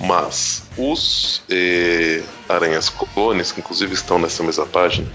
Mas 0.00 0.62
os 0.78 1.42
eh, 1.50 2.22
aranhas 2.48 2.88
clones, 2.88 3.52
que 3.52 3.60
inclusive 3.60 3.92
estão 3.94 4.18
nessa 4.18 4.42
mesma 4.42 4.66
página, 4.66 5.06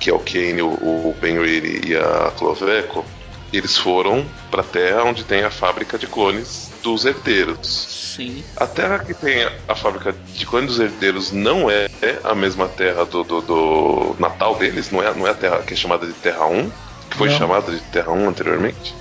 que 0.00 0.08
é 0.08 0.14
o 0.14 0.18
Kane, 0.18 0.62
o, 0.62 0.68
o 0.68 1.16
Ben 1.20 1.38
Reilly 1.38 1.90
e 1.90 1.96
a 1.96 2.32
Cloveco, 2.36 3.04
eles 3.52 3.76
foram 3.76 4.24
pra 4.50 4.62
Terra 4.62 5.04
onde 5.04 5.24
tem 5.24 5.42
a 5.42 5.50
fábrica 5.50 5.98
de 5.98 6.06
clones 6.06 6.70
dos 6.82 7.04
herdeiros. 7.04 7.66
Sim. 8.16 8.42
A 8.56 8.66
terra 8.66 9.00
que 9.00 9.12
tem 9.12 9.42
a, 9.44 9.52
a 9.68 9.74
fábrica 9.74 10.14
de 10.34 10.46
clones 10.46 10.70
dos 10.70 10.80
herdeiros 10.80 11.30
não 11.32 11.70
é 11.70 11.88
a 12.24 12.34
mesma 12.34 12.68
terra 12.68 13.04
do, 13.04 13.22
do- 13.22 13.40
do 13.42 14.16
natal 14.18 14.54
deles, 14.56 14.90
não 14.90 15.02
é, 15.02 15.12
não 15.14 15.26
é 15.26 15.30
a 15.30 15.34
terra 15.34 15.58
que 15.62 15.74
é 15.74 15.76
chamada 15.76 16.06
de 16.06 16.12
Terra 16.14 16.46
1, 16.46 16.70
que 17.10 17.16
foi 17.18 17.28
Não. 17.28 17.36
chamada 17.38 17.72
de 17.72 17.80
Terra 17.82 18.12
1 18.12 18.28
anteriormente. 18.28 18.94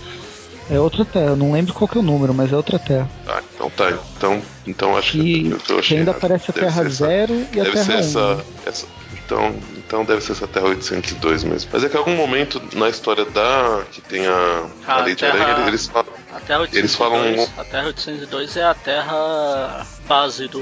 É 0.70 0.80
outra 0.80 1.04
terra, 1.04 1.36
não 1.36 1.52
lembro 1.52 1.74
qual 1.74 1.88
que 1.88 1.98
é 1.98 2.02
o 2.02 2.04
número, 2.04 2.34
mas 2.34 2.54
é 2.54 2.56
outra 2.56 2.78
terra. 2.78 3.10
Ah, 3.28 3.42
então 3.56 3.70
tá. 3.72 3.92
Então, 4.18 4.42
então 4.68 4.98
acho 4.98 5.14
Que, 5.14 5.44
que, 5.44 5.50
eu 5.52 5.58
que 5.58 5.74
achei 5.80 5.98
ainda 5.98 6.12
errado. 6.12 6.18
aparece 6.18 6.52
a 6.52 6.54
Deve 6.54 6.66
Terra 6.68 6.82
ser 6.84 6.88
essa- 6.88 7.06
0 7.06 7.34
e 7.54 7.60
a 7.60 7.64
Deve 7.64 7.78
ser 7.78 7.86
Terra 7.86 7.98
1. 7.98 8.00
essa, 8.00 8.36
né? 8.36 8.44
essa- 8.68 8.88
então, 9.26 9.56
então 9.78 10.06
deve 10.06 10.22
ser 10.22 10.32
essa 10.34 10.48
Terra 10.48 10.68
802 10.68 11.44
mesmo. 11.44 11.70
Mas 11.74 11.84
é 11.84 11.90
que 11.90 11.96
em 11.96 11.98
algum 12.00 12.16
momento 12.16 12.62
na 12.74 12.88
história 12.90 13.26
da 13.26 13.82
que 13.92 14.02
tem 14.02 14.28
a, 14.28 14.66
a 14.88 14.94
A 14.96 15.02
Lei 15.04 15.16
de 15.16 15.22
Terra- 15.22 15.44
Aranha, 15.44 15.68
eles 15.68 15.88
falam. 15.88 16.14
A 16.36 16.40
Terra 16.40 16.60
802, 16.62 16.76
Eles 16.76 16.96
falam- 16.96 17.48
a 17.58 17.64
Terra 17.64 17.88
802 17.88 18.58
é 18.58 18.64
a 18.64 18.74
terra 18.76 19.86
base 20.08 20.48
do 20.48 20.62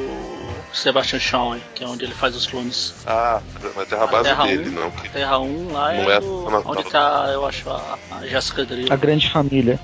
Sebastian 0.74 1.20
Shaw, 1.20 1.56
hein, 1.56 1.62
que 1.76 1.84
é 1.84 1.88
onde 1.88 2.04
ele 2.06 2.14
faz 2.14 2.36
os 2.36 2.46
clones. 2.46 2.94
Ah, 3.06 3.42
a 3.78 3.86
Terra 3.86 4.04
A 4.04 4.08
base 4.08 4.24
Terra 4.30 4.44
dele, 4.46 4.70
1, 4.70 4.72
não. 4.74 4.88
A 4.88 4.92
Que, 4.92 5.10
Terra 5.10 5.40
1 5.40 5.72
lá 5.74 5.94
Não 5.94 6.12
é, 6.12 6.16
é 6.16 6.20
do- 6.20 6.48
a 6.50 6.62
onde 6.72 6.84
tá, 6.86 7.30
eu 7.34 7.46
acho, 7.46 7.70
a, 7.70 7.98
a 8.12 8.28
Jessica 8.28 8.66
Drill. 8.66 8.88
A 8.92 8.96
grande 8.96 9.30
família. 9.30 9.80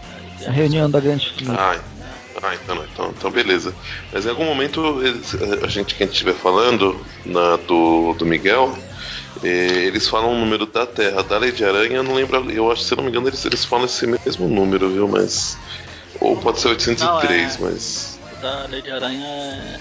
A 0.47 0.51
reunião 0.51 0.89
da 0.89 0.99
grande 0.99 1.29
família. 1.31 1.55
ah, 1.59 1.79
ah, 2.41 2.55
então, 2.55 2.75
não, 2.75 2.83
então, 2.85 3.13
então 3.17 3.31
beleza. 3.31 3.75
Mas 4.11 4.25
em 4.25 4.29
algum 4.29 4.45
momento 4.45 5.01
eles- 5.03 5.35
a 5.63 5.67
gente 5.67 5.95
que 5.95 6.03
a 6.03 6.05
gente 6.05 6.13
estiver 6.13 6.33
falando 6.35 7.05
na, 7.25 7.57
do, 7.57 8.13
do 8.13 8.25
Miguel, 8.25 8.75
eh, 9.41 9.85
eles 9.85 10.07
falam 10.07 10.31
o 10.33 10.39
número 10.39 10.65
da 10.65 10.85
Terra, 10.85 11.23
da 11.23 11.37
Lei 11.37 11.51
de 11.51 11.63
Aranha, 11.63 11.97
eu 11.97 12.03
não 12.03 12.15
lembro, 12.15 12.49
eu 12.51 12.71
acho, 12.71 12.83
se 12.83 12.95
não 12.95 13.03
me 13.03 13.09
engano, 13.09 13.27
eles, 13.27 13.43
eles 13.45 13.63
falam 13.65 13.85
esse 13.85 14.05
mesmo 14.07 14.47
número, 14.47 14.91
viu? 14.91 15.07
Mas. 15.07 15.57
Ou 16.19 16.37
pode 16.37 16.59
ser 16.59 16.69
803, 16.69 17.57
Não, 17.59 17.67
é- 17.67 17.71
mas. 17.71 18.19
O 18.31 18.35
da 18.35 18.65
Lei 18.67 18.81
de 18.81 18.91
Aranha 18.91 19.25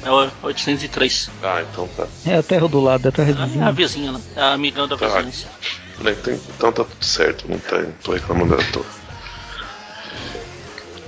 é, 0.02 0.08
é 0.08 0.10
o 0.10 0.30
803. 0.42 1.30
Ah, 1.42 1.62
então 1.62 1.86
tá. 1.88 2.06
É 2.24 2.36
a 2.36 2.42
terra 2.42 2.68
do 2.68 2.80
lado, 2.80 3.06
é 3.06 3.08
a 3.08 3.12
terra 3.12 3.30
É 3.30 3.32
a 3.32 3.46
vizinha. 3.46 3.72
vizinha, 3.72 4.12
né? 4.12 4.20
É 4.36 4.40
a 4.42 4.52
amigão 4.52 4.86
da 4.88 4.96
Tá. 4.96 5.06
vizinhança. 5.06 5.46
Né, 5.98 6.12
Então, 6.12 6.34
então 6.34 6.72
tá 6.72 6.84
tudo 6.84 7.04
certo, 7.04 7.48
não, 7.48 7.58
tá, 7.58 7.78
não 7.80 7.92
tô 8.02 8.12
reclamando 8.12 8.54
à 8.54 8.58
toa. 8.72 8.84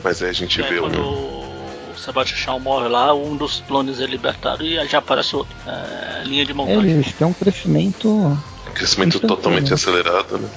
Mas 0.05 0.23
aí 0.23 0.29
a 0.29 0.33
gente 0.33 0.63
aí, 0.63 0.69
vê 0.71 0.79
quando 0.79 1.01
um. 1.01 1.93
o 1.93 1.95
Sebastian 1.97 2.37
Shaw 2.37 2.61
morre 2.61 2.89
lá, 2.89 3.15
um 3.15 3.35
dos 3.37 3.63
clones 3.67 4.01
é 4.01 4.07
libertado 4.07 4.63
e 4.63 4.79
aí 4.79 4.87
já 4.87 4.99
aparece 4.99 5.35
outro. 5.35 5.57
É, 5.67 6.23
linha 6.25 6.45
de 6.45 6.53
montagem. 6.53 6.91
Eles 6.91 7.13
têm 7.15 7.27
um 7.27 7.33
crescimento. 7.33 8.39
crescimento 8.75 9.19
totalmente 9.21 9.73
acelerado, 9.73 10.39
né? 10.39 10.49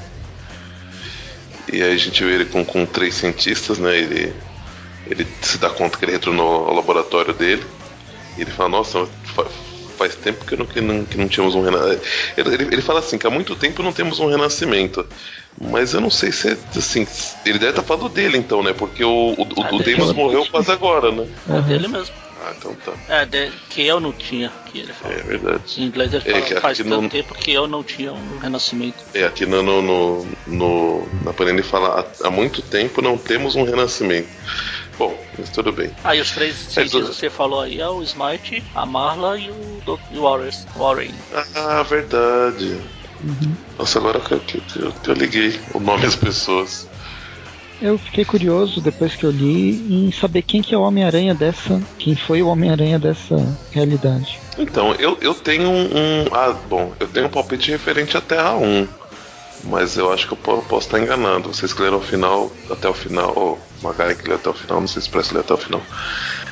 E 1.71 1.81
aí 1.81 1.93
a 1.93 1.97
gente 1.97 2.23
vê 2.23 2.35
ele 2.35 2.45
com, 2.45 2.63
com 2.65 2.85
três 2.85 3.15
cientistas, 3.15 3.77
né? 3.77 3.97
Ele, 3.97 4.33
ele 5.09 5.27
se 5.41 5.57
dá 5.57 5.69
conta 5.69 5.97
que 5.97 6.05
ele 6.05 6.15
entrou 6.15 6.35
no 6.35 6.73
laboratório 6.73 7.33
dele. 7.33 7.65
E 8.37 8.41
ele 8.41 8.51
fala, 8.51 8.69
nossa, 8.69 9.05
fa- 9.23 9.47
faz 9.97 10.15
tempo 10.15 10.45
que 10.45 10.55
não, 10.55 10.65
que 10.65 10.79
não, 10.79 11.03
que 11.05 11.17
não 11.17 11.27
tínhamos 11.27 11.55
um 11.55 11.61
renascimento. 11.63 12.07
Ele, 12.37 12.53
ele, 12.53 12.63
ele 12.75 12.81
fala 12.81 12.99
assim, 12.99 13.17
que 13.17 13.27
há 13.27 13.29
muito 13.29 13.55
tempo 13.55 13.83
não 13.83 13.91
temos 13.91 14.19
um 14.19 14.27
renascimento. 14.29 15.05
Mas 15.59 15.93
eu 15.93 16.01
não 16.01 16.09
sei 16.11 16.31
se 16.31 16.49
é 16.49 16.57
assim. 16.75 17.07
Ele 17.45 17.57
deve 17.57 17.71
estar 17.71 17.83
falando 17.83 18.09
dele 18.09 18.37
então, 18.37 18.61
né? 18.61 18.73
Porque 18.73 19.03
o, 19.03 19.09
o, 19.09 19.41
o, 19.41 19.63
Ah, 19.63 19.69
o. 19.73 19.79
Deimos 19.79 20.13
morreu 20.13 20.45
quase 20.51 20.71
agora, 20.71 21.11
né? 21.11 21.27
É 21.49 21.61
dele 21.61 21.87
mesmo. 21.87 22.13
Ah, 22.39 22.53
então 22.55 22.75
tá. 22.75 22.93
É, 23.07 23.25
de- 23.25 23.51
que 23.69 23.81
eu 23.81 23.99
não 23.99 24.13
tinha, 24.13 24.51
que 24.67 24.77
ele 24.77 24.93
fala. 24.93 25.15
É 25.15 25.23
verdade. 25.23 25.61
Em 25.81 25.85
inglês 25.85 26.13
ele 26.13 26.23
É, 26.27 26.31
fala, 26.33 26.45
que 26.45 26.55
faz 26.57 26.77
tanto 26.77 26.89
não- 26.89 27.09
tempo 27.09 27.33
que 27.33 27.51
eu 27.51 27.67
não 27.67 27.83
tinha 27.83 28.13
um 28.13 28.37
renascimento. 28.37 29.03
É, 29.15 29.23
aqui 29.25 29.47
no, 29.47 29.63
no, 29.63 29.81
no, 29.81 30.27
no- 30.45 31.09
na 31.23 31.33
Panini 31.33 31.63
fala 31.63 32.07
há, 32.21 32.27
há 32.27 32.29
muito 32.29 32.61
tempo 32.61 33.01
não 33.01 33.17
temos 33.17 33.55
um 33.55 33.63
renascimento. 33.63 34.29
Bom, 34.99 35.19
mas 35.37 35.49
tudo 35.49 35.71
bem. 35.71 35.91
Aí 36.03 36.21
os 36.21 36.31
três 36.31 36.55
cientistas 36.55 36.91
tudo- 36.91 37.09
que 37.09 37.15
você 37.15 37.29
falou 37.29 37.61
aí 37.61 37.79
é 37.79 37.87
o 37.87 38.01
Smite, 38.03 38.63
a 38.75 38.85
Marla 38.85 39.39
e 39.39 39.49
o, 39.49 39.79
Do- 39.83 39.99
e 40.11 40.17
o 40.17 40.21
Warren. 40.21 40.49
Warren. 40.75 41.11
Ah, 41.55 41.81
verdade. 41.83 42.79
Nossa, 43.77 43.99
agora 43.99 44.19
que, 44.19 44.33
eu- 44.33 44.41
eu, 44.75 44.93
eu 45.07 45.13
liguei 45.13 45.59
o 45.73 45.79
nome 45.79 46.01
das 46.03 46.15
pessoas. 46.15 46.87
Eu 47.79 47.97
fiquei 47.97 48.25
curioso 48.25 48.81
depois 48.81 49.15
que 49.15 49.23
eu 49.25 49.29
li 49.31 50.07
em 50.07 50.11
saber 50.11 50.41
quem 50.41 50.61
que 50.61 50.73
é 50.73 50.77
o 50.77 50.81
Homem-Aranha 50.81 51.35
dessa. 51.35 51.79
Quem 51.99 52.15
foi 52.15 52.41
o 52.41 52.47
Homem-Aranha 52.47 52.97
dessa 52.97 53.35
realidade. 53.71 54.39
Então, 54.57 54.93
eu, 54.95 55.15
eu 55.21 55.35
tenho 55.35 55.69
um, 55.69 55.85
um- 55.85 56.25
Ah, 56.33 56.51
bom, 56.67 56.91
eu 56.99 57.07
tenho 57.07 57.27
um 57.27 57.29
palpite 57.29 57.69
referente 57.69 58.17
à 58.17 58.21
Terra 58.21 58.55
1. 58.55 58.87
Mas 59.63 59.97
eu 59.97 60.11
acho 60.11 60.27
que 60.27 60.33
eu 60.33 60.37
po- 60.37 60.61
posso 60.63 60.87
estar 60.87 60.99
enganado. 60.99 61.51
Vocês 61.53 61.73
que 61.73 61.81
leram 61.81 61.97
o 61.97 62.01
final, 62.01 62.51
até 62.69 62.87
o 62.89 62.93
final. 62.93 63.33
Ou 63.35 63.59
Magari 63.81 64.15
que 64.15 64.27
leu 64.27 64.37
até 64.37 64.49
o 64.49 64.53
final, 64.53 64.79
não 64.79 64.87
sei 64.87 65.01
se 65.01 65.09
parece 65.09 65.33
ler 65.33 65.41
até 65.41 65.53
o 65.53 65.57
final. 65.57 65.81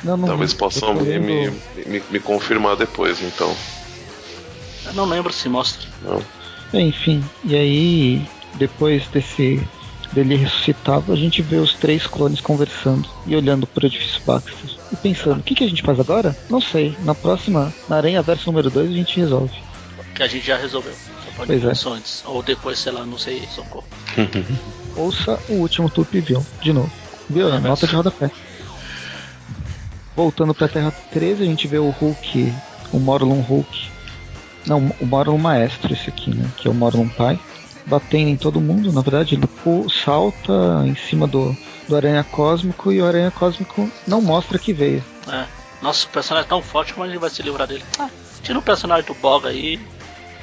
Não, 0.04 0.16
não 0.16 0.28
Talvez 0.28 0.52
possam 0.54 0.94
me, 0.94 1.18
me, 1.18 1.50
me, 1.86 2.02
me 2.10 2.20
confirmar 2.20 2.76
depois, 2.76 3.20
então. 3.22 3.52
Eu 4.86 4.92
não 4.94 5.04
lembro 5.06 5.32
se 5.32 5.48
mostra. 5.48 5.86
Não. 6.02 6.20
Enfim, 6.80 7.24
e 7.44 7.54
aí 7.54 8.26
depois 8.54 9.06
desse 9.08 9.66
dele 10.12 10.36
ressuscitado, 10.36 11.12
a 11.12 11.16
gente 11.16 11.42
vê 11.42 11.56
os 11.56 11.74
três 11.74 12.06
clones 12.06 12.40
conversando 12.40 13.08
e 13.26 13.36
olhando 13.36 13.66
pro 13.66 13.86
edifício 13.86 14.20
Baxter. 14.24 14.54
E 14.92 14.96
pensando, 14.96 15.40
o 15.40 15.42
que, 15.42 15.54
que 15.54 15.64
a 15.64 15.68
gente 15.68 15.82
faz 15.82 16.00
agora? 16.00 16.36
Não 16.48 16.60
sei. 16.60 16.96
Na 17.00 17.14
próxima, 17.14 17.72
na 17.88 17.96
Aranha 17.96 18.22
Verso 18.22 18.46
número 18.46 18.70
2, 18.70 18.90
a 18.90 18.94
gente 18.94 19.20
resolve. 19.20 19.54
Que 20.14 20.22
a 20.22 20.26
gente 20.26 20.46
já 20.46 20.56
resolveu. 20.56 20.92
Só 20.92 21.30
pode 21.36 21.46
Pois 21.48 21.64
é. 21.64 21.72
isso 21.72 21.92
antes. 21.92 22.22
Ou 22.24 22.42
depois, 22.42 22.78
sei 22.78 22.92
lá, 22.92 23.04
não 23.04 23.18
sei, 23.18 23.42
socorro. 23.54 23.84
Ouça 24.96 25.38
o 25.48 25.54
último 25.54 25.90
Tup 25.90 26.10
Viu, 26.14 26.44
de 26.62 26.72
novo. 26.72 26.90
Viu? 27.28 27.52
É, 27.52 27.60
Nota 27.60 27.86
de 27.86 27.94
rodapé. 27.94 28.30
Voltando 30.14 30.54
pra 30.54 30.68
Terra 30.68 30.90
13, 31.12 31.42
a 31.42 31.46
gente 31.46 31.68
vê 31.68 31.78
o 31.78 31.90
Hulk, 31.90 32.54
o 32.92 32.98
Morlun 32.98 33.40
Hulk. 33.42 33.90
Não, 34.66 34.92
o 35.00 35.06
Morlun 35.06 35.38
Maestro, 35.38 35.92
esse 35.92 36.08
aqui, 36.08 36.34
né? 36.34 36.50
Que 36.56 36.68
é 36.68 36.70
o 36.70 36.74
Morlun 36.74 37.08
Pai. 37.08 37.38
Batendo 37.86 38.28
em 38.28 38.36
todo 38.36 38.60
mundo, 38.60 38.92
na 38.92 39.00
verdade, 39.00 39.36
ele 39.36 39.48
salta 40.04 40.52
em 40.84 40.96
cima 40.96 41.26
do, 41.26 41.56
do 41.88 41.94
Aranha 41.94 42.24
Cósmico 42.24 42.90
e 42.90 43.00
o 43.00 43.06
Aranha 43.06 43.30
Cósmico 43.30 43.88
não 44.08 44.20
mostra 44.20 44.58
que 44.58 44.72
veio. 44.72 45.04
É. 45.28 45.44
Nossa, 45.80 46.06
o 46.06 46.10
personagem 46.10 46.46
é 46.46 46.48
tão 46.48 46.62
forte, 46.62 46.92
como 46.92 47.04
a 47.04 47.08
gente 47.08 47.20
vai 47.20 47.30
se 47.30 47.42
livrar 47.42 47.68
dele? 47.68 47.84
Ah, 47.98 48.08
tira 48.42 48.58
o 48.58 48.62
personagem 48.62 49.06
do 49.06 49.14
Boga 49.14 49.50
aí 49.50 49.78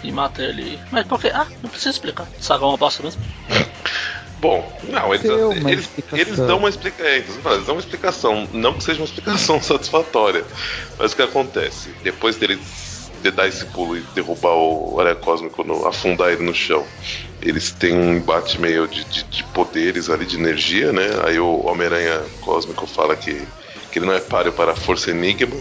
e 0.03 0.11
mata 0.11 0.41
ele. 0.41 0.79
Mas 0.91 1.05
por 1.05 1.19
quê? 1.19 1.31
Ah, 1.33 1.47
não 1.61 1.69
precisa 1.69 1.89
explicar. 1.89 2.27
Saga 2.39 2.63
é 2.63 2.67
uma 2.67 2.77
bosta 2.77 3.03
mesmo. 3.03 3.21
Bom, 4.39 4.77
não, 4.89 5.13
eles, 5.13 5.25
eles, 5.65 5.89
eles 6.11 6.37
dão 6.37 6.57
uma 6.57 6.67
explicação. 6.67 7.05
É, 7.05 7.17
eles 7.17 7.65
dão 7.65 7.75
uma 7.75 7.79
explicação. 7.79 8.47
Não 8.51 8.73
que 8.73 8.83
seja 8.83 8.99
uma 8.99 9.05
explicação 9.05 9.59
satisfatória. 9.63 10.43
Mas 10.99 11.13
o 11.13 11.15
que 11.15 11.21
acontece? 11.21 11.93
Depois 12.03 12.35
deles 12.35 12.59
de 13.23 13.31
dar 13.31 13.47
esse 13.47 13.65
pulo 13.65 13.95
e 13.97 14.01
derrubar 14.13 14.53
o 14.53 14.99
Aranha 14.99 15.15
Cósmico, 15.15 15.63
no- 15.63 15.85
afundar 15.87 16.31
ele 16.31 16.43
no 16.43 16.53
chão, 16.53 16.85
eles 17.41 17.71
têm 17.71 17.95
um 17.95 18.13
embate 18.15 18.59
meio 18.59 18.87
de, 18.87 19.03
de, 19.05 19.23
de 19.23 19.43
poderes 19.45 20.09
ali, 20.09 20.25
de 20.25 20.35
energia, 20.37 20.91
né? 20.91 21.07
Aí 21.25 21.39
o 21.39 21.65
Homem-Aranha 21.65 22.21
Cósmico 22.41 22.85
fala 22.85 23.15
que, 23.15 23.47
que 23.91 23.99
ele 23.99 24.05
não 24.05 24.13
é 24.13 24.19
páreo 24.19 24.51
para 24.51 24.73
a 24.73 24.75
Força 24.75 25.09
Enigma. 25.11 25.55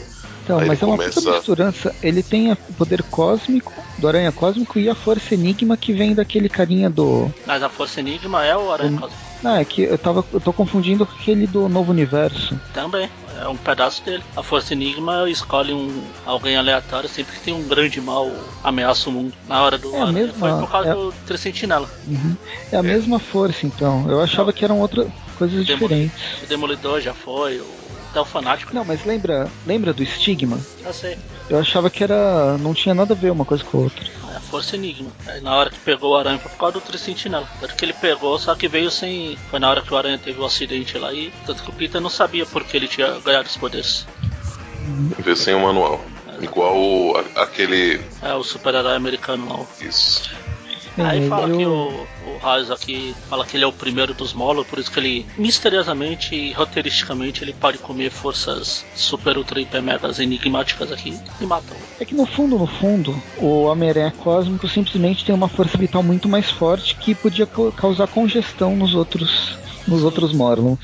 Então, 0.44 0.58
Aí 0.58 0.66
mas 0.66 0.82
é 0.82 0.86
uma 0.86 0.96
começa- 0.96 1.20
puta 1.20 1.32
misturança. 1.36 1.94
Ele 2.02 2.20
tem 2.20 2.50
o 2.50 2.56
poder 2.76 3.00
cósmico 3.04 3.72
do 3.96 4.08
Aranha 4.08 4.32
Cósmico 4.32 4.76
e 4.80 4.88
a 4.88 4.94
Força 4.94 5.34
Enigma 5.34 5.76
que 5.76 5.92
vem 5.92 6.14
daquele 6.14 6.48
carinha 6.48 6.90
do. 6.90 7.30
Mas 7.46 7.62
a 7.62 7.68
Força 7.68 8.00
Enigma 8.00 8.44
é 8.44 8.56
o 8.56 8.72
Aranha. 8.72 8.98
Cósmico. 8.98 9.31
Ah, 9.44 9.60
é 9.60 9.64
que 9.64 9.82
eu 9.82 9.98
tava. 9.98 10.24
Eu 10.32 10.40
tô 10.40 10.52
confundindo 10.52 11.04
com 11.06 11.12
aquele 11.12 11.46
do 11.46 11.68
novo 11.68 11.90
universo. 11.90 12.58
Também. 12.72 13.08
É 13.40 13.48
um 13.48 13.56
pedaço 13.56 14.04
dele. 14.04 14.22
A 14.36 14.42
Força 14.42 14.72
Enigma 14.72 15.28
escolhe 15.28 15.72
um 15.72 16.02
alguém 16.24 16.56
aleatório 16.56 17.08
sempre 17.08 17.34
que 17.34 17.40
tem 17.42 17.52
um 17.54 17.66
grande 17.66 18.00
mal 18.00 18.30
ameaça 18.62 19.08
o 19.08 19.12
mundo. 19.12 19.34
Na 19.48 19.62
hora 19.62 19.76
do 19.78 19.92
É 19.94 19.98
a 19.98 20.02
Aranha 20.02 20.12
mesma- 20.12 20.38
foi 20.38 20.60
por 20.60 20.70
causa 20.70 20.88
é- 20.90 20.94
do 20.94 21.12
Tricentinela. 21.26 21.88
Uhum. 22.06 22.36
É 22.70 22.76
a 22.76 22.82
mesma 22.82 23.18
força, 23.18 23.66
então. 23.66 24.08
Eu 24.08 24.20
achava 24.20 24.52
que 24.52 24.64
eram 24.64 24.78
outras 24.80 25.08
coisas 25.36 25.66
Demolidor. 25.66 25.88
diferentes. 25.88 26.42
O 26.42 26.46
Demolidor 26.46 27.00
já 27.00 27.14
foi, 27.14 27.58
o... 27.58 27.66
até 28.10 28.20
o 28.20 28.24
Fanático. 28.24 28.72
Não, 28.74 28.84
mas 28.84 29.04
lembra, 29.04 29.50
lembra 29.66 29.92
do 29.92 30.02
estigma? 30.04 30.60
Já 30.80 30.92
sei. 30.92 31.18
Eu 31.50 31.58
achava 31.58 31.90
que 31.90 32.04
era. 32.04 32.56
não 32.58 32.72
tinha 32.74 32.94
nada 32.94 33.12
a 33.14 33.16
ver 33.16 33.32
uma 33.32 33.44
coisa 33.44 33.64
com 33.64 33.78
a 33.78 33.80
outra. 33.82 34.04
Força 34.52 34.76
Enigma. 34.76 35.10
Aí 35.26 35.40
na 35.40 35.56
hora 35.56 35.70
que 35.70 35.78
pegou 35.78 36.12
o 36.12 36.16
Aranha 36.16 36.38
foi 36.38 36.50
por 36.50 36.58
causa 36.58 36.74
do 36.74 36.80
Tricentinela. 36.82 37.48
Tanto 37.58 37.74
que 37.74 37.84
ele 37.86 37.94
pegou, 37.94 38.38
só 38.38 38.54
que 38.54 38.68
veio 38.68 38.90
sem. 38.90 39.36
Foi 39.50 39.58
na 39.58 39.70
hora 39.70 39.80
que 39.80 39.92
o 39.92 39.96
Aranha 39.96 40.18
teve 40.18 40.38
o 40.38 40.44
acidente 40.44 40.98
lá 40.98 41.10
e. 41.12 41.32
Tanto 41.46 41.62
que 41.62 41.70
o 41.70 41.72
Peter 41.72 42.00
não 42.02 42.10
sabia 42.10 42.44
por 42.44 42.62
que 42.62 42.76
ele 42.76 42.86
tinha 42.86 43.18
ganhado 43.20 43.48
os 43.48 43.56
poderes. 43.56 44.06
Vê 45.18 45.34
sem 45.34 45.54
o 45.54 45.60
manual. 45.60 46.04
Igual 46.40 46.76
o- 46.76 47.16
a- 47.16 47.42
aquele. 47.44 48.00
É 48.20 48.34
o 48.34 48.42
super-herói 48.44 48.94
americano 48.94 49.46
não. 49.46 49.66
Isso. 49.80 50.30
Aí 50.98 51.24
É, 51.24 51.28
fala 51.28 51.48
eu- 51.48 51.56
que 51.56 51.64
o, 51.66 52.06
o 52.26 52.72
aqui 52.72 53.14
fala 53.28 53.44
que 53.46 53.56
ele 53.56 53.64
é 53.64 53.66
o 53.66 53.72
primeiro 53.72 54.12
dos 54.12 54.32
Molo, 54.34 54.64
por 54.64 54.78
isso 54.78 54.90
que 54.90 55.00
ele 55.00 55.26
misteriosamente 55.38 56.34
e 56.34 56.52
roteiristicamente 56.52 57.42
ele 57.42 57.52
pode 57.54 57.78
comer 57.78 58.10
forças 58.10 58.84
super 58.94 59.38
ultra 59.38 59.60
hiper 59.60 59.82
megas 59.82 60.18
enigmáticas 60.18 60.92
aqui 60.92 61.18
e 61.40 61.46
mata 61.46 61.72
o. 61.74 61.78
É 62.00 62.04
que 62.04 62.14
no 62.14 62.26
fundo, 62.26 62.58
no 62.58 62.66
fundo, 62.66 63.22
o 63.38 63.64
Homem-Aranha 63.64 64.10
Cósmico 64.12 64.68
simplesmente 64.68 65.24
tem 65.24 65.34
uma 65.34 65.48
força 65.48 65.78
vital 65.78 66.02
muito 66.02 66.28
mais 66.28 66.50
forte 66.50 66.94
que 66.96 67.14
podia 67.14 67.46
causar 67.46 68.06
congestão 68.08 68.76
nos 68.76 68.94
outros. 68.94 69.56
nos 69.86 70.04
outros 70.04 70.32
Morlons. 70.32 70.78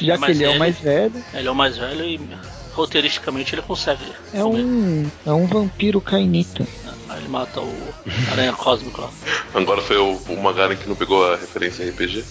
Já 0.00 0.14
que 0.14 0.20
Mas 0.20 0.36
ele 0.36 0.44
é 0.44 0.48
o 0.48 0.50
ele- 0.52 0.58
mais 0.58 0.80
velho, 0.80 1.24
Ele 1.32 1.46
é 1.46 1.50
o 1.50 1.54
mais 1.54 1.76
velho 1.78 2.04
e 2.04 2.20
roteiristicamente 2.72 3.54
ele 3.54 3.62
consegue 3.62 4.02
é 4.32 4.42
comer. 4.42 4.64
um. 4.64 5.10
é 5.24 5.32
um 5.32 5.46
vampiro 5.46 6.00
cainita. 6.00 6.66
Aí 7.08 7.20
ele 7.20 7.28
mata 7.28 7.60
o 7.60 7.94
Aranha 8.32 8.52
Cósmico 8.52 9.00
lá. 9.00 9.10
Agora 9.54 9.80
foi 9.80 9.96
o, 9.96 10.16
o 10.28 10.42
Magaren 10.42 10.76
que 10.76 10.88
não 10.88 10.96
pegou 10.96 11.32
a 11.32 11.36
referência 11.36 11.88
RPG? 11.88 12.24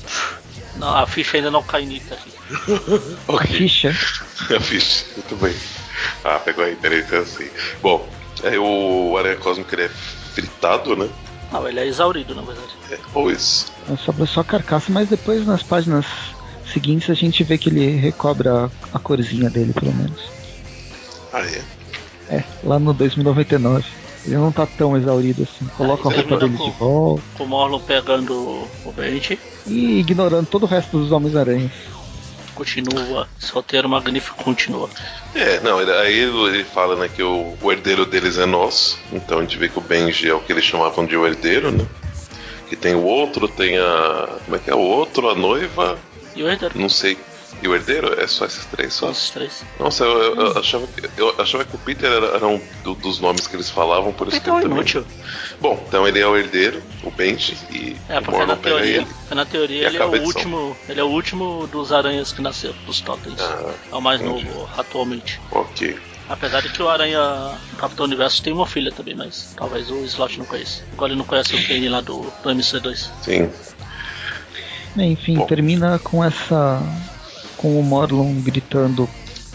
Não, 0.75 0.95
a 0.95 1.07
ficha 1.07 1.37
ainda 1.37 1.49
não 1.49 1.63
cai 1.63 1.85
nita 1.85 2.15
aqui. 2.15 2.31
Ok. 3.27 3.47
Ficha. 3.47 3.89
A 3.89 4.59
ficha, 4.59 5.05
muito 5.15 5.35
bem. 5.37 5.55
Ah, 6.23 6.39
pegou 6.39 6.63
a 6.63 6.67
referência 6.67 7.19
assim. 7.19 7.49
Bom, 7.81 8.07
aí 8.43 8.57
o 8.57 9.15
Aranha 9.17 9.37
Cósmico 9.37 9.73
ele 9.73 9.83
é 9.83 9.89
fritado, 9.89 10.95
né? 10.95 11.09
Não, 11.51 11.67
ele 11.67 11.79
é 11.79 11.87
exaurido 11.87 12.35
na 12.35 12.41
verdade. 12.41 12.75
É, 12.91 12.99
ou 13.13 13.31
isso. 13.31 13.71
É 13.89 13.95
Sobra 13.95 14.25
só 14.25 14.41
a 14.41 14.43
carcaça, 14.43 14.91
mas 14.91 15.07
depois 15.07 15.45
nas 15.45 15.63
páginas 15.63 16.05
seguintes 16.71 17.09
a 17.09 17.13
gente 17.13 17.43
vê 17.43 17.57
que 17.57 17.69
ele 17.69 17.95
recobra 17.95 18.69
a 18.93 18.99
corzinha 18.99 19.49
dele, 19.49 19.73
pelo 19.73 19.93
menos. 19.93 20.21
Ah, 21.31 21.41
é? 21.41 21.63
É, 22.29 22.43
lá 22.63 22.77
no 22.77 22.93
2099. 22.93 23.85
Ele 24.25 24.35
não 24.37 24.51
tá 24.51 24.65
tão 24.65 24.97
exaurido 24.97 25.43
assim. 25.43 25.65
Coloca 25.77 26.09
a 26.09 26.11
roupa 26.11 26.37
dele 26.37 26.51
de 26.51 26.57
com- 26.57 26.71
volta 26.71 27.23
Com 27.37 27.43
o 27.43 27.47
Morlon 27.47 27.79
pegando 27.79 28.33
o 28.83 28.91
Bente, 28.91 29.39
e 29.67 29.99
ignorando 29.99 30.47
todo 30.47 30.63
o 30.63 30.65
resto 30.67 30.97
dos 30.97 31.11
Homens-Aranha. 31.11 31.71
continua. 32.55 33.27
Esse 33.41 33.51
roteiro 33.51 33.87
magnífico 33.89 34.41
continua. 34.43 34.89
É, 35.33 35.59
não, 35.59 35.81
ele- 35.81 35.91
aí 35.91 36.17
ele 36.19 36.37
ele 36.55 36.63
fala 36.63 36.95
né, 36.95 37.09
que 37.13 37.21
o, 37.21 37.53
o 37.61 37.71
herdeiro 37.71 38.05
deles 38.05 38.37
é 38.37 38.45
nosso. 38.45 38.97
Então 39.11 39.39
a 39.39 39.41
gente 39.41 39.57
vê 39.57 39.67
que 39.69 39.77
o 39.77 39.81
Benji 39.81 40.29
é 40.29 40.33
o 40.33 40.39
que 40.39 40.51
eles 40.53 40.63
chamavam 40.63 41.05
de 41.05 41.15
o 41.17 41.25
herdeiro, 41.27 41.71
né? 41.71 41.85
Que 42.69 42.75
tem 42.75 42.95
o 42.95 43.03
outro, 43.03 43.47
tem 43.47 43.77
a. 43.77 44.39
Como 44.45 44.55
é 44.55 44.59
que 44.59 44.71
é? 44.71 44.75
O 44.75 44.79
outro, 44.79 45.29
a 45.29 45.35
noiva. 45.35 45.99
E 46.35 46.41
o 46.41 46.49
herdeiro? 46.49 46.79
Não 46.79 46.89
sei. 46.89 47.17
E 47.65 47.67
o 47.67 47.73
herdeiro? 47.73 48.13
É 48.21 48.27
só 48.27 48.45
esses 48.45 48.63
três 48.67 48.93
só? 48.93 49.09
Esses 49.09 49.31
três. 49.31 49.65
Nossa, 49.79 50.03
eu, 50.03 50.21
eu- 50.21 50.35
eu 50.35 50.57
achava, 50.59 50.85
que- 50.85 51.09
eu 51.17 51.33
achava 51.41 51.65
que 51.65 51.75
o 51.75 51.79
Peter 51.79 52.11
era, 52.11 52.27
era 52.27 52.47
um 52.47 52.61
do- 52.83 52.93
dos 52.93 53.19
nomes 53.19 53.47
que 53.47 53.55
eles 53.55 53.71
falavam, 53.71 54.13
por 54.13 54.27
isso 54.27 54.39
que 54.39 54.47
Então 54.47 54.57
ele 54.59 54.65
é 54.65 54.69
também. 54.69 54.77
inútil. 54.81 55.03
Bom, 55.59 55.83
então 55.87 56.07
ele 56.07 56.19
é 56.19 56.27
o 56.27 56.37
herdeiro, 56.37 56.83
o 57.03 57.09
Benji, 57.09 57.57
e 57.71 57.97
É, 58.07 58.19
o 58.19 58.21
porque 58.21 58.37
Mormon 58.37 58.53
na 58.53 58.55
pega 58.61 58.75
teoria, 58.75 58.97
ele. 58.97 59.07
na 59.31 59.45
teoria 59.47 59.87
ele 59.87 59.97
é 59.97 60.05
o 60.05 60.21
último. 60.21 60.77
Ele 60.87 60.99
é 60.99 61.03
o 61.03 61.07
último 61.07 61.65
dos 61.65 61.91
aranhas 61.91 62.31
que 62.31 62.39
nasceu, 62.39 62.75
dos 62.85 63.01
totens. 63.01 63.41
Ah, 63.41 63.73
é 63.91 63.95
o 63.95 64.01
mais 64.01 64.21
entendi. 64.21 64.45
novo 64.47 64.69
atualmente. 64.77 65.41
Ok. 65.51 65.97
Apesar 66.29 66.61
de 66.61 66.69
que 66.69 66.83
o 66.83 66.87
Aranha 66.89 67.19
o 67.73 67.75
Capitão 67.77 68.05
Universo 68.05 68.43
tem 68.43 68.53
uma 68.53 68.67
filha 68.67 68.91
também, 68.91 69.15
mas 69.15 69.53
talvez 69.57 69.89
o 69.89 70.03
Slot 70.05 70.37
não 70.37 70.45
conheça. 70.45 70.83
Igual 70.93 71.09
ele 71.09 71.17
não 71.17 71.25
conhece 71.25 71.55
o 71.55 71.67
Kane 71.67 71.89
lá 71.89 72.01
do, 72.01 72.31
do 72.43 72.49
MC2. 72.51 73.09
Sim. 73.23 73.49
É, 74.97 75.03
Enfim, 75.07 75.35
Bom. 75.35 75.45
termina 75.45 75.99
com 75.99 76.23
essa. 76.23 76.81
Com 77.65 77.79
o 77.79 77.83
Morlon 77.83 78.31
gritando, 78.41 79.09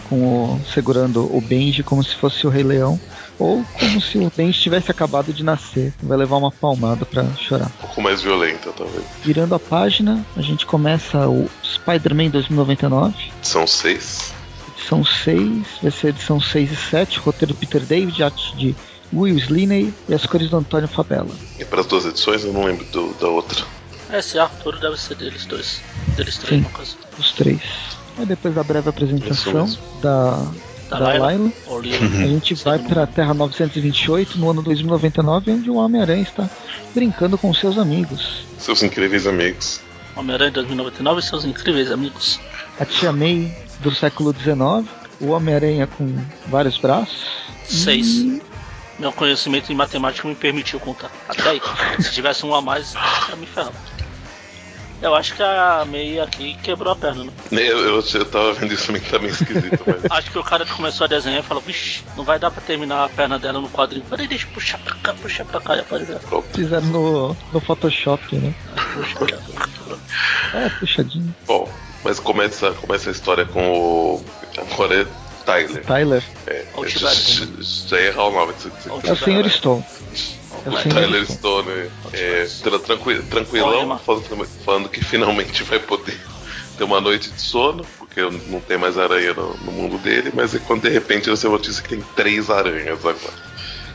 com 0.09 0.15
o, 0.55 0.61
segurando 0.73 1.33
o 1.33 1.39
Benji 1.39 1.81
como 1.81 2.03
se 2.03 2.13
fosse 2.13 2.45
o 2.45 2.49
Rei 2.49 2.61
Leão, 2.61 2.99
ou 3.39 3.63
como 3.79 4.01
se 4.01 4.17
o 4.17 4.29
Benji 4.35 4.59
tivesse 4.59 4.91
acabado 4.91 5.31
de 5.31 5.45
nascer, 5.45 5.93
vai 6.03 6.17
levar 6.17 6.35
uma 6.35 6.51
palmada 6.51 7.05
pra 7.05 7.23
chorar. 7.39 7.67
Um 7.67 7.81
pouco 7.87 8.01
mais 8.01 8.21
violenta, 8.21 8.69
talvez. 8.73 9.01
Virando 9.23 9.55
a 9.55 9.59
página, 9.59 10.25
a 10.35 10.41
gente 10.41 10.65
começa 10.65 11.25
o 11.29 11.49
Spider-Man 11.63 12.31
2099, 12.31 13.13
São 13.41 13.65
seis. 13.65 14.33
edição 14.75 15.05
6, 15.05 15.65
vai 15.81 15.91
ser 15.91 16.07
edição 16.09 16.37
6 16.41 16.69
e 16.69 16.75
7, 16.75 17.17
roteiro 17.19 17.53
do 17.53 17.57
Peter 17.59 17.81
David, 17.81 18.21
arte 18.21 18.57
de 18.57 18.75
Will 19.13 19.37
Sliney 19.37 19.93
e 20.09 20.13
as 20.13 20.25
cores 20.25 20.49
do 20.49 20.57
Antônio 20.57 20.89
Fabella. 20.89 21.33
E 21.57 21.63
para 21.63 21.79
as 21.79 21.85
duas 21.87 22.03
edições 22.05 22.43
eu 22.43 22.51
não 22.51 22.65
lembro 22.65 22.83
do- 22.91 23.13
da 23.13 23.29
outra. 23.29 23.63
Esse 24.13 24.37
arco 24.37 24.69
deve 24.73 24.97
ser 24.99 25.15
deles 25.15 25.45
dois. 25.45 25.79
Deles 26.17 26.37
três, 26.37 26.61
Sim. 26.61 26.67
no 26.67 26.77
caso. 26.77 26.97
Os 27.17 27.31
três. 27.31 27.61
Aí 28.17 28.25
depois 28.25 28.53
da 28.53 28.63
breve 28.63 28.89
apresentação 28.89 29.67
da, 30.01 30.45
Da 30.89 30.99
da 30.99 31.13
Ou 31.67 31.79
Leo. 31.79 31.95
a 31.95 32.27
gente 32.27 32.53
vai 32.55 32.77
para 32.79 33.03
a 33.03 33.07
Terra 33.07 33.33
928 33.33 34.37
no 34.37 34.49
ano 34.49 34.61
2099, 34.61 35.51
onde 35.51 35.69
o 35.69 35.75
Homem-Aranha 35.75 36.23
está 36.23 36.49
brincando 36.93 37.37
com 37.37 37.53
seus 37.53 37.77
amigos. 37.77 38.45
Seus 38.59 38.83
incríveis 38.83 39.25
amigos. 39.25 39.81
Homem-Aranha 40.15 40.51
2099 40.51 41.19
e 41.19 41.23
seus 41.23 41.45
incríveis 41.45 41.91
amigos. 41.91 42.39
A 42.79 42.85
Tia 42.85 43.11
May 43.13 43.55
do 43.79 43.93
século 43.93 44.33
XIX, 44.33 44.87
o 45.19 45.27
Homem-Aranha 45.29 45.87
com 45.87 46.13
vários 46.47 46.77
braços. 46.77 47.25
Seis. 47.65 48.07
E 48.07 48.41
Meu 48.99 49.13
conhecimento 49.13 49.71
em 49.71 49.75
matemática 49.75 50.27
me 50.27 50.35
permitiu 50.35 50.79
contar. 50.79 51.09
Até 51.29 51.49
aí. 51.51 51.61
Se 51.99 52.11
tivesse 52.11 52.45
um 52.45 52.53
a 52.53 52.61
mais, 52.61 52.93
ia 53.29 53.35
me 53.37 53.45
ferrar. 53.45 53.71
Eu 55.01 55.15
acho 55.15 55.35
que 55.35 55.41
a 55.41 55.83
May 55.85 56.19
aqui 56.19 56.55
quebrou 56.61 56.93
a 56.93 56.95
perna, 56.95 57.23
né? 57.23 57.31
Eu, 57.51 57.79
eu, 57.79 58.03
eu 58.13 58.25
tava 58.25 58.53
vendo 58.53 58.73
isso 58.73 58.85
também 58.87 59.01
que 59.01 59.09
tá 59.09 59.17
meio 59.17 59.31
esquisito, 59.31 59.83
mas. 59.85 60.05
Acho 60.11 60.31
que 60.31 60.37
o 60.37 60.43
cara 60.43 60.63
que 60.63 60.73
começou 60.73 61.05
a 61.05 61.07
desenhar 61.07 61.39
e 61.39 61.43
falou, 61.43 61.63
vixi, 61.63 62.03
não 62.15 62.23
vai 62.23 62.37
dar 62.37 62.51
pra 62.51 62.61
terminar 62.61 63.05
a 63.05 63.09
perna 63.09 63.39
dela 63.39 63.59
no 63.59 63.69
quadrinho. 63.69 64.05
Falei, 64.07 64.27
deixa 64.27 64.45
eu 64.45 64.51
puxar 64.51 64.77
pra 64.77 64.95
cá, 64.95 65.13
puxar 65.13 65.45
pra 65.45 65.59
cá, 65.59 65.77
e 65.77 65.83
fizeram 66.53 66.87
no, 66.87 67.37
no 67.51 67.59
Photoshop, 67.59 68.35
né? 68.35 68.53
É, 70.53 70.69
puxadinho. 70.79 71.35
Bom, 71.47 71.67
mas 72.03 72.19
começa, 72.19 72.71
começa 72.73 73.09
a 73.09 73.11
história 73.11 73.45
com 73.45 73.71
o. 73.71 74.25
Agora 74.57 75.01
é 75.01 75.07
Tyler. 75.45 75.83
Tyler, 75.83 76.23
É, 76.45 76.65
já, 76.85 77.99
ia 77.99 78.07
errar 78.07 78.25
o 78.25 78.31
nome. 78.31 78.53
É 79.05 79.11
o 79.11 79.15
Sr. 79.15 79.49
Stone. 79.49 79.85
O 80.65 80.89
Tyler. 80.89 81.25
Stone 81.25 81.69
é, 82.13 82.47
tra- 82.61 82.79
tranqui- 82.79 83.21
tranquilão, 83.23 83.97
falando, 83.99 84.45
falando 84.65 84.89
que 84.89 85.03
finalmente 85.03 85.63
vai 85.63 85.79
poder 85.79 86.19
ter 86.77 86.83
uma 86.83 87.01
noite 87.01 87.29
de 87.31 87.41
sono, 87.41 87.83
porque 87.97 88.21
não 88.49 88.59
tem 88.59 88.77
mais 88.77 88.97
aranha 88.97 89.33
no, 89.33 89.55
no 89.57 89.71
mundo 89.71 89.97
dele, 89.97 90.31
mas 90.33 90.53
é 90.55 90.59
quando 90.59 90.81
de 90.83 90.89
repente 90.89 91.29
você 91.29 91.47
notícia 91.47 91.81
que 91.81 91.89
tem 91.89 92.03
três 92.15 92.49
aranhas 92.49 92.99
agora. 93.05 93.17
É 93.17 93.23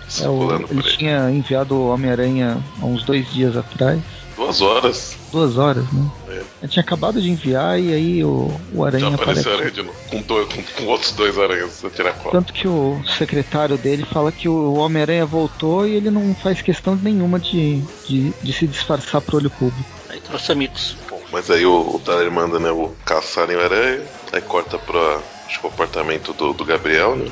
o, 0.07 0.09
Circulando 0.09 0.67
ele 0.71 0.81
por 0.83 0.87
aí. 0.89 0.97
tinha 0.97 1.31
enviado 1.31 1.75
o 1.75 1.89
Homem-Aranha 1.89 2.59
há 2.81 2.85
uns 2.85 3.03
dois 3.05 3.29
dias 3.33 3.57
atrás. 3.57 4.01
Duas 4.37 4.61
horas. 4.61 5.17
Duas 5.33 5.57
horas, 5.57 5.85
né? 5.93 6.11
É. 6.29 6.43
Ele 6.63 6.71
tinha 6.71 6.83
acabado 6.83 7.21
de 7.21 7.31
enviar 7.31 7.81
e 7.81 7.93
aí 7.93 8.25
o, 8.25 8.53
o 8.75 8.83
Já 8.83 8.87
Aranha 8.87 9.15
apareceu 9.15 9.25
aparece. 9.43 9.49
aranha 9.49 9.71
de 9.71 9.83
novo. 9.83 9.99
Com, 10.11 10.21
dois, 10.21 10.53
com, 10.53 10.63
com 10.63 10.87
outros 10.87 11.13
dois 11.13 11.39
aranhas 11.39 11.85
a 11.85 11.91
tirar 11.91 12.13
cola. 12.13 12.33
Tanto 12.33 12.53
que 12.53 12.69
o 12.69 13.01
secretário 13.19 13.79
dele 13.79 14.05
fala 14.05 14.31
que 14.31 14.49
o 14.49 14.75
Homem-Aranha 14.75 15.25
voltou 15.25 15.87
e 15.87 15.95
ele 15.95 16.11
não 16.11 16.35
faz 16.35 16.61
questão 16.61 16.95
nenhuma 16.95 17.39
de, 17.41 17.81
de, 18.07 18.31
de 18.43 18.53
se 18.53 18.67
disfarçar 18.67 19.21
pro 19.23 19.39
olho 19.39 19.51
público. 19.51 19.89
Aí 20.11 20.21
trouxe 20.21 20.53
amigos. 20.53 20.97
Bom, 21.09 21.21
mas 21.33 21.51
aí 21.51 21.65
o, 21.65 21.95
o 21.95 21.99
Tyler 22.05 22.31
manda 22.31 22.59
né, 22.59 22.71
o 22.71 22.93
caçarem 23.05 23.57
o 23.57 23.61
aranha, 23.61 24.03
aí 24.33 24.43
corta 24.43 24.79
pro 24.79 24.99
acho 25.47 25.61
que 25.61 25.67
o 25.67 25.71
apartamento 25.71 26.33
do, 26.35 26.53
do 26.53 26.65
Gabriel, 26.65 27.17
né? 27.17 27.31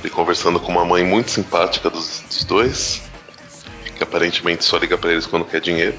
Ele 0.00 0.10
conversando 0.10 0.60
com 0.60 0.70
uma 0.70 0.84
mãe 0.84 1.02
muito 1.02 1.30
simpática 1.30 1.88
dos, 1.88 2.22
dos 2.28 2.44
dois, 2.44 3.02
que 3.94 4.02
aparentemente 4.02 4.64
só 4.64 4.76
liga 4.76 4.98
pra 4.98 5.12
eles 5.12 5.26
quando 5.26 5.44
quer 5.44 5.60
dinheiro. 5.60 5.96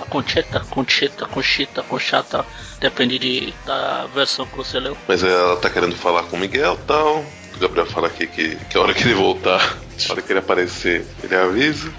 A 0.00 0.04
Concheta, 0.04 0.60
Concheta, 0.60 1.26
Conchita, 1.26 1.82
Conchata, 1.82 2.46
depende 2.80 3.18
de, 3.18 3.54
da 3.66 4.06
versão 4.14 4.46
que 4.46 4.56
você 4.56 4.80
leu. 4.80 4.96
Mas 5.06 5.22
ela 5.22 5.56
tá 5.56 5.68
querendo 5.68 5.94
falar 5.94 6.22
com 6.24 6.36
o 6.36 6.40
Miguel 6.40 6.78
e 6.82 6.86
tal. 6.86 7.24
O 7.54 7.58
Gabriel 7.58 7.86
fala 7.86 8.06
aqui 8.06 8.26
que, 8.26 8.56
que 8.56 8.78
a 8.78 8.80
hora 8.80 8.94
que 8.94 9.02
ele 9.02 9.14
voltar, 9.14 9.60
a 10.08 10.12
hora 10.12 10.22
que 10.22 10.32
ele 10.32 10.38
aparecer, 10.38 11.06
ele 11.22 11.34
avisa. 11.34 11.92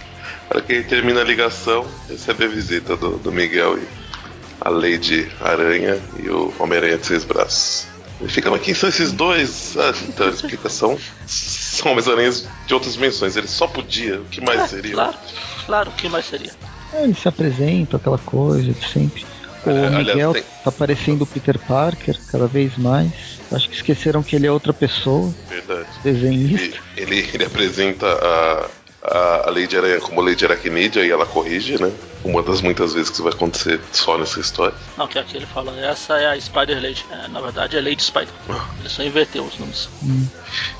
A 0.49 0.55
hora 0.55 0.61
que 0.65 0.73
ele 0.73 0.83
termina 0.83 1.21
a 1.21 1.23
ligação, 1.23 1.87
recebe 2.09 2.45
a 2.45 2.47
visita 2.47 2.95
do, 2.97 3.17
do 3.17 3.31
Miguel 3.31 3.77
e 3.77 3.87
a 4.59 4.69
Lady 4.69 5.31
Aranha 5.39 5.99
e 6.23 6.29
o 6.29 6.53
Homem-Aranha 6.59 6.97
de 6.97 7.05
seis 7.05 7.23
braços. 7.23 7.90
Ele 8.21 8.29
fica, 8.29 8.51
mas 8.51 8.61
quem 8.61 8.73
são 8.73 8.87
esses 8.87 9.11
dois? 9.11 9.75
Ah, 9.77 9.91
então, 10.07 10.27
a 10.27 10.29
explicação 10.29 10.97
são 11.25 11.91
Homens-Aranhas 11.91 12.47
de 12.67 12.73
outras 12.73 12.93
dimensões. 12.93 13.35
Ele 13.35 13.47
só 13.47 13.65
podia, 13.67 14.21
o 14.21 14.25
que 14.25 14.39
mais 14.39 14.61
É, 14.61 14.67
seria? 14.67 14.93
Claro, 14.93 15.17
claro, 15.65 15.89
o 15.89 15.93
que 15.93 16.07
mais 16.07 16.25
seria? 16.25 16.51
Aí 16.93 17.03
ele 17.05 17.15
se 17.15 17.27
apresenta, 17.27 17.97
aquela 17.97 18.19
coisa 18.19 18.71
de 18.73 18.85
sempre. 18.87 19.25
O 19.65 19.69
É, 19.69 19.87
aliás, 19.87 20.07
Miguel 20.07 20.33
tem- 20.33 20.43
tá 20.63 20.71
parecendo 20.71 21.23
o 21.23 21.27
Peter 21.27 21.57
Parker 21.59 22.19
cada 22.27 22.47
vez 22.47 22.77
mais. 22.77 23.41
Acho 23.51 23.67
que 23.69 23.75
esqueceram 23.75 24.21
que 24.21 24.35
ele 24.35 24.45
é 24.47 24.51
outra 24.51 24.73
pessoa, 24.73 25.33
Verdade. 25.47 25.89
desenhista. 26.03 26.77
Ele, 26.95 27.15
ele, 27.15 27.29
ele 27.33 27.45
apresenta 27.45 28.07
a, 28.07 28.69
a, 29.03 29.47
a 29.47 29.51
Lady 29.51 29.75
Aranha 29.75 29.99
como 29.99 30.21
Lady 30.21 30.45
Arachnidia 30.45 31.03
e 31.03 31.09
ela 31.09 31.25
corrige, 31.25 31.81
né? 31.81 31.91
Uma 32.23 32.43
das 32.43 32.61
muitas 32.61 32.93
vezes 32.93 33.09
que 33.09 33.15
isso 33.15 33.23
vai 33.23 33.33
acontecer 33.33 33.79
só 33.91 34.17
nessa 34.17 34.39
história. 34.39 34.75
Não, 34.95 35.07
que 35.07 35.17
aqui 35.17 35.37
ele 35.37 35.47
fala, 35.47 35.75
essa 35.79 36.19
é 36.19 36.27
a 36.27 36.39
Spider 36.39 36.81
Lady. 36.81 37.03
É, 37.09 37.27
na 37.27 37.41
verdade 37.41 37.77
é 37.77 37.81
Lady 37.81 38.03
Spider. 38.03 38.29
Ele 38.79 38.89
só 38.89 39.01
inverteu 39.03 39.43
os 39.43 39.57
nomes. 39.57 39.89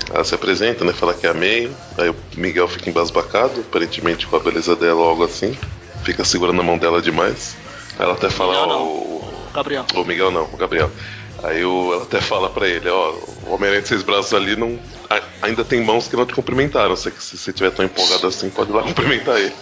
Ela 0.08 0.24
se 0.24 0.34
apresenta, 0.34 0.84
né? 0.84 0.92
Fala 0.92 1.14
que 1.14 1.26
é 1.26 1.30
a 1.30 1.34
May. 1.34 1.70
Aí 1.98 2.10
o 2.10 2.16
Miguel 2.36 2.68
fica 2.68 2.88
embasbacado, 2.88 3.60
aparentemente 3.60 4.26
com 4.26 4.36
a 4.36 4.40
beleza 4.40 4.76
dela 4.76 5.00
ou 5.00 5.08
algo 5.08 5.24
assim. 5.24 5.58
Fica 6.04 6.24
segurando 6.24 6.60
a 6.60 6.64
mão 6.64 6.78
dela 6.78 7.02
demais. 7.02 7.56
Aí 7.98 8.04
ela 8.04 8.14
até 8.14 8.30
fala, 8.30 8.52
Miguel 8.52 8.64
ó, 8.64 8.66
não, 8.68 8.82
o, 8.86 9.48
o 9.50 9.52
Gabriel. 9.52 9.86
o 9.94 10.04
Miguel 10.04 10.30
não, 10.30 10.44
o 10.44 10.56
Gabriel. 10.56 10.90
Aí 11.42 11.64
o, 11.64 11.92
ela 11.94 12.02
até 12.04 12.20
fala 12.20 12.48
pra 12.48 12.68
ele, 12.68 12.88
ó, 12.88 13.10
o 13.46 13.54
Homem-Aranha 13.54 13.82
de 13.82 13.88
seis 13.88 14.02
braços 14.02 14.32
ali 14.32 14.54
não. 14.54 14.78
a- 15.10 15.22
ainda 15.42 15.64
tem 15.64 15.82
mãos 15.84 16.06
que 16.08 16.14
não 16.16 16.24
te 16.24 16.34
cumprimentaram. 16.34 16.94
Se, 16.94 17.10
se 17.18 17.36
você 17.36 17.50
estiver 17.50 17.70
tão 17.72 17.84
empolgado 17.84 18.26
assim, 18.28 18.48
pode 18.48 18.70
ir 18.70 18.74
lá 18.74 18.82
cumprimentar 18.84 19.38
ele. 19.40 19.52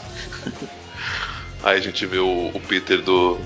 Aí 1.62 1.78
a 1.78 1.80
gente 1.80 2.04
vê 2.06 2.18
o, 2.18 2.50
o 2.54 2.60
Peter 2.60 3.00
do, 3.02 3.38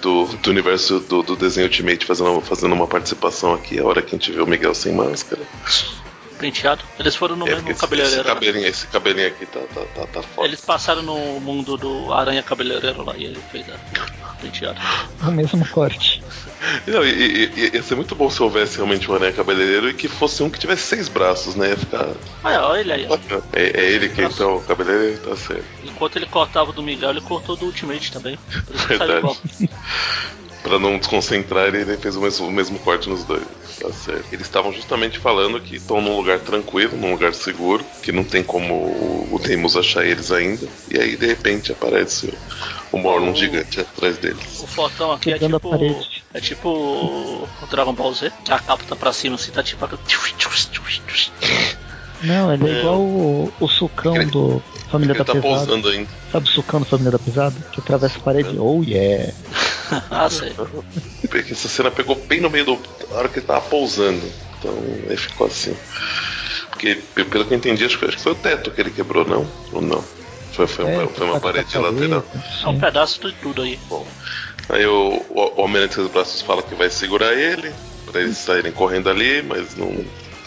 do, 0.00 0.24
do 0.26 0.50
universo 0.50 1.00
do, 1.00 1.22
do 1.22 1.36
desenho 1.36 1.66
Ultimate 1.66 2.04
fazendo, 2.06 2.40
fazendo 2.40 2.74
uma 2.74 2.86
participação 2.86 3.54
aqui. 3.54 3.78
A 3.80 3.84
hora 3.84 4.02
que 4.02 4.14
a 4.14 4.18
gente 4.18 4.30
vê 4.32 4.40
o 4.40 4.46
Miguel 4.46 4.74
sem 4.74 4.92
máscara. 4.94 5.42
Penteado. 6.38 6.82
Eles 6.98 7.14
foram 7.14 7.36
no 7.36 7.46
É, 7.46 7.54
mesmo 7.56 7.70
esse, 7.70 7.80
cabeleireiro. 7.80 8.20
esse 8.22 8.28
né? 8.28 8.34
cabelinho, 8.34 8.66
esse 8.66 8.86
cabelinho 8.86 9.28
aqui 9.28 9.46
tá, 9.46 9.60
tá, 9.74 9.80
tá, 9.94 10.06
tá 10.06 10.22
foda. 10.22 10.48
Eles 10.48 10.60
passaram 10.62 11.02
no 11.02 11.38
mundo 11.40 11.76
do 11.76 12.12
Aranha 12.14 12.42
Cabeleireiro 12.42 13.04
lá 13.04 13.14
e 13.16 13.24
ele 13.24 13.38
fez 13.52 13.66
a 13.68 13.76
penteado. 14.40 14.80
O 15.22 15.30
mesmo 15.30 15.66
corte. 15.68 16.19
Não, 16.86 17.04
e, 17.04 17.10
e- 17.46 17.70
ia 17.74 17.82
ser 17.82 17.94
muito 17.94 18.14
bom 18.14 18.28
se 18.28 18.42
houvesse 18.42 18.76
realmente 18.76 19.10
um 19.10 19.14
aranha 19.14 19.32
cabeleireiro 19.32 19.88
e 19.88 19.94
que 19.94 20.08
fosse 20.08 20.42
um 20.42 20.50
que 20.50 20.58
tivesse 20.58 20.82
seis 20.82 21.08
braços, 21.08 21.54
né? 21.54 21.70
Ia 21.70 21.76
ficar 21.76 22.14
Ah, 22.44 22.68
olha 22.68 22.80
ele 22.80 22.92
aí. 22.92 23.08
É, 23.52 23.80
é 23.80 23.90
ele 23.90 24.08
que 24.08 24.22
então 24.22 24.56
o 24.56 24.62
cabeleireiro 24.62 25.18
tá 25.18 25.36
certo. 25.36 25.64
Enquanto 25.84 26.16
ele 26.16 26.26
cortava 26.26 26.72
do 26.72 26.82
Miguel, 26.82 27.10
ele 27.10 27.20
cortou 27.20 27.56
do 27.56 27.66
Ultimate 27.66 28.12
também. 28.12 28.38
Por 28.66 28.74
isso 28.74 28.88
Verdade. 28.88 29.70
Pra 30.62 30.78
não 30.78 30.98
desconcentrar, 30.98 31.74
ele 31.74 31.96
fez 31.96 32.16
o 32.16 32.20
mesmo, 32.20 32.46
o 32.46 32.50
mesmo 32.50 32.78
corte 32.80 33.08
nos 33.08 33.24
dois. 33.24 33.42
Tá 33.80 33.90
certo. 33.92 34.26
Eles 34.30 34.46
estavam 34.46 34.70
justamente 34.72 35.18
falando 35.18 35.58
que 35.58 35.76
estão 35.76 36.02
num 36.02 36.14
lugar 36.14 36.38
tranquilo, 36.40 36.98
num 36.98 37.12
lugar 37.12 37.32
seguro, 37.32 37.82
que 38.02 38.12
não 38.12 38.22
tem 38.22 38.42
como 38.42 38.74
o, 38.74 39.28
o 39.34 39.38
Deimos 39.38 39.74
achar 39.74 40.04
eles 40.04 40.30
ainda. 40.30 40.68
E 40.90 41.00
aí, 41.00 41.16
de 41.16 41.26
repente, 41.26 41.72
aparece 41.72 42.26
o, 42.92 42.96
o 42.96 42.98
Morlun 42.98 43.34
gigante 43.34 43.80
atrás 43.80 44.18
deles. 44.18 44.60
O 44.60 44.66
fotão 44.66 45.12
aqui 45.12 45.32
é 45.32 45.38
tipo. 45.38 45.70
Parede. 46.32 46.34
É 46.34 46.40
tipo 46.40 46.68
o 46.68 47.66
Dragon 47.70 47.92
Ball 47.92 48.12
Z, 48.14 48.32
que 48.44 48.52
a 48.52 48.58
capa 48.58 48.82
tá 48.88 48.96
pra 48.96 49.12
cima 49.12 49.34
assim, 49.36 49.50
tá 49.50 49.62
tipo. 49.62 49.86
Não, 52.22 52.52
ele 52.52 52.68
é, 52.68 52.72
É. 52.72 52.78
igual 52.80 53.00
o, 53.00 53.52
o 53.60 53.68
sucão 53.68 54.14
Ele- 54.16 54.26
do 54.26 54.62
Família 54.90 55.12
Ele 55.12 55.18
da 55.20 55.24
tá 55.24 55.32
Pesada. 55.32 55.54
pousando 55.56 55.88
ainda. 55.88 56.10
Sabe 56.30 56.46
o 56.48 56.50
sucão 56.50 56.80
do 56.80 56.86
Família 56.86 57.12
da 57.12 57.18
Pesada? 57.18 57.56
Que 57.72 57.80
atravessa 57.80 58.18
a 58.18 58.22
parede? 58.22 58.58
Oh 58.58 58.82
yeah! 58.84 59.32
ah, 60.10 60.28
sei. 60.28 60.52
Porque 61.28 61.52
essa 61.52 61.68
cena 61.68 61.90
pegou 61.90 62.16
bem 62.16 62.40
no 62.40 62.50
meio 62.50 62.64
do. 62.64 62.78
na 63.10 63.16
hora 63.16 63.28
que 63.28 63.38
ele 63.38 63.46
tava 63.46 63.62
pousando. 63.62 64.20
Então 64.58 64.74
aí 65.08 65.16
ficou 65.16 65.46
assim. 65.46 65.74
Porque, 66.70 66.94
pelo 67.14 67.44
que 67.44 67.52
eu 67.54 67.56
entendi, 67.58 67.84
acho 67.84 67.98
que, 67.98 68.04
acho 68.06 68.16
que 68.16 68.22
foi 68.22 68.32
o 68.32 68.36
teto 68.36 68.70
que 68.70 68.80
ele 68.80 68.90
quebrou, 68.90 69.24
não? 69.26 69.46
Ou 69.72 69.80
não? 69.82 70.02
Foi, 70.52 70.66
foi, 70.66 70.84
É, 70.86 71.06
foi 71.06 71.26
uma 71.26 71.34
tá 71.34 71.40
parede 71.40 71.72
com 71.72 71.78
a 71.78 71.90
lateral. 71.90 72.24
É 72.64 72.68
um 72.68 72.78
pedaço 72.78 73.20
de 73.20 73.32
tudo 73.34 73.62
aí. 73.62 73.78
Bom. 73.88 74.06
Aí 74.72 74.86
o, 74.86 75.22
o, 75.30 75.40
o 75.56 75.64
Homem 75.64 75.86
dos 75.86 76.10
Braços 76.10 76.42
fala 76.42 76.62
que 76.62 76.74
vai 76.74 76.90
segurar 76.90 77.32
ele, 77.32 77.72
pra 78.10 78.20
eles 78.20 78.38
saírem 78.38 78.72
correndo 78.72 79.10
ali, 79.10 79.42
mas 79.42 79.76
não. 79.76 79.92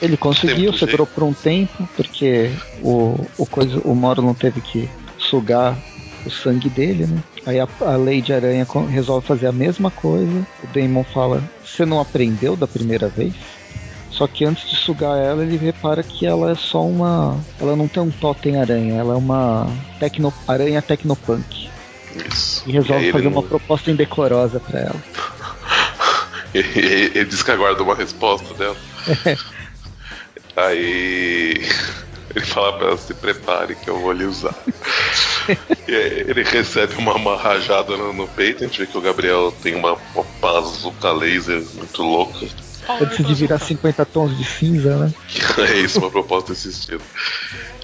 Ele 0.02 0.18
conseguiu, 0.18 0.74
segurou 0.74 1.08
por 1.08 1.24
um 1.24 1.34
tempo, 1.34 1.88
porque 1.96 2.52
o, 2.82 3.16
o, 3.38 3.46
coisa, 3.46 3.80
o 3.84 3.96
Morlun 3.96 4.34
teve 4.34 4.60
que 4.60 4.90
sugar 5.18 5.78
o 6.26 6.30
sangue 6.30 6.70
dele, 6.70 7.06
né? 7.06 7.24
Aí 7.46 7.60
a, 7.60 7.68
a 7.82 7.96
Lady 7.98 8.34
Aranha 8.34 8.66
resolve 8.90 9.26
fazer 9.26 9.48
a 9.48 9.52
mesma 9.52 9.92
coisa. 9.92 10.48
O 10.64 10.68
Damon 10.74 11.04
fala: 11.04 11.44
Você 11.64 11.86
não 11.86 12.00
aprendeu 12.00 12.56
da 12.56 12.68
primeira 12.68 13.08
vez? 13.08 13.34
Só 14.10 14.28
que 14.28 14.46
antes 14.46 14.70
de 14.70 14.76
sugar 14.76 15.18
ela, 15.18 15.44
ele 15.44 15.58
repara 15.58 16.04
que 16.04 16.26
ela 16.26 16.52
é 16.52 16.56
só 16.56 16.86
uma. 16.86 17.38
Ela 17.60 17.76
não 17.76 17.88
tem 17.88 18.04
um 18.04 18.12
totem 18.12 18.58
aranha, 18.58 18.96
ela 18.96 19.14
é 19.14 19.18
uma 19.18 19.68
tecno, 20.00 20.34
aranha 20.48 20.82
tecnopunk. 20.82 21.73
Isso. 22.16 22.64
E 22.66 22.72
resolve 22.72 23.04
ele 23.04 23.12
fazer 23.12 23.24
não- 23.26 23.32
uma 23.32 23.44
proposta 23.44 23.92
indecorosa 23.92 24.60
pra 24.60 24.80
ela. 24.80 25.04
ele, 26.54 27.12
ele 27.16 27.26
diz 27.26 27.42
que 27.44 27.52
aguarda 27.52 27.82
uma 27.84 27.96
resposta 27.96 28.54
dela. 28.54 28.78
Aí 30.56 31.68
ele 32.36 32.46
fala 32.46 32.78
pra 32.78 32.88
ela 32.88 32.98
se 32.98 33.14
prepare 33.14 33.76
que 33.76 33.90
eu 33.90 34.00
vou 34.00 34.12
lhe 34.12 34.26
usar. 34.26 34.56
E 35.86 35.94
aí 35.94 36.20
ele 36.22 36.42
recebe 36.42 36.96
uma, 36.96 37.16
uma 37.16 37.36
rajada 37.36 37.98
no, 37.98 38.14
no 38.14 38.26
peito, 38.30 38.64
a 38.64 38.68
gente 38.68 38.80
vê 38.80 38.88
que 38.88 38.98
o 38.98 39.02
Gabriel 39.02 39.52
tem 39.62 39.76
uma, 39.76 39.98
uma 40.16 40.24
bazuca 40.40 41.12
laser 41.12 41.62
muito 41.74 42.02
louca. 42.02 42.48
Antes 43.02 43.28
de 43.28 43.34
virar 43.34 43.60
50 43.60 44.06
tons 44.06 44.38
de 44.38 44.46
cinza, 44.46 44.96
né? 44.96 45.14
É 45.58 45.80
isso, 45.80 46.00
uma 46.00 46.10
proposta 46.10 46.54
desse 46.54 46.70
estilo. 46.70 47.02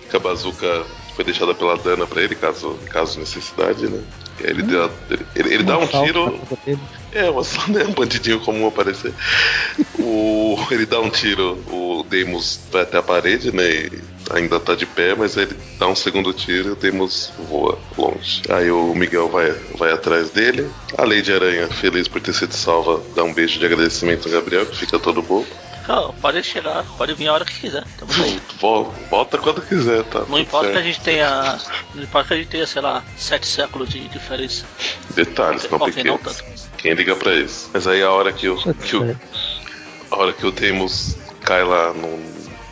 Que 0.09 0.15
a 0.15 0.19
bazuca 0.19 0.85
foi 1.19 1.25
deixada 1.25 1.53
pela 1.53 1.75
Dana 1.77 2.07
pra 2.07 2.21
ele, 2.23 2.33
caso, 2.33 2.79
caso 2.89 3.19
necessidade, 3.19 3.85
né? 3.89 3.99
Ele, 4.39 4.63
dá, 4.63 4.89
ele, 5.09 5.25
ele- 5.35 5.53
ele 5.55 5.63
dá 5.63 5.77
um 5.77 5.85
tiro. 6.05 6.39
É, 7.11 7.29
mas 7.29 7.67
não 7.67 7.81
é 7.81 7.83
um 7.83 7.91
bandidinho 7.91 8.39
comum 8.39 8.67
aparecer. 8.67 9.13
O, 9.99 10.57
ele 10.71 10.85
dá 10.85 11.01
um 11.01 11.09
tiro, 11.09 11.61
o 11.67 12.05
Deimos 12.09 12.61
vai 12.71 12.83
até 12.83 12.99
a 12.99 13.03
parede, 13.03 13.53
né? 13.53 13.69
E 13.69 13.91
ainda 14.29 14.61
tá 14.61 14.75
de 14.75 14.85
pé, 14.85 15.13
mas 15.13 15.35
ele 15.35 15.53
dá 15.77 15.89
um 15.89 15.95
segundo 15.95 16.31
tiro 16.31 16.69
e 16.69 16.71
o 16.71 16.75
Deimos 16.77 17.33
voa 17.49 17.77
longe. 17.97 18.41
Aí 18.49 18.71
o 18.71 18.95
Miguel 18.95 19.27
vai, 19.27 19.51
vai 19.77 19.91
atrás 19.91 20.29
dele. 20.29 20.69
A 20.97 21.03
Lady 21.03 21.33
Aranha, 21.33 21.67
feliz 21.67 22.07
por 22.07 22.21
ter 22.21 22.33
sido 22.33 22.53
salva, 22.53 23.01
dá 23.13 23.25
um 23.25 23.33
beijo 23.33 23.59
de 23.59 23.65
agradecimento 23.65 24.27
ao 24.29 24.33
Gabriel, 24.35 24.65
que 24.65 24.77
fica 24.77 24.97
todo 24.97 25.21
bobo. 25.21 25.45
Não, 25.89 26.13
pode 26.21 26.43
chegar, 26.43 26.85
pode 26.97 27.15
vir 27.15 27.27
a 27.29 27.33
hora 27.33 27.43
que 27.43 27.59
quiser. 27.61 27.83
Volta 29.09 29.39
quando 29.39 29.59
quiser, 29.61 30.03
tá? 30.03 30.19
Não 30.19 30.25
tudo 30.27 30.39
importa 30.39 30.67
que 30.67 30.77
a 30.77 30.81
certo. 30.83 30.85
gente 30.85 31.01
tenha. 31.01 31.59
Não 31.95 32.03
importa 32.03 32.27
que 32.27 32.33
a 32.35 32.37
gente 32.37 32.47
tenha, 32.49 32.67
sei 32.67 32.81
lá, 32.83 33.03
sete 33.17 33.47
séculos 33.47 33.89
de 33.89 34.07
diferença. 34.07 34.65
Detalhes, 35.15 35.67
não 35.69 35.79
não 35.79 35.85
pequenos. 35.87 36.21
tanto. 36.21 36.43
Quem 36.77 36.93
liga 36.93 37.15
pra 37.15 37.33
isso? 37.33 37.71
Mas 37.73 37.87
aí 37.87 38.03
a 38.03 38.11
hora 38.11 38.31
que 38.31 38.47
o, 38.47 38.55
que 38.75 38.95
o, 38.95 39.19
a 40.11 40.15
hora 40.15 40.31
que 40.31 40.45
o 40.45 40.51
Deimos 40.51 41.17
cai 41.41 41.63
lá 41.63 41.91
no, 41.91 42.17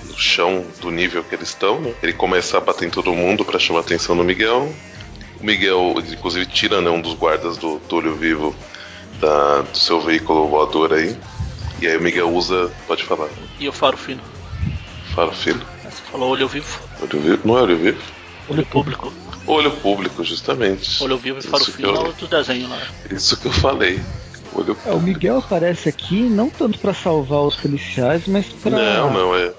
no 0.05 0.17
chão 0.17 0.63
do 0.79 0.91
nível 0.91 1.23
que 1.23 1.33
eles 1.33 1.49
estão, 1.49 1.81
né? 1.81 1.93
ele 2.03 2.13
começa 2.13 2.57
a 2.57 2.61
bater 2.61 2.85
em 2.87 2.91
todo 2.91 3.11
mundo 3.13 3.43
pra 3.43 3.57
chamar 3.57 3.79
a 3.79 3.81
atenção 3.81 4.15
do 4.15 4.23
Miguel. 4.23 4.71
O 5.41 5.43
Miguel, 5.43 5.95
inclusive, 6.11 6.45
tira 6.45 6.81
né, 6.81 6.89
um 6.91 7.01
dos 7.01 7.15
guardas 7.15 7.57
do, 7.57 7.79
do 7.79 7.95
olho 7.95 8.15
vivo 8.15 8.55
da- 9.19 9.61
do 9.63 9.75
seu 9.77 9.99
veículo 10.01 10.47
voador 10.47 10.93
aí. 10.93 11.17
E 11.81 11.87
aí 11.87 11.97
o 11.97 12.01
Miguel 12.01 12.29
usa. 12.33 12.71
Pode 12.87 13.03
falar. 13.03 13.29
E 13.59 13.67
o 13.67 13.71
faro 13.73 13.97
fino. 13.97 14.21
Faro 15.13 15.31
filho. 15.31 15.61
Você 15.83 16.01
falou 16.11 16.29
olho 16.31 16.47
vivo, 16.47 16.79
Olho 17.01 17.19
vivo? 17.19 17.39
Não 17.47 17.57
é 17.57 17.61
olho 17.61 17.77
vivo? 17.77 18.01
olho 18.49 18.65
público. 18.65 19.13
Olho 19.45 19.71
público, 19.71 20.23
justamente. 20.23 21.01
Olho 21.03 21.17
vivo 21.17 21.39
e 21.39 21.41
faro 21.41 21.63
Isso 21.63 21.71
que 21.71 21.77
fino 21.77 21.89
eu- 21.89 21.95
é 21.95 21.99
outro 21.99 22.27
desenho 22.27 22.69
lá. 22.69 22.79
Isso 23.09 23.37
que 23.37 23.47
eu 23.47 23.51
falei. 23.51 23.99
Olho 24.53 24.77
É, 24.85 24.91
o 24.91 24.99
Miguel 24.99 25.37
aparece 25.39 25.89
aqui 25.89 26.21
não 26.23 26.49
tanto 26.49 26.77
pra 26.79 26.93
salvar 26.93 27.41
os 27.41 27.55
policiais, 27.55 28.23
mas 28.27 28.45
pra, 28.47 28.71
Não, 28.71 29.13
não, 29.13 29.35
é. 29.35 29.51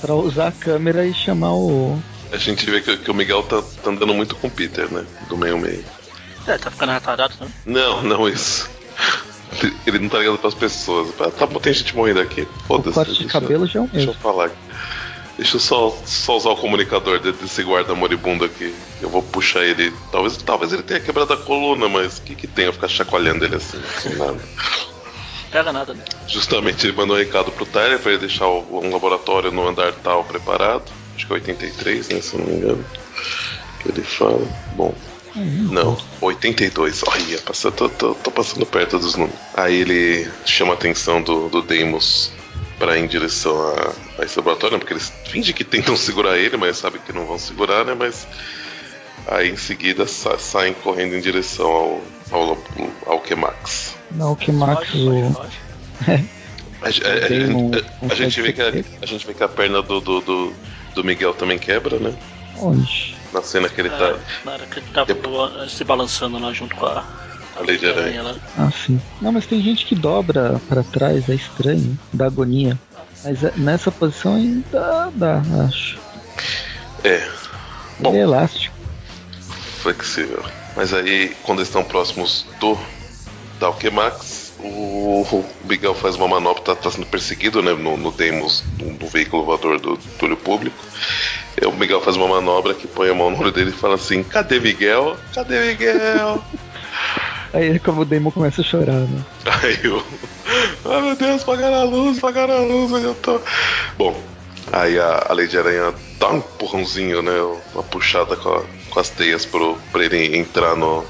pra 0.00 0.14
usar 0.14 0.48
a 0.48 0.52
câmera 0.52 1.06
e 1.06 1.12
chamar 1.14 1.52
o. 1.54 1.98
A 2.32 2.36
gente 2.36 2.64
vê 2.70 2.80
que, 2.80 2.96
que 2.96 3.10
o 3.10 3.14
Miguel 3.14 3.42
tá, 3.42 3.62
tá 3.82 3.90
andando 3.90 4.14
muito 4.14 4.36
com 4.36 4.46
o 4.46 4.50
Peter, 4.50 4.90
né? 4.92 5.04
Do 5.28 5.36
meio-meio. 5.36 5.84
É, 6.46 6.56
tá 6.56 6.70
ficando 6.70 6.92
retardado 6.92 7.34
também. 7.36 7.52
Não, 7.66 8.02
não 8.02 8.28
isso. 8.28 8.68
Ele 9.86 9.98
não 9.98 10.08
tá 10.08 10.18
ligado 10.18 10.38
pras 10.38 10.54
pessoas. 10.54 11.14
Tá 11.36 11.46
bom, 11.46 11.58
tem 11.58 11.72
gente 11.72 11.94
morrendo 11.96 12.20
aqui. 12.20 12.46
Foda-se. 12.66 12.90
O 12.90 12.92
corte 12.92 13.12
de 13.12 13.18
deixa- 13.20 13.40
cabelo 13.40 13.66
já 13.66 13.80
é 13.80 13.82
o 13.82 13.86
Deixa 13.86 14.06
eu 14.06 14.06
mesmo. 14.14 14.22
falar 14.22 14.46
aqui. 14.46 14.56
Deixa 15.36 15.56
eu 15.56 15.60
só, 15.60 15.96
só 16.04 16.36
usar 16.36 16.50
o 16.50 16.56
comunicador 16.56 17.18
de- 17.18 17.32
desse 17.32 17.62
guarda 17.62 17.94
moribundo 17.94 18.44
aqui. 18.44 18.74
Eu 19.00 19.08
vou 19.08 19.22
puxar 19.22 19.64
ele. 19.64 19.92
Talvez, 20.12 20.36
talvez 20.36 20.72
ele 20.72 20.82
tenha 20.82 21.00
quebrado 21.00 21.32
a 21.32 21.36
coluna, 21.36 21.88
mas 21.88 22.18
o 22.18 22.22
que, 22.22 22.34
que 22.34 22.46
tem 22.46 22.66
eu 22.66 22.72
ficar 22.72 22.88
chacoalhando 22.88 23.44
ele 23.44 23.56
assim? 23.56 23.80
Sem 24.00 24.14
nada. 24.16 24.38
Pega 25.50 25.72
nada, 25.72 25.94
né? 25.94 26.04
Justamente 26.28 26.86
ele 26.86 26.94
mandou 26.96 27.16
um 27.16 27.18
recado 27.18 27.50
pro 27.50 27.66
Tyler 27.66 27.98
pra 27.98 28.12
ele 28.12 28.20
deixar 28.20 28.46
o- 28.46 28.80
um 28.84 28.92
laboratório 28.92 29.50
no 29.50 29.66
andar 29.66 29.92
tal 29.94 30.22
preparado. 30.24 30.84
Acho 31.16 31.26
que 31.26 31.32
é 31.32 31.36
83, 31.36 32.08
né? 32.10 32.20
Se 32.20 32.34
eu 32.34 32.40
não 32.40 32.46
me 32.46 32.54
engano. 32.56 32.84
Que 33.80 33.88
ele 33.88 34.02
fala. 34.02 34.46
Bom. 34.76 34.94
Não, 35.36 35.96
82. 36.20 37.02
Olha, 37.06 37.38
passa- 37.38 37.70
tô, 37.70 37.88
tô, 37.88 38.14
tô 38.14 38.30
passando 38.30 38.66
perto 38.66 38.98
dos 38.98 39.14
números. 39.14 39.38
Aí 39.54 39.76
ele 39.76 40.28
chama 40.44 40.72
a 40.72 40.74
atenção 40.74 41.22
do, 41.22 41.48
do 41.48 41.62
Deimos 41.62 42.30
pra 42.78 42.96
ir 42.98 43.04
em 43.04 43.06
direção 43.06 43.56
a, 43.60 43.92
a 44.22 44.24
esse 44.24 44.36
laboratório, 44.38 44.74
né? 44.76 44.78
porque 44.80 44.94
eles 44.94 45.12
fingem 45.26 45.54
que 45.54 45.62
tentam 45.64 45.96
segurar 45.96 46.38
ele, 46.38 46.56
mas 46.56 46.78
sabem 46.78 47.00
que 47.04 47.12
não 47.12 47.26
vão 47.26 47.38
segurar, 47.38 47.84
né? 47.84 47.94
Mas 47.94 48.26
aí 49.26 49.50
em 49.50 49.56
seguida 49.56 50.06
sa- 50.06 50.38
saem 50.38 50.72
correndo 50.74 51.14
em 51.14 51.20
direção 51.20 51.66
ao, 51.70 52.02
ao, 52.32 52.58
ao 53.06 53.20
Kemax. 53.20 53.94
Não, 54.10 54.32
o 54.32 54.36
que 54.36 54.50
Max 54.50 54.88
Foge, 54.90 55.32
foge, 55.32 55.58
o. 56.26 56.40
A, 56.82 56.86
a- 56.88 58.14
gente 58.14 58.40
vê 58.40 58.54
que 58.54 58.62
a 58.62 59.06
gente 59.06 59.26
vê 59.26 59.34
que 59.34 59.42
a 59.42 59.48
perna 59.48 59.82
do, 59.82 60.00
do, 60.00 60.20
do, 60.22 60.52
do 60.94 61.04
Miguel 61.04 61.34
também 61.34 61.58
quebra, 61.58 61.98
né? 61.98 62.14
Onde? 62.58 63.14
Na 63.32 63.42
cena 63.42 63.68
que 63.68 63.80
ele 63.80 63.88
É, 63.88 63.96
tá. 63.96 64.18
na 64.44 64.52
hora 64.52 64.66
que 64.66 64.78
ele 64.80 64.86
tá 64.92 65.06
se 65.68 65.84
balançando 65.84 66.38
lá 66.38 66.52
junto 66.52 66.74
com 66.76 66.86
a. 66.86 67.04
A 67.56 67.60
Lady 67.60 67.84
Aranha. 67.86 68.22
lá. 68.22 68.36
Ah, 68.56 68.70
sim. 68.70 69.00
Não, 69.20 69.32
mas 69.32 69.44
tem 69.46 69.60
gente 69.60 69.84
que 69.84 69.94
dobra 69.94 70.60
pra 70.68 70.82
trás, 70.84 71.28
é 71.28 71.34
estranho, 71.34 71.98
da 72.12 72.26
agonia. 72.26 72.78
Mas 73.24 73.42
é- 73.44 73.52
nessa 73.56 73.90
posição 73.90 74.36
ainda 74.36 75.10
dá, 75.14 75.42
acho. 75.68 75.98
É, 77.04 77.28
Bom. 77.98 78.10
Ele 78.10 78.18
é 78.18 78.22
elástico. 78.22 78.74
flexível. 79.82 80.42
Mas 80.76 80.92
aí, 80.94 81.34
quando 81.42 81.58
eles 81.58 81.68
estão 81.68 81.82
próximos 81.84 82.46
do 82.60 82.78
da 83.58 83.66
Alquemax, 83.66 84.54
o, 84.58 85.22
o 85.30 85.44
Miguel 85.64 85.94
faz 85.94 86.16
uma 86.16 86.26
manobra, 86.28 86.62
tá, 86.62 86.74
tá 86.74 86.90
sendo 86.90 87.04
perseguido 87.06 87.62
né, 87.62 87.72
no, 87.74 87.96
no 87.98 88.10
Deimos, 88.10 88.64
no, 88.78 88.92
no 88.92 89.06
veículo 89.06 89.44
voador 89.44 89.78
do 89.78 89.98
túnel 90.18 90.36
público. 90.38 90.76
E 91.60 91.66
o 91.66 91.72
Miguel 91.72 92.00
faz 92.00 92.16
uma 92.16 92.28
manobra 92.28 92.74
que 92.74 92.86
põe 92.86 93.08
a 93.10 93.14
mão 93.14 93.30
no 93.30 93.38
olho 93.40 93.52
dele 93.52 93.70
e 93.70 93.72
fala 93.72 93.94
assim: 93.94 94.22
Cadê 94.22 94.60
Miguel? 94.60 95.16
Cadê 95.34 95.60
Miguel? 95.68 96.44
Aí 97.52 97.78
como 97.80 98.02
o 98.02 98.04
Damon 98.04 98.30
começa 98.30 98.60
a 98.60 98.64
chorar, 98.64 99.00
né? 99.08 99.24
Aí 99.62 99.78
eu. 99.82 100.02
Ai 100.84 101.00
meu 101.02 101.16
Deus, 101.16 101.42
pagaram 101.42 101.76
a 101.80 101.84
luz, 101.84 102.20
pagaram 102.20 102.54
a 102.54 102.60
luz, 102.60 102.92
onde 102.92 103.04
eu 103.06 103.14
tô. 103.16 103.40
Bom, 103.98 104.16
aí 104.72 104.98
a, 104.98 105.26
a 105.28 105.32
Lady 105.32 105.58
Aranha 105.58 105.92
dá 106.18 106.30
um 106.30 106.36
empurrãozinho, 106.38 107.22
né? 107.22 107.32
Uma 107.74 107.82
puxada 107.82 108.36
com, 108.36 108.50
a- 108.50 108.62
com 108.90 109.00
as 109.00 109.10
teias 109.10 109.44
pro, 109.44 109.76
pra 109.90 110.04
ele 110.04 110.36
entrar 110.36 110.76
no. 110.76 111.04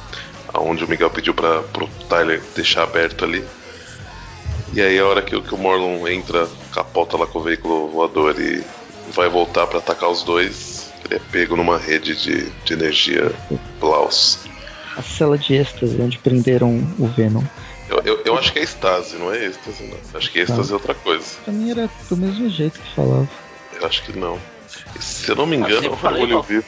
Onde 0.54 0.82
o 0.82 0.88
Miguel 0.88 1.10
pediu 1.10 1.34
pra, 1.34 1.60
pro 1.60 1.86
Tyler 2.08 2.42
deixar 2.56 2.82
aberto 2.84 3.24
ali. 3.24 3.44
E 4.72 4.80
aí 4.80 4.98
a 4.98 5.06
hora 5.06 5.20
que, 5.22 5.36
o- 5.36 5.42
que 5.42 5.54
o 5.54 5.58
Morlon 5.58 6.08
entra, 6.08 6.48
capota 6.72 7.18
lá 7.18 7.26
com 7.26 7.38
o 7.38 7.42
veículo 7.42 7.88
voador 7.90 8.40
e 8.40 8.64
vai 9.10 9.28
voltar 9.28 9.66
pra 9.66 9.78
atacar 9.78 10.08
os 10.10 10.22
dois, 10.22 10.90
ele 11.04 11.16
é 11.16 11.18
pego 11.30 11.56
numa 11.56 11.78
rede 11.78 12.14
de, 12.16 12.50
de 12.64 12.72
energia 12.72 13.32
Blaus. 13.80 14.38
A 14.96 15.02
cela 15.02 15.38
de 15.38 15.54
êxtase, 15.54 16.00
onde 16.00 16.18
prenderam 16.18 16.76
o 16.98 17.06
Venom. 17.06 17.42
Eu, 17.88 18.00
eu, 18.04 18.22
eu 18.24 18.38
acho 18.38 18.52
que 18.52 18.58
é 18.58 18.62
estase, 18.62 19.16
não 19.16 19.32
é 19.32 19.44
êxtase, 19.46 19.82
não. 19.84 19.96
Acho 20.18 20.30
que 20.30 20.38
êxtase 20.40 20.70
é 20.70 20.74
outra 20.74 20.94
coisa. 20.94 21.24
Pra 21.44 21.52
mim 21.52 21.70
era 21.70 21.88
do 22.08 22.16
mesmo 22.16 22.48
jeito 22.48 22.78
que 22.78 22.94
falava. 22.94 23.28
Eu 23.80 23.86
acho 23.86 24.02
que 24.04 24.16
não. 24.18 24.38
Se 25.00 25.30
eu 25.30 25.36
não 25.36 25.46
me 25.46 25.56
Ah, 25.56 25.60
engano, 25.60 25.86
eu 25.86 25.92
o 25.92 25.96
falei, 25.96 26.22
olho 26.22 26.38
ó. 26.38 26.42
vivo. 26.42 26.64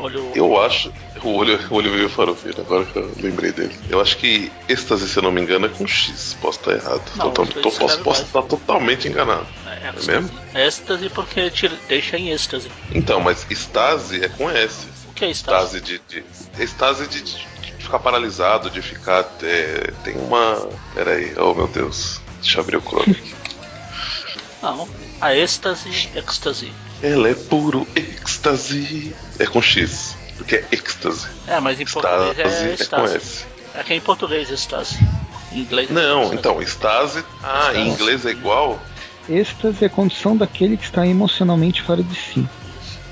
Olho. 0.00 0.32
Eu 0.34 0.60
acho. 0.60 0.92
O 1.22 1.34
olho, 1.36 1.58
o 1.70 1.74
olho 1.74 1.92
vivo 1.92 2.08
farofeiro, 2.08 2.60
agora 2.62 2.84
que 2.86 2.96
eu 2.98 3.12
lembrei 3.20 3.52
dele. 3.52 3.74
Eu 3.88 4.00
acho 4.00 4.16
que 4.16 4.50
êxtase, 4.68 5.08
se 5.08 5.16
eu 5.18 5.22
não 5.22 5.30
me 5.30 5.40
engano, 5.40 5.66
é 5.66 5.68
com 5.68 5.86
X. 5.86 6.36
Posso 6.40 6.58
estar 6.60 6.72
errado. 6.72 7.02
Não, 7.16 7.30
Tô- 7.30 7.44
tô- 7.46 7.70
posso, 7.70 7.98
posso 8.00 8.22
estar 8.22 8.42
totalmente 8.42 9.06
enganado. 9.08 9.46
É, 9.66 9.88
É 9.88 10.06
mesmo? 10.06 10.30
êxtase 10.54 11.08
porque 11.10 11.50
tira, 11.50 11.76
deixa 11.88 12.16
em 12.16 12.30
êxtase. 12.30 12.70
Então, 12.92 13.20
mas 13.20 13.46
estase 13.50 14.24
é 14.24 14.28
com 14.28 14.48
S. 14.50 14.86
O 15.08 15.12
que 15.12 15.24
é 15.26 15.30
estase? 15.30 15.76
Estase 15.78 15.80
de. 15.80 16.22
de 16.56 16.62
estase 16.62 17.06
de, 17.08 17.20
de- 17.22 17.50
ficar 17.78 17.98
paralisado, 17.98 18.70
de 18.70 18.80
ficar. 18.80 19.28
É, 19.42 19.90
tem 20.04 20.16
uma. 20.16 20.68
Pera 20.94 21.12
aí, 21.12 21.34
oh 21.38 21.52
meu 21.54 21.66
Deus. 21.68 22.20
Deixa 22.40 22.58
eu 22.58 22.62
abrir 22.62 22.76
o 22.76 22.80
Chrome 22.82 23.12
aqui. 23.12 23.34
Não, 24.62 24.88
a 25.20 25.34
êxtase, 25.34 26.08
êxtase. 26.14 26.72
Ela 27.02 27.30
é 27.30 27.34
puro 27.34 27.86
êxtase. 27.96 29.14
É 29.38 29.46
com 29.46 29.62
X, 29.62 30.16
porque 30.36 30.56
é 30.56 30.64
êxtase. 30.70 31.26
É, 31.46 31.58
mas 31.60 31.80
em 31.80 31.86
português 31.86 32.38
é 32.38 32.82
é 32.82 32.86
com. 32.86 33.04
S. 33.04 33.44
Aqui 33.74 33.94
em 33.94 34.00
português 34.00 34.50
é 34.50 34.54
estase. 34.54 34.98
Em 35.52 35.60
inglês 35.60 35.90
é 35.90 35.92
Não, 35.92 36.22
estase. 36.22 36.34
então, 36.36 36.62
estase. 36.62 37.24
Ah, 37.42 37.72
em 37.74 37.88
inglês 37.88 38.26
é 38.26 38.30
igual? 38.30 38.80
Êxtase 39.28 39.84
é 39.84 39.86
a 39.86 39.90
condição 39.90 40.36
daquele 40.36 40.76
que 40.76 40.84
está 40.84 41.06
emocionalmente 41.06 41.82
fora 41.82 42.02
de 42.02 42.14
si. 42.14 42.46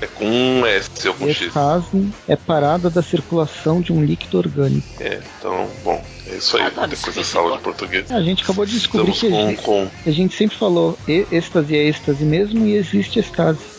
É 0.01 0.07
com 0.07 0.25
um 0.25 0.65
S 0.65 1.07
ou 1.07 1.13
com 1.13 1.27
X. 1.27 1.47
Estase 1.47 2.09
é 2.27 2.35
parada 2.35 2.89
da 2.89 3.01
circulação 3.01 3.81
de 3.81 3.91
um 3.91 4.03
líquido 4.03 4.37
orgânico. 4.37 4.87
É, 5.01 5.19
então, 5.37 5.69
bom, 5.83 6.03
é 6.27 6.35
isso 6.35 6.55
aí. 6.57 6.63
Ah, 6.63 6.71
tá, 6.71 6.85
Depois 6.85 7.15
dessa 7.15 7.39
aula 7.39 7.57
de 7.57 7.63
português. 7.63 8.11
A 8.11 8.21
gente 8.21 8.43
acabou 8.43 8.65
de 8.65 8.73
descobrir 8.73 9.11
Estamos 9.11 9.19
que 9.19 9.27
a 9.27 9.29
com, 9.29 9.49
gente, 9.49 9.61
com 9.63 10.09
a 10.09 10.11
gente 10.11 10.35
sempre 10.35 10.57
falou 10.57 10.97
êxtase 11.07 11.75
é 11.75 11.87
êxtase 11.87 12.23
mesmo 12.23 12.65
e 12.65 12.75
existe 12.75 13.19
estase. 13.19 13.78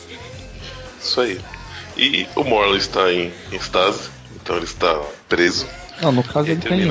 Isso 1.00 1.20
aí. 1.20 1.40
E 1.96 2.26
o 2.36 2.44
Morley 2.44 2.78
está 2.78 3.12
em, 3.12 3.32
em 3.52 3.56
estase, 3.56 4.10
então 4.36 4.56
ele 4.56 4.64
está 4.64 4.94
preso. 5.28 5.66
Não, 6.00 6.12
no 6.12 6.22
caso 6.22 6.48
E 6.48 6.52
ele 6.52 6.60
tá 6.60 6.74
em 6.74 6.88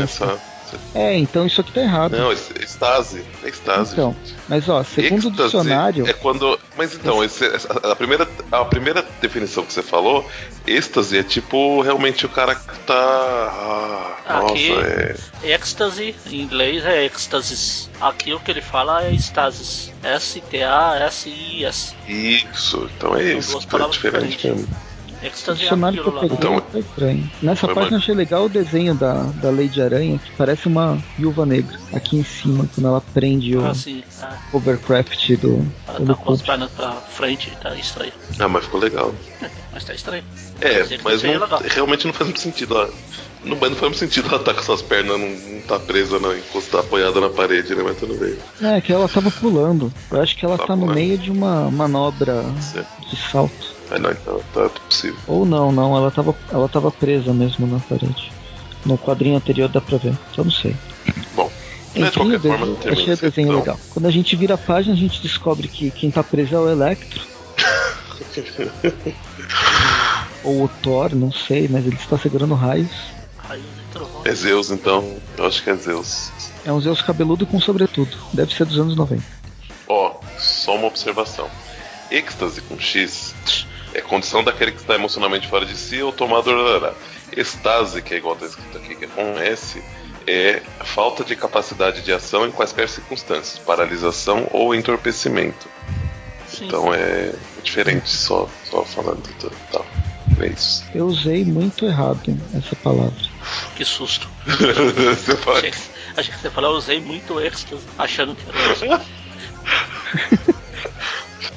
essa. 0.76 0.98
É, 0.98 1.18
então 1.18 1.46
isso 1.46 1.62
aqui 1.62 1.72
tá 1.72 1.82
errado. 1.82 2.18
Não, 2.18 2.32
es- 2.32 2.52
estase. 2.60 3.24
É 3.44 3.50
estase. 3.50 3.94
então, 3.94 4.16
mas 4.48 4.68
ó, 4.70 4.84
segundo 4.84 5.28
o 5.28 5.32
dicionário, 5.32 6.08
É 6.08 6.14
quando. 6.14 6.60
Mas 6.78 6.94
então, 6.94 7.24
esse- 7.24 7.46
a, 7.84 7.96
primeira, 7.96 8.28
a 8.52 8.64
primeira 8.66 9.06
definição 9.22 9.66
que 9.66 9.74
você 9.74 9.82
falou, 9.84 10.26
êxtase 10.66 11.18
é 11.18 11.24
tipo 11.24 11.82
realmente 11.82 12.26
o 12.26 12.30
cara 12.30 12.56
que 12.56 12.80
tá. 12.86 14.16
Ah, 14.26 14.40
Aqui- 14.46 14.70
nossa, 14.70 14.88
é. 14.88 15.16
Êxtase, 15.44 16.16
em 16.28 16.42
inglês 16.42 16.86
é 16.86 17.06
êxtasis. 17.06 17.90
Aqui 18.00 18.34
o 18.34 18.40
que 18.40 18.52
ele 18.52 18.62
fala 18.62 19.04
é 19.04 19.12
estasis. 19.12 19.92
S-T-A-S-I-S. 20.04 21.96
Isso, 22.08 22.90
então 22.96 23.16
é 23.16 23.24
isso. 23.34 23.52
duas 23.54 23.64
É 23.64 23.68
palavras 23.68 23.96
diferente 23.96 24.38
diferentes. 24.38 24.68
Êxtase 25.22 25.60
é 25.60 25.64
dicionário 25.64 26.02
que 26.02 26.08
eu 26.10 26.18
aquilo 26.18 26.32
lá. 26.34 26.38
peguei 26.38 26.38
Então- 26.58 26.72
tá 26.72 26.80
estranho. 26.80 27.32
Nessa 27.42 27.66
Foi 27.66 27.76
página 27.76 27.88
eu 27.88 27.92
mais- 27.92 28.04
achei 28.04 28.16
legal 28.16 28.46
o 28.46 28.50
desenho 28.50 28.96
da, 28.96 29.14
da 29.42 29.50
Lady 29.52 29.82
Aranha, 29.82 30.18
que 30.20 30.32
parece 30.38 30.68
uma 30.68 30.98
viúva 31.18 31.46
negra, 31.46 31.78
aqui 31.94 32.18
em 32.18 32.24
cima, 32.24 32.66
quando 32.74 32.88
ela 32.88 33.02
prende 33.14 33.56
o 33.58 33.66
Assim, 33.66 34.04
tá, 34.20 34.38
hovercraft 34.54 35.30
do, 35.38 35.66
ela 35.88 36.00
do 36.00 36.06
tá 36.08 36.16
com 36.16 36.34
as 36.34 36.42
pernas 36.42 36.72
pra 36.72 36.92
frente, 36.92 37.52
tá 37.62 37.76
estranho. 37.76 38.14
Ah, 38.40 38.48
mas 38.48 38.64
ficou 38.66 38.80
legal. 38.80 39.14
Mas 39.72 39.84
tá 39.84 39.94
estranho. 39.94 40.24
É, 40.62 40.80
mas 41.04 41.22
seria 41.22 41.38
não- 41.40 41.48
realmente 41.64 42.06
não 42.08 42.12
faz 42.12 42.26
muito 42.28 42.40
sentido. 42.42 42.76
Ó. 42.76 42.88
Não, 43.46 43.56
mas 43.56 43.70
não 43.70 43.78
faz 43.78 43.82
muito 43.92 44.00
sentido 44.00 44.28
ela 44.28 44.40
tá 44.40 44.52
com 44.54 44.64
suas 44.64 44.82
pernas, 44.82 45.18
não, 45.18 45.30
não 45.30 45.62
tá 45.62 45.80
presa, 45.80 46.20
não, 46.20 46.36
encostar 46.36 46.82
apoiada 46.82 47.22
na 47.22 47.30
parede, 47.30 47.76
né? 47.76 47.84
Mas 47.86 47.96
tudo 47.98 48.16
bem. 48.16 48.36
É, 48.68 48.82
que 48.82 48.92
ela 48.92 49.08
tava 49.08 49.30
pulando. 49.32 49.94
Eu 50.12 50.20
acho 50.22 50.36
que 50.36 50.44
ela 50.44 50.58
Tá 50.58 50.66
tá 50.68 50.76
no 50.76 50.88
meio 50.88 51.18
de 51.20 51.30
uma 51.32 51.70
manobra 51.70 52.44
Certo. 52.60 52.88
de 53.10 53.16
salto. 53.16 53.79
Não, 53.98 54.12
então 54.12 54.42
tá 54.54 54.70
possível. 54.70 55.18
Ou 55.28 55.46
não, 55.46 55.72
não, 55.72 55.96
ela 55.96 56.12
tava, 56.12 56.36
ela 56.52 56.70
tava 56.70 56.92
presa 56.92 57.34
mesmo 57.34 57.66
na 57.66 57.80
parede. 57.80 58.32
No 58.86 58.98
quadrinho 58.98 59.38
anterior 59.38 59.68
dá 59.68 59.82
pra 59.82 59.98
ver, 59.98 60.16
eu 60.38 60.44
não 60.44 60.52
sei. 60.52 60.76
Bom, 61.36 61.52
né, 61.96 62.10
de 62.10 62.18
qualquer 62.18 62.36
o 62.36 62.40
desenho, 62.40 62.58
forma, 62.58 62.76
termina 62.76 63.02
achei 63.02 63.14
o 63.14 63.18
desenho 63.18 63.48
então. 63.48 63.60
legal. 63.60 63.80
Quando 63.90 64.06
a 64.06 64.12
gente 64.12 64.36
vira 64.36 64.54
a 64.54 64.58
página, 64.58 64.94
a 64.94 64.98
gente 64.98 65.22
descobre 65.22 65.68
que 65.68 65.92
quem 65.92 66.12
tá 66.12 66.24
preso 66.24 66.56
é 66.56 66.60
o 66.60 66.70
Electro. 66.70 67.22
Ou 70.44 70.64
o 70.64 70.68
Thor, 70.82 71.16
não 71.16 71.32
sei, 71.32 71.68
mas 71.68 71.86
ele 71.86 71.96
está 71.96 72.18
segurando 72.18 72.54
raios. 72.54 72.90
Raios 73.38 73.66
e 73.66 73.92
trovões. 73.92 74.26
É 74.26 74.34
Zeus, 74.34 74.72
então. 74.72 75.18
Eu 75.38 75.46
acho 75.46 75.64
que 75.64 75.70
é 75.70 75.76
Zeus. 75.76 76.32
É 76.66 76.72
um 76.72 76.80
Zeus 76.80 77.02
cabeludo 77.02 77.46
com 77.46 77.60
sobretudo. 77.60 78.16
Deve 78.34 78.54
ser 78.54 78.66
dos 78.66 78.80
anos 78.80 78.96
90. 78.96 79.22
Ó, 79.88 80.16
só 80.38 80.76
uma 80.76 80.88
observação. 80.88 81.50
Êxtase 82.12 82.62
com 82.62 82.80
X 82.80 83.36
é 84.00 84.02
condição 84.02 84.44
daquele 84.44 84.72
que 84.72 84.80
está 84.82 84.96
emocionalmente 84.96 85.48
fora 85.48 85.66
de 85.66 85.76
si 85.76 86.02
ou 86.02 86.12
tomado. 86.12 86.50
Rarará. 86.50 86.94
Estase, 87.36 88.02
que 88.02 88.16
é 88.16 88.18
igual 88.18 88.36
tá 88.36 88.46
escrito 88.46 88.78
aqui, 88.78 88.96
que 88.96 89.06
é 89.06 89.08
com 89.08 89.38
S, 89.40 89.82
é 90.26 90.62
falta 90.84 91.24
de 91.24 91.36
capacidade 91.36 92.02
de 92.02 92.12
ação 92.12 92.48
em 92.48 92.52
quaisquer 92.52 92.90
circunstâncias, 92.90 93.60
paralisação 93.60 94.48
ou 94.52 94.74
entorpecimento. 94.74 95.70
Sim. 96.48 96.66
Então 96.66 96.94
é 96.94 97.34
diferente, 97.64 98.10
só, 98.10 98.50
só 98.66 98.84
falando 98.84 99.22
do 99.22 99.52
tal. 99.72 99.86
É 100.40 100.48
isso. 100.48 100.86
Eu 100.94 101.08
usei 101.08 101.44
muito 101.44 101.86
errado 101.86 102.38
essa 102.54 102.76
palavra. 102.78 103.14
Que 103.76 103.84
susto. 103.84 104.30
Você 104.46 105.32
Achei 105.52 105.72
que, 105.72 105.78
achei 106.18 106.34
que 106.34 106.40
você 106.40 106.50
falou, 106.50 106.72
eu 106.72 106.78
usei 106.78 107.00
muito 107.02 107.40
êxtase, 107.42 107.84
achando 107.98 108.36
que 108.36 108.44
era 108.50 108.72
êxtase. 108.72 109.06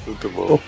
Muito 0.06 0.28
bom. 0.30 0.58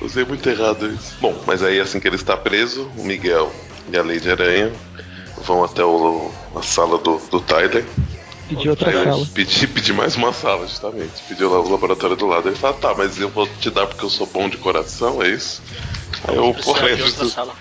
Usei 0.00 0.24
muito 0.24 0.48
errado 0.48 0.86
isso. 0.92 1.16
Bom, 1.20 1.42
mas 1.46 1.62
aí 1.62 1.80
assim 1.80 1.98
que 1.98 2.06
ele 2.06 2.16
está 2.16 2.36
preso, 2.36 2.90
o 2.96 3.04
Miguel 3.04 3.52
e 3.92 3.96
a 3.96 4.02
Lady 4.02 4.30
Aranha 4.30 4.72
vão 5.44 5.64
até 5.64 5.84
o, 5.84 6.30
a 6.54 6.62
sala 6.62 6.98
do, 6.98 7.18
do 7.30 7.40
Tyler. 7.40 7.84
Pedi 8.48 8.70
outra 8.70 8.90
Aí 8.90 9.04
sala. 9.04 9.26
Pedi, 9.34 9.66
pedi 9.66 9.92
mais 9.92 10.16
uma 10.16 10.32
sala, 10.32 10.66
justamente. 10.66 11.22
Pediu 11.28 11.50
lá 11.50 11.60
o 11.60 11.68
laboratório 11.68 12.16
do 12.16 12.26
lado. 12.26 12.48
Ele 12.48 12.56
fala, 12.56 12.74
tá, 12.74 12.94
mas 12.96 13.20
eu 13.20 13.28
vou 13.28 13.46
te 13.46 13.70
dar 13.70 13.86
porque 13.86 14.04
eu 14.04 14.10
sou 14.10 14.26
bom 14.26 14.48
de 14.48 14.56
coração, 14.56 15.22
é 15.22 15.28
isso? 15.28 15.62
Aí 16.26 16.36
eu, 16.36 16.54
porra, 16.54 16.88
outra 16.90 17.28
sala. 17.28 17.54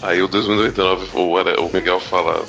Aí 0.00 0.22
o 0.22 0.28
2099, 0.28 1.08
o, 1.14 1.66
o 1.66 1.72
Miguel 1.72 2.00
fala: 2.00 2.44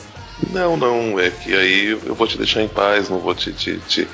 Não, 0.51 0.77
não, 0.77 1.19
é 1.19 1.29
que 1.29 1.53
aí 1.53 1.87
eu 1.89 2.15
vou 2.15 2.27
te 2.27 2.37
deixar 2.37 2.61
em 2.61 2.67
paz, 2.67 3.09
não 3.09 3.19
vou 3.19 3.33
te, 3.33 3.51
te, 3.51 3.77
te, 3.87 4.07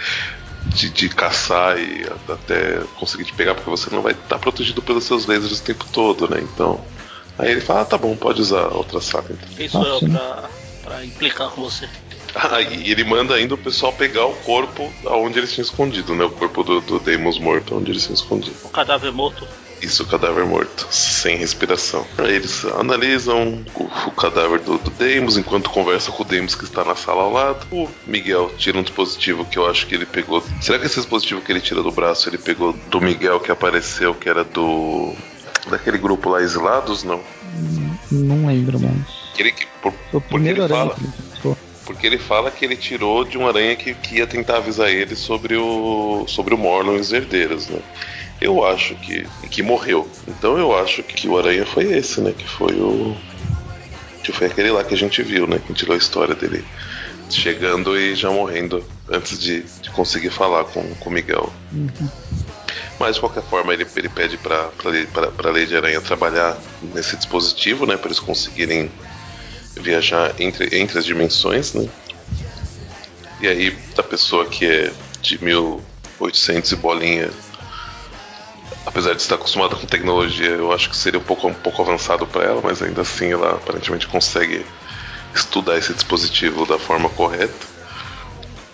te, 0.76 0.90
te 0.90 1.10
caçar 1.10 1.80
e 1.80 2.06
até 2.28 2.80
conseguir 3.00 3.26
te 3.26 3.34
pegar, 3.34 3.56
porque 3.56 3.70
você 3.70 3.90
não 3.94 4.02
vai 4.02 4.14
estar 4.14 4.40
protegido 4.40 4.82
pelos 4.82 5.04
seus 5.04 5.26
lasers 5.26 5.60
o 5.60 5.64
tempo 5.64 5.86
todo, 5.92 6.30
né? 6.30 6.40
Então. 6.42 6.80
Aí 7.38 7.52
ele 7.52 7.62
fala: 7.62 7.82
ah, 7.82 7.86
tá 7.86 7.98
bom, 7.98 8.16
pode 8.16 8.42
usar 8.42 8.68
outra 8.68 9.00
sala 9.00 9.26
então. 9.30 9.66
Isso 9.66 9.78
Ah, 9.78 9.96
é 9.96 10.00
sim. 10.00 10.10
pra, 10.12 10.50
pra 10.84 11.06
implicar 11.06 11.50
com 11.50 11.62
você. 11.62 11.88
Ah, 12.36 12.62
e 12.62 12.92
ele 12.92 13.04
manda 13.04 13.34
ainda 13.34 13.56
o 13.56 13.58
pessoal 13.58 13.92
pegar 13.92 14.24
o 14.28 14.36
corpo 14.36 14.94
aonde 15.08 15.40
eles 15.40 15.52
tinham 15.52 15.66
escondido, 15.66 16.14
né? 16.14 16.24
O 16.26 16.30
corpo 16.30 16.64
do, 16.64 16.80
do 16.80 17.00
Deimos 17.00 17.40
morto, 17.40 17.76
onde 17.76 17.90
eles 17.92 18.04
tinham 18.04 18.14
escondido. 18.14 18.56
O 18.64 18.70
cadáver 18.70 19.12
morto. 19.12 19.48
Isso, 19.82 20.04
o 20.04 20.06
cadáver 20.06 20.46
morto, 20.46 20.88
sem 20.92 21.38
respiração. 21.38 22.06
Eles 22.20 22.66
analisam 22.66 23.64
o, 23.76 23.84
o 23.84 24.12
cadáver 24.12 24.60
do, 24.60 24.78
do 24.78 24.90
Deimos 24.90 25.38
enquanto 25.38 25.70
conversa 25.70 26.12
com 26.12 26.24
o 26.24 26.26
Deimos 26.26 26.54
que 26.54 26.66
está 26.66 26.84
na 26.84 26.96
sala 26.96 27.24
ao 27.24 27.32
lado. 27.32 27.66
O 27.72 27.88
Miguel 28.06 28.52
tira 28.58 28.78
um 28.78 28.84
dispositivo 28.84 29.46
que 29.46 29.58
eu 29.58 29.70
acho 29.70 29.88
que 29.88 29.96
ele 29.96 30.06
pegou. 30.06 30.44
Será 30.62 30.78
que 30.78 30.86
esse 30.86 30.98
dispositivo 30.98 31.42
que 31.42 31.52
ele 31.52 31.62
tira 31.62 31.82
do 31.82 31.92
braço 31.92 32.28
ele 32.30 32.38
pegou 32.38 32.74
do 32.74 33.00
Miguel 33.00 33.40
que 33.40 33.52
apareceu, 33.52 34.14
que 34.14 34.28
era 34.28 34.44
do. 34.44 35.14
daquele 35.70 35.98
grupo 35.98 36.30
lá 36.30 36.42
exilados? 36.42 37.04
Não. 37.04 37.22
Hum, 37.56 37.96
Não 38.12 38.48
lembro 38.48 38.80
mais. 38.80 38.98
Aquele 39.34 39.52
que, 39.54 39.66
por, 39.82 39.94
o 39.94 39.94
porque 40.20 40.28
primeiro 40.28 40.64
ele 40.64 40.68
fala, 40.68 40.96
ele 41.00 41.56
porque 41.86 42.06
ele 42.06 42.18
fala 42.20 42.52
que 42.52 42.64
ele 42.64 42.76
tirou 42.76 43.24
de 43.24 43.36
um 43.36 43.48
aranha 43.48 43.76
que, 43.76 43.96
que 43.96 44.18
ia 44.18 44.28
tentar 44.28 44.58
avisar 44.58 44.90
ele 44.90 45.16
sobre 45.16 45.56
o 45.56 46.24
sobre 46.28 46.54
o 46.54 46.58
Morlon 46.58 46.98
e 46.98 47.00
os 47.00 47.12
herdeiros, 47.12 47.68
né? 47.68 47.80
Eu 48.42 48.66
acho 48.66 48.96
que 48.96 49.28
que 49.50 49.62
morreu. 49.62 50.10
Então 50.28 50.58
eu 50.58 50.78
acho 50.78 51.04
que 51.04 51.28
o 51.28 51.38
aranha 51.38 51.66
foi 51.66 51.86
esse, 51.92 52.22
né? 52.22 52.34
Que 52.38 52.48
foi 52.48 52.74
o 52.74 53.16
que 54.24 54.32
foi 54.32 54.48
aquele 54.48 54.72
lá 54.72 54.84
que 54.84 54.94
a 54.94 54.98
gente 54.98 55.22
viu, 55.22 55.48
né? 55.48 55.60
Que 55.66 55.74
tirou 55.74 55.94
a 55.94 55.98
história 55.98 56.36
dele 56.36 56.64
chegando 57.30 57.98
e 57.98 58.16
já 58.16 58.32
morrendo 58.32 58.84
antes 59.10 59.40
de, 59.40 59.62
de 59.62 59.90
conseguir 59.92 60.30
falar 60.32 60.64
com 60.66 60.82
o 61.06 61.12
Miguel. 61.12 61.52
Mas 63.00 63.16
de 63.16 63.22
qualquer 63.22 63.44
forma 63.44 63.74
ele, 63.74 63.86
ele 63.96 64.10
pede 64.10 64.38
para 64.38 64.70
para 65.36 65.52
Lady 65.52 65.76
Aranha 65.76 66.02
trabalhar 66.02 66.58
nesse 66.94 67.16
dispositivo, 67.18 67.86
né? 67.86 67.98
Para 67.98 68.08
eles 68.08 68.20
conseguirem 68.20 68.92
viajar 69.76 70.34
entre, 70.40 70.78
entre 70.78 71.00
as 71.00 71.06
dimensões, 71.06 71.74
né? 71.74 71.88
E 73.42 73.48
aí, 73.48 73.72
da 73.96 74.04
pessoa 74.04 74.46
que 74.46 74.66
é 74.66 74.92
de 75.22 75.42
1800 75.44 76.72
e 76.72 76.76
bolinha, 76.76 77.30
apesar 78.86 79.14
de 79.16 79.22
estar 79.22 79.36
acostumada 79.36 79.76
com 79.76 79.86
tecnologia, 79.86 80.50
eu 80.50 80.72
acho 80.72 80.90
que 80.90 80.98
seria 80.98 81.20
um 81.20 81.24
pouco, 81.24 81.48
um 81.48 81.54
pouco 81.54 81.82
avançado 81.82 82.26
para 82.28 82.44
ela, 82.44 82.62
mas 82.62 82.82
ainda 82.82 83.02
assim 83.02 83.32
ela 83.32 83.52
aparentemente 83.56 84.08
consegue 84.08 84.66
estudar 85.34 85.78
esse 85.78 85.94
dispositivo 85.94 86.66
da 86.66 86.80
forma 86.80 87.10
correta. 87.10 87.68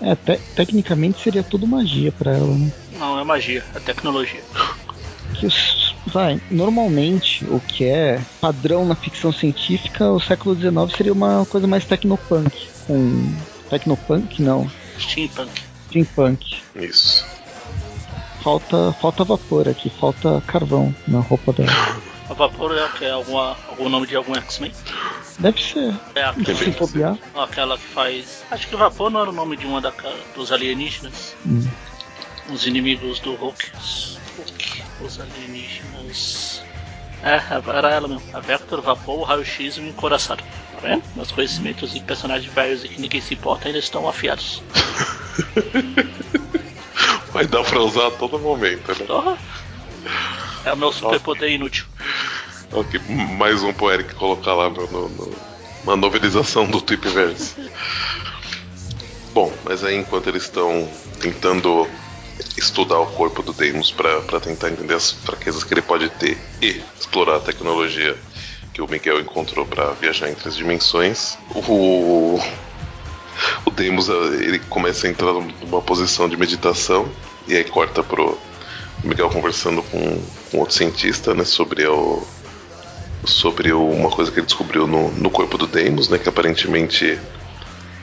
É, 0.01 0.15
te- 0.15 0.41
tecnicamente 0.55 1.21
seria 1.21 1.43
tudo 1.43 1.65
magia 1.67 2.11
pra 2.11 2.33
ela, 2.33 2.57
né? 2.57 2.71
Não, 2.91 3.19
é 3.19 3.23
magia, 3.23 3.63
é 3.73 3.79
tecnologia. 3.79 4.43
Que 5.37 5.47
vai, 6.13 6.39
normalmente 6.49 7.45
o 7.49 7.59
que 7.59 7.83
é 7.83 8.25
padrão 8.39 8.85
na 8.85 8.95
ficção 8.95 9.33
científica, 9.33 10.09
o 10.09 10.17
século 10.17 10.55
XIX 10.55 10.95
seria 10.95 11.11
uma 11.11 11.45
coisa 11.45 11.67
mais 11.67 11.83
tecnopunk. 11.85 12.55
Com. 12.87 13.35
Tecnopunk 13.69 14.41
não, 14.41 14.65
Steampunk. 14.97 15.51
steampunk. 15.89 16.45
Isso. 16.73 17.34
Falta, 18.45 18.93
falta 19.01 19.23
vapor 19.23 19.67
aqui, 19.67 19.89
falta 19.89 20.39
carvão 20.45 20.95
na 21.07 21.19
roupa 21.19 21.51
dela. 21.51 21.71
A 22.29 22.33
vapor 22.35 22.77
é, 22.77 22.85
o 22.85 22.93
que? 22.93 23.03
é 23.03 23.09
alguma, 23.09 23.57
algum 23.67 23.89
nome 23.89 24.05
de 24.05 24.15
algum 24.15 24.35
X-Men? 24.35 24.71
Deve 25.39 25.59
ser. 25.59 25.91
É 26.13 26.25
aquela, 26.25 26.55
Se 26.55 26.69
bobear. 26.69 27.17
aquela 27.33 27.75
que 27.75 27.87
faz. 27.87 28.43
Acho 28.51 28.67
que 28.67 28.75
Vapor 28.75 29.09
não 29.09 29.21
era 29.21 29.31
o 29.31 29.33
nome 29.33 29.57
de 29.57 29.65
uma 29.65 29.81
da, 29.81 29.91
dos 30.35 30.51
alienígenas. 30.51 31.35
Hum. 31.43 31.67
Os 32.53 32.67
inimigos 32.67 33.19
do 33.19 33.33
Hulk. 33.33 33.71
Hulk. 34.37 34.83
Os 35.01 35.19
alienígenas. 35.19 36.61
É, 37.23 37.41
era 37.75 37.89
ela 37.89 38.07
mesmo. 38.07 38.21
A 38.31 38.41
Vector, 38.41 38.79
Vapor, 38.79 39.21
o 39.21 39.23
Raio-X 39.23 39.77
e 39.77 39.79
o 39.79 39.87
Encoraçado. 39.87 40.43
Tá 40.71 40.87
vendo? 40.87 41.01
Meus 41.15 41.31
conhecimentos 41.31 41.93
de 41.93 41.99
personagens 41.99 42.53
velhos 42.53 42.85
e 42.85 42.89
que 42.89 43.01
ninguém 43.01 43.21
se 43.21 43.33
importa 43.33 43.67
ainda 43.67 43.79
estão 43.79 44.07
afiados. 44.07 44.61
Vai 47.35 47.45
dar 47.45 47.65
pra 47.65 47.81
usar 47.81 48.07
a 48.07 48.11
todo 48.11 48.39
momento, 48.39 48.97
né? 48.97 49.05
Porra! 49.05 49.37
É 50.63 50.71
o 50.71 50.77
meu 50.77 50.89
superpoder 50.93 51.51
inútil. 51.51 51.85
Ok, 52.71 52.97
mais 53.37 53.61
um 53.61 53.73
pro 53.73 53.91
Eric 53.91 54.15
colocar 54.15 54.53
lá 54.53 54.69
no, 54.69 54.87
no, 54.87 55.35
na 55.83 55.97
novelização 55.97 56.65
do 56.65 56.79
Tweepverse. 56.79 57.69
Bom, 59.33 59.51
mas 59.65 59.83
aí 59.83 59.97
enquanto 59.97 60.29
eles 60.29 60.43
estão 60.43 60.89
tentando 61.19 61.85
estudar 62.57 62.99
o 62.99 63.07
corpo 63.07 63.43
do 63.43 63.51
Deimos 63.51 63.91
pra 63.91 64.21
pra 64.21 64.39
tentar 64.39 64.69
entender 64.69 64.93
as 64.93 65.11
fraquezas 65.11 65.61
que 65.61 65.73
ele 65.73 65.81
pode 65.81 66.07
ter 66.11 66.37
e 66.61 66.81
explorar 66.97 67.35
a 67.35 67.41
tecnologia 67.41 68.17
que 68.71 68.81
o 68.81 68.89
Miguel 68.89 69.19
encontrou 69.19 69.65
pra 69.65 69.91
viajar 69.91 70.29
entre 70.29 70.47
as 70.47 70.55
dimensões, 70.55 71.37
o 71.53 72.39
o 73.65 73.71
Deimos 73.71 74.09
eh, 74.09 74.13
ele 74.41 74.59
começa 74.59 75.07
a 75.07 75.09
entrar 75.09 75.33
numa 75.33 75.81
posição 75.81 76.29
de 76.29 76.37
meditação 76.37 77.07
e 77.47 77.55
aí 77.55 77.63
corta 77.63 78.03
pro 78.03 78.37
Miguel 79.03 79.29
conversando 79.29 79.83
com, 79.83 80.21
com 80.51 80.57
outro 80.59 80.73
cientista, 80.75 81.33
né, 81.33 81.43
sobre 81.43 81.85
o 81.87 82.23
sobre 83.25 83.73
uma 83.73 84.09
coisa 84.11 84.31
que 84.31 84.37
ele 84.39 84.45
descobriu 84.45 84.85
no, 84.85 85.11
no 85.11 85.31
corpo 85.31 85.57
do 85.57 85.65
Deimos, 85.65 86.09
né, 86.09 86.17
que 86.19 86.29
aparentemente 86.29 87.19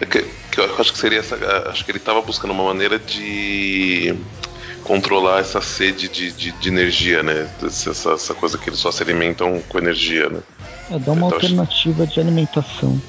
é 0.01 0.07
que, 0.07 0.23
que 0.51 0.59
eu 0.59 0.77
acho 0.81 0.93
que 0.93 0.99
seria 0.99 1.21
essa, 1.21 1.37
acho 1.71 1.85
que 1.85 1.93
ele 1.93 1.99
estava 1.99 2.21
buscando 2.21 2.51
uma 2.53 2.65
maneira 2.65 2.99
de 2.99 4.15
controlar 4.83 5.39
essa 5.39 5.61
sede 5.61 6.09
de, 6.09 6.33
de, 6.33 6.51
de 6.51 6.69
energia, 6.69 7.23
né, 7.23 7.49
essa, 7.63 8.13
essa 8.13 8.35
coisa 8.35 8.59
que 8.59 8.69
eles 8.69 8.81
só 8.81 8.91
se 8.91 9.01
alimentam 9.01 9.63
com 9.69 9.79
energia, 9.79 10.29
né. 10.29 10.41
É, 10.91 10.99
dá 10.99 11.13
uma 11.13 11.27
Então, 11.27 11.39
alternativa 11.39 12.05
de 12.05 12.19
alimentação. 12.19 13.01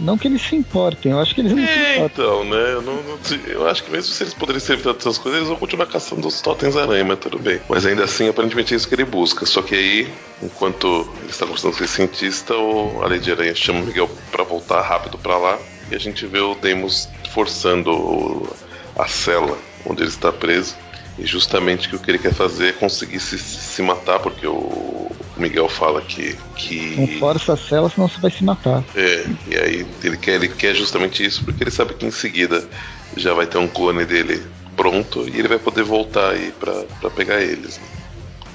Não 0.00 0.16
que 0.16 0.28
eles 0.28 0.42
se 0.42 0.54
importem, 0.54 1.12
eu 1.12 1.18
acho 1.20 1.34
que 1.34 1.40
eles 1.40 1.52
não 1.52 1.64
se 1.66 1.70
É, 1.72 1.96
importam. 1.96 2.24
então, 2.24 2.44
né? 2.44 2.72
Eu, 2.74 2.82
não- 2.82 3.02
não- 3.02 3.18
eu 3.48 3.66
acho 3.68 3.82
que 3.84 3.90
mesmo 3.90 4.12
se 4.12 4.22
eles 4.22 4.32
poderem 4.34 4.60
ser 4.60 4.74
evitados 4.74 4.98
dessas 5.04 5.18
coisas, 5.18 5.38
eles 5.38 5.48
vão 5.48 5.58
continuar 5.58 5.86
caçando 5.86 6.26
os 6.28 6.40
totens 6.40 6.76
aranha, 6.76 7.04
mas 7.04 7.18
tudo 7.18 7.38
bem. 7.38 7.60
Mas 7.68 7.84
ainda 7.84 8.04
assim, 8.04 8.28
aparentemente 8.28 8.72
é 8.72 8.76
isso 8.76 8.88
que 8.88 8.94
ele 8.94 9.04
busca. 9.04 9.44
Só 9.44 9.60
que 9.60 9.74
aí, 9.74 10.08
enquanto 10.42 10.86
ele 11.20 11.30
está 11.30 11.44
conversando 11.46 11.76
com 11.76 11.82
esse 11.84 11.94
cientista, 11.94 12.54
o, 12.56 13.02
a 13.02 13.08
Lady 13.08 13.30
Aranha 13.30 13.54
chama 13.54 13.80
o 13.80 13.86
Miguel 13.86 14.08
pra 14.30 14.44
voltar 14.44 14.80
rápido 14.82 15.18
pra 15.18 15.36
lá. 15.36 15.58
E 15.90 15.94
a 15.94 15.98
gente 15.98 16.26
vê 16.26 16.38
o 16.40 16.54
Deimos 16.54 17.08
forçando 17.30 17.90
o- 17.90 18.48
a 18.96 19.06
cela 19.08 19.56
onde 19.84 20.02
ele 20.02 20.10
está 20.10 20.30
preso. 20.32 20.76
E 21.18 21.26
justamente 21.26 21.88
que 21.88 21.96
o 21.96 21.98
que 21.98 22.10
ele 22.10 22.18
quer 22.18 22.32
fazer 22.32 22.68
é 22.68 22.72
conseguir 22.72 23.18
se, 23.20 23.38
se 23.38 23.82
matar, 23.82 24.20
porque 24.20 24.46
o, 24.46 25.10
Miguel 25.38 25.68
fala 25.68 26.00
que. 26.02 26.36
que... 26.56 26.96
Não 26.96 27.06
força 27.18 27.54
a 27.54 27.56
cela, 27.56 27.88
senão 27.88 28.08
você 28.08 28.20
vai 28.20 28.30
se 28.30 28.44
matar. 28.44 28.84
É, 28.94 29.26
e 29.48 29.56
aí 29.56 29.86
ele 30.02 30.16
quer, 30.16 30.34
ele 30.34 30.48
quer 30.48 30.74
justamente 30.74 31.24
isso 31.24 31.44
porque 31.44 31.62
ele 31.62 31.70
sabe 31.70 31.94
que 31.94 32.04
em 32.04 32.10
seguida 32.10 32.68
já 33.16 33.32
vai 33.34 33.46
ter 33.46 33.58
um 33.58 33.68
clone 33.68 34.04
dele 34.04 34.44
pronto 34.76 35.28
e 35.28 35.38
ele 35.38 35.48
vai 35.48 35.58
poder 35.58 35.82
voltar 35.82 36.32
aí 36.32 36.52
pra, 36.52 36.72
pra 37.00 37.10
pegar 37.10 37.40
eles. 37.40 37.78
né? 37.78 37.86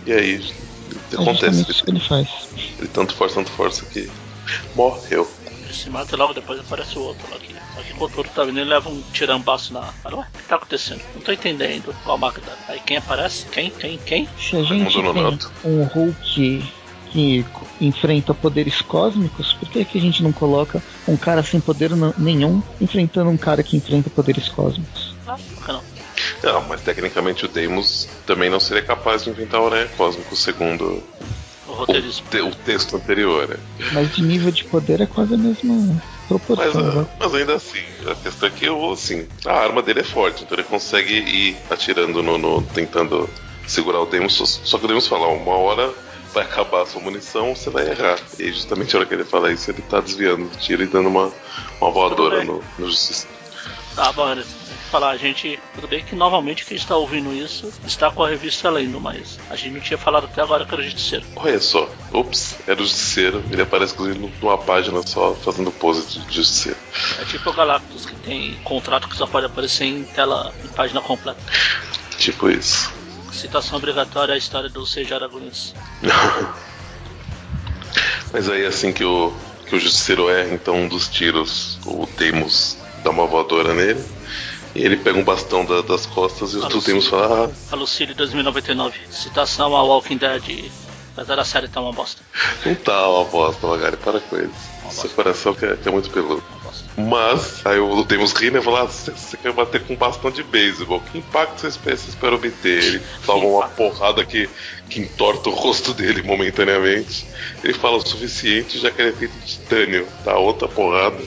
E 0.05 0.13
aí 0.13 0.53
É 1.11 1.15
acontece, 1.15 1.65
que 1.65 1.71
ele, 1.89 1.97
ele 1.97 1.99
faz. 1.99 2.27
ele 2.79 2.87
tanto 2.89 3.13
força, 3.15 3.35
tanto 3.35 3.51
força 3.51 3.85
que 3.85 4.09
morreu. 4.75 5.29
Ele 5.63 5.73
se 5.73 5.89
mata 5.89 6.15
e 6.15 6.17
logo 6.17 6.33
depois 6.33 6.59
aparece 6.59 6.97
o 6.97 7.01
outro 7.01 7.25
lá 7.29 7.37
aqui. 7.37 7.52
Só 7.73 7.81
que 7.81 7.91
enquanto 7.91 8.15
o 8.15 8.17
outro 8.19 8.33
tá 8.33 8.43
vindo, 8.43 8.59
ele 8.59 8.69
leva 8.69 8.89
um 8.89 9.01
tirambaço 9.11 9.73
na. 9.73 9.81
Fala, 9.81 10.17
ué, 10.17 10.27
o 10.33 10.37
que 10.37 10.43
tá 10.47 10.55
acontecendo? 10.55 11.01
Não 11.15 11.21
tô 11.21 11.31
entendendo 11.31 11.93
qual 12.03 12.17
marca 12.17 12.41
tá. 12.41 12.55
Aí 12.67 12.79
quem 12.79 12.97
aparece? 12.97 13.45
Quem? 13.47 13.69
Quem? 13.71 13.97
Quem? 13.99 14.27
Se 14.37 14.55
a 14.57 14.63
gente 14.63 14.93
tem 15.13 15.39
um 15.63 15.83
Hulk 15.83 16.63
que 17.11 17.45
enfrenta 17.79 18.33
poderes 18.33 18.81
cósmicos, 18.81 19.53
por 19.53 19.69
que, 19.69 19.85
que 19.85 19.97
a 19.97 20.01
gente 20.01 20.23
não 20.23 20.31
coloca 20.31 20.81
um 21.07 21.15
cara 21.15 21.43
sem 21.43 21.59
poder 21.59 21.91
nenhum 22.17 22.61
enfrentando 22.81 23.29
um 23.29 23.37
cara 23.37 23.61
que 23.63 23.77
enfrenta 23.77 24.09
poderes 24.09 24.49
cósmicos? 24.49 25.15
Ah, 25.27 25.37
por 25.55 25.65
que 25.65 25.71
não? 25.71 25.83
Não, 26.43 26.67
mas 26.67 26.81
tecnicamente 26.81 27.45
o 27.45 27.47
Deimos 27.47 28.07
também 28.25 28.49
não 28.49 28.59
seria 28.59 28.83
capaz 28.83 29.23
de 29.23 29.29
inventar 29.29 29.61
o 29.61 29.67
aranha 29.67 29.87
cósmico 29.89 30.35
segundo 30.35 31.03
O 31.67 31.83
o, 31.83 31.85
te- 32.29 32.41
o 32.41 32.51
texto 32.51 32.95
anterior. 32.95 33.47
né? 33.47 33.57
Mas 33.93 34.15
de 34.15 34.23
nível 34.23 34.51
de 34.51 34.63
poder 34.65 35.01
é 35.01 35.05
quase 35.05 35.33
a 35.33 35.37
mesma 35.37 36.01
Mas, 36.33 36.45
proporção. 36.71 36.81
né? 37.01 37.07
mas 37.19 37.35
ainda 37.35 37.55
assim, 37.55 37.79
a 38.09 38.15
questão 38.15 38.49
é 38.49 38.51
que 38.51 38.69
o- 38.69 38.91
assim, 38.91 39.27
a 39.45 39.53
arma 39.53 39.81
dele 39.81 39.99
é 40.01 40.03
forte, 40.03 40.43
então 40.43 40.57
ele 40.57 40.67
consegue 40.67 41.13
ir 41.13 41.57
atirando 41.69 42.21
no. 42.23 42.37
no- 42.37 42.61
tentando 42.61 43.29
segurar 43.65 44.01
o 44.01 44.05
Deimos, 44.05 44.33
só, 44.33 44.45
só 44.45 44.77
que 44.77 44.83
o 44.85 44.87
Deimos 44.87 45.07
fala, 45.07 45.27
uma 45.27 45.55
hora 45.55 45.93
vai 46.33 46.43
acabar 46.43 46.81
a 46.81 46.85
sua 46.85 46.99
munição, 47.01 47.55
você 47.55 47.69
vai 47.69 47.87
errar. 47.89 48.19
E 48.37 48.51
justamente 48.51 48.93
a 48.95 48.99
hora 48.99 49.07
que 49.07 49.13
ele 49.13 49.23
fala 49.23 49.51
isso, 49.53 49.71
ele 49.71 49.81
tá 49.83 50.01
desviando 50.01 50.47
do 50.49 50.57
tiro 50.57 50.83
e 50.83 50.87
dando 50.87 51.07
uma, 51.07 51.31
uma 51.79 51.91
voadora 51.91 52.43
no, 52.43 52.61
no 52.77 52.85
justiça. 52.89 53.27
Tá, 53.95 54.11
bom, 54.11 54.23
Anderson. 54.25 54.49
Falar, 54.93 55.09
a 55.09 55.17
gente. 55.17 55.59
Tudo 55.73 55.87
bem 55.87 56.05
que 56.05 56.15
novamente 56.15 56.63
quem 56.63 56.77
está 56.77 56.95
ouvindo 56.95 57.33
isso 57.33 57.73
está 57.83 58.11
com 58.11 58.23
a 58.23 58.29
revista 58.29 58.69
lendo, 58.69 59.01
mas 59.01 59.39
a 59.49 59.55
gente 59.55 59.73
não 59.73 59.79
tinha 59.79 59.97
falado 59.97 60.25
até 60.25 60.39
agora 60.39 60.65
que 60.65 60.71
era 60.71 60.83
o 60.83 60.85
justiceiro. 60.85 61.25
Olha 61.35 61.59
só, 61.59 61.89
ops, 62.11 62.59
era 62.67 62.79
o 62.79 62.83
justiceiro, 62.83 63.43
ele 63.49 63.63
aparece 63.63 63.93
inclusive 63.93 64.31
numa 64.39 64.55
página 64.55 65.01
só 65.01 65.33
fazendo 65.33 65.71
pose 65.71 66.19
de 66.19 66.35
justiceiro. 66.35 66.77
É 67.19 67.25
tipo 67.25 67.49
o 67.49 67.53
Galactus, 67.53 68.05
que 68.05 68.13
tem 68.17 68.53
contrato 68.63 69.09
que 69.09 69.17
só 69.17 69.25
pode 69.25 69.47
aparecer 69.47 69.85
em 69.85 70.03
tela, 70.03 70.53
em 70.63 70.67
página 70.67 71.01
completa. 71.01 71.41
Tipo 72.19 72.51
isso. 72.51 72.93
Citação 73.31 73.79
obrigatória 73.79 74.35
à 74.35 74.37
história 74.37 74.69
dos 74.69 74.91
seis 74.91 75.11
Aragones. 75.11 75.73
Mas 78.31 78.47
aí 78.47 78.63
assim 78.63 78.93
que 78.93 79.03
o, 79.03 79.33
que 79.65 79.75
o 79.75 79.79
justiceiro 79.79 80.29
erra, 80.29 80.53
então 80.53 80.75
um 80.75 80.87
dos 80.87 81.07
tiros, 81.07 81.79
o 81.83 82.07
Deimos 82.15 82.77
dá 83.03 83.09
uma 83.09 83.25
voadora 83.25 83.73
nele. 83.73 84.22
E 84.75 84.81
ele 84.83 84.97
pega 84.97 85.17
um 85.19 85.23
bastão 85.23 85.63
da- 85.65 85.81
das 85.81 86.05
costas 86.05 86.53
e 86.53 86.57
os. 86.57 86.83
Deimos 86.83 87.07
falam, 87.07 87.45
ah, 87.45 87.73
A 87.73 87.75
Lucille 87.75 88.13
2099. 88.13 88.97
Citação 89.11 89.75
a 89.75 89.83
Walking 89.83 90.17
Dead. 90.17 90.71
Apesar 91.15 91.35
da 91.35 91.45
série 91.45 91.67
tá 91.67 91.79
uma 91.79 91.91
bosta. 91.93 92.21
não 92.65 92.73
tá 92.73 93.07
uma 93.07 93.25
bosta, 93.25 93.67
Magari, 93.67 93.97
para 93.97 94.19
com 94.19 94.35
isso. 94.37 94.73
Seu 94.89 95.09
coração 95.11 95.53
que 95.53 95.63
é, 95.65 95.75
que 95.75 95.87
é 95.87 95.91
muito 95.91 96.09
peludo. 96.09 96.43
Mas, 96.97 97.63
aí 97.65 97.79
o 97.79 98.03
Deimos 98.03 98.33
ri, 98.33 98.49
né? 98.51 98.61
Fala, 98.61 98.81
ah, 98.83 98.85
você 98.85 99.37
quer 99.37 99.51
bater 99.53 99.81
com 99.83 99.93
um 99.93 99.95
bastão 99.95 100.29
de 100.31 100.41
beisebol. 100.43 101.01
Que 101.11 101.19
impacto 101.19 101.61
você 101.61 101.67
espera, 101.67 101.95
você 101.97 102.09
espera 102.09 102.35
obter? 102.35 102.83
Ele 102.83 103.01
toma 103.25 103.45
uma 103.45 103.67
porrada 103.69 104.25
que, 104.25 104.49
que 104.89 105.01
entorta 105.01 105.49
o 105.49 105.53
rosto 105.53 105.93
dele 105.93 106.21
momentaneamente. 106.23 107.25
Ele 107.63 107.73
fala 107.73 107.97
o 107.97 108.07
suficiente, 108.07 108.79
já 108.79 108.89
que 108.91 109.01
ele 109.01 109.09
é 109.09 109.13
feito 109.13 109.33
de 109.39 109.45
titânio. 109.45 110.07
Dá 110.25 110.35
outra 110.37 110.67
porrada. 110.67 111.17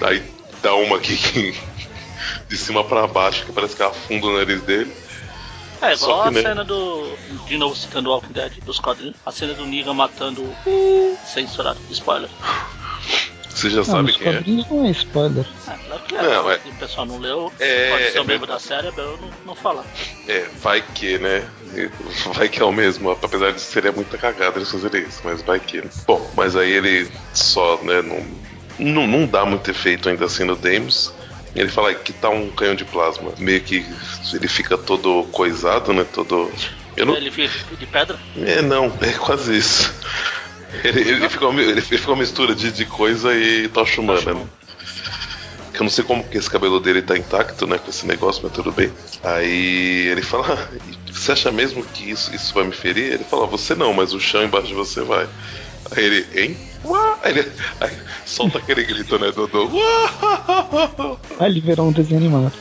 Aí 0.00 0.22
dá 0.62 0.74
uma 0.76 0.96
aqui 0.96 1.16
que, 1.16 1.54
de 2.48 2.56
cima 2.56 2.84
pra 2.84 3.06
baixo, 3.06 3.44
que 3.44 3.52
parece 3.52 3.74
que 3.76 3.82
afunda 3.82 4.26
o 4.26 4.36
nariz 4.36 4.62
dele. 4.62 4.92
É 5.82 5.94
Só 5.94 6.06
igual 6.06 6.22
que, 6.22 6.28
a 6.28 6.30
né? 6.32 6.42
cena 6.42 6.64
do. 6.64 7.16
De 7.46 7.58
novo 7.58 7.76
citando 7.76 8.10
Walking 8.10 8.32
Dead 8.32 8.52
dos 8.64 8.78
quadrinhos. 8.78 9.16
A 9.26 9.30
cena 9.32 9.52
do 9.54 9.66
Negan 9.66 9.92
matando 9.94 10.42
o. 10.42 11.18
Censurado. 11.26 11.78
Spoiler. 11.90 12.30
Você 13.50 13.70
já 13.70 13.78
Não, 13.78 13.84
sabe 13.84 14.12
quem 14.12 14.28
é? 14.28 14.32
quadrinhos 14.34 14.66
não 14.70 14.86
é 14.86 14.90
spoiler. 14.90 15.46
É, 15.66 15.76
claro 15.86 16.02
que 16.04 16.14
é. 16.14 16.22
Não, 16.22 16.50
é. 16.50 16.58
Se 16.58 16.68
o 16.68 16.74
pessoal 16.74 17.06
não 17.06 17.18
leu, 17.18 17.52
É, 17.58 17.90
pode 17.90 18.10
ser 18.12 18.18
é 18.18 18.20
um 18.20 18.24
membro 18.24 18.46
verdade. 18.46 18.52
da 18.52 18.58
série, 18.58 18.88
é 18.88 18.90
melhor 18.92 19.18
não, 19.20 19.30
não 19.46 19.54
falar. 19.54 19.84
É, 20.28 20.46
vai 20.60 20.82
que, 20.82 21.18
né? 21.18 21.42
Vai 22.34 22.48
que 22.48 22.60
é 22.60 22.64
o 22.64 22.72
mesmo, 22.72 23.10
apesar 23.10 23.52
de 23.52 23.60
seria 23.60 23.92
muita 23.92 24.16
cagada 24.18 24.58
eles 24.58 24.70
fazerem 24.70 25.02
isso, 25.06 25.20
mas 25.24 25.40
vai 25.42 25.58
que. 25.60 25.82
Bom, 26.06 26.30
mas 26.36 26.54
aí 26.56 26.70
ele 26.70 27.10
só, 27.34 27.78
né, 27.82 28.02
não, 28.02 28.26
não, 28.78 29.06
não 29.06 29.26
dá 29.26 29.44
muito 29.46 29.70
efeito 29.70 30.08
ainda 30.08 30.24
assim 30.26 30.44
no 30.44 30.56
Deimos. 30.56 31.12
Ele 31.56 31.68
fala 31.68 31.94
que 31.94 32.12
tá 32.12 32.28
um 32.28 32.50
canhão 32.50 32.74
de 32.74 32.84
plasma. 32.84 33.32
Meio 33.38 33.60
que 33.62 33.84
ele 34.32 34.46
fica 34.48 34.76
todo 34.76 35.24
coisado, 35.32 35.92
né? 35.92 36.04
Todo. 36.12 36.52
Não. 36.98 37.16
Ele 37.16 37.30
fica 37.30 37.50
de 37.78 37.86
pedra. 37.86 38.18
É, 38.36 38.62
não, 38.62 38.92
é 39.00 39.12
quase 39.12 39.56
isso. 39.56 39.92
Ele, 40.84 41.00
ele, 41.00 41.28
fica, 41.28 41.46
uma- 41.46 41.62
ele 41.62 41.80
fica 41.80 42.06
uma 42.10 42.16
mistura 42.16 42.54
de, 42.54 42.70
de 42.70 42.84
coisa 42.84 43.34
e 43.34 43.68
tocha 43.68 44.00
humana, 44.00 44.34
né? 44.34 44.46
Que 45.72 45.80
eu 45.80 45.84
não 45.84 45.90
sei 45.90 46.04
como 46.04 46.24
que 46.24 46.38
esse 46.38 46.48
cabelo 46.50 46.80
dele 46.80 47.02
tá 47.02 47.16
intacto, 47.16 47.66
né? 47.66 47.78
Com 47.78 47.90
esse 47.90 48.06
negócio, 48.06 48.42
mas 48.42 48.52
tudo 48.52 48.72
bem. 48.72 48.90
Aí 49.22 50.08
ele 50.08 50.22
fala: 50.22 50.54
"Ah, 50.54 50.76
Você 51.12 51.32
acha 51.32 51.50
mesmo 51.52 51.82
que 51.84 52.10
isso, 52.10 52.34
isso 52.34 52.52
vai 52.54 52.64
me 52.64 52.72
ferir? 52.72 53.12
Ele 53.12 53.24
fala: 53.24 53.46
Você 53.46 53.74
não, 53.74 53.92
mas 53.92 54.12
o 54.14 54.20
chão 54.20 54.42
embaixo 54.44 54.68
de 54.68 54.74
você 54.74 55.02
vai. 55.02 55.26
Aí 55.94 56.04
ele, 56.04 56.26
hein? 56.34 56.56
Uá! 56.84 57.18
Aí 57.22 57.32
ele 57.32 57.52
aí 57.80 57.96
solta 58.24 58.58
aquele 58.58 58.84
grito, 58.84 59.18
né? 59.18 59.30
Do. 59.32 59.46
do 59.46 59.76
Uá! 59.76 61.18
Aí 61.38 61.50
ele 61.50 61.60
virou 61.60 61.88
um 61.88 61.92
desenho 61.92 62.18
animado. 62.18 62.52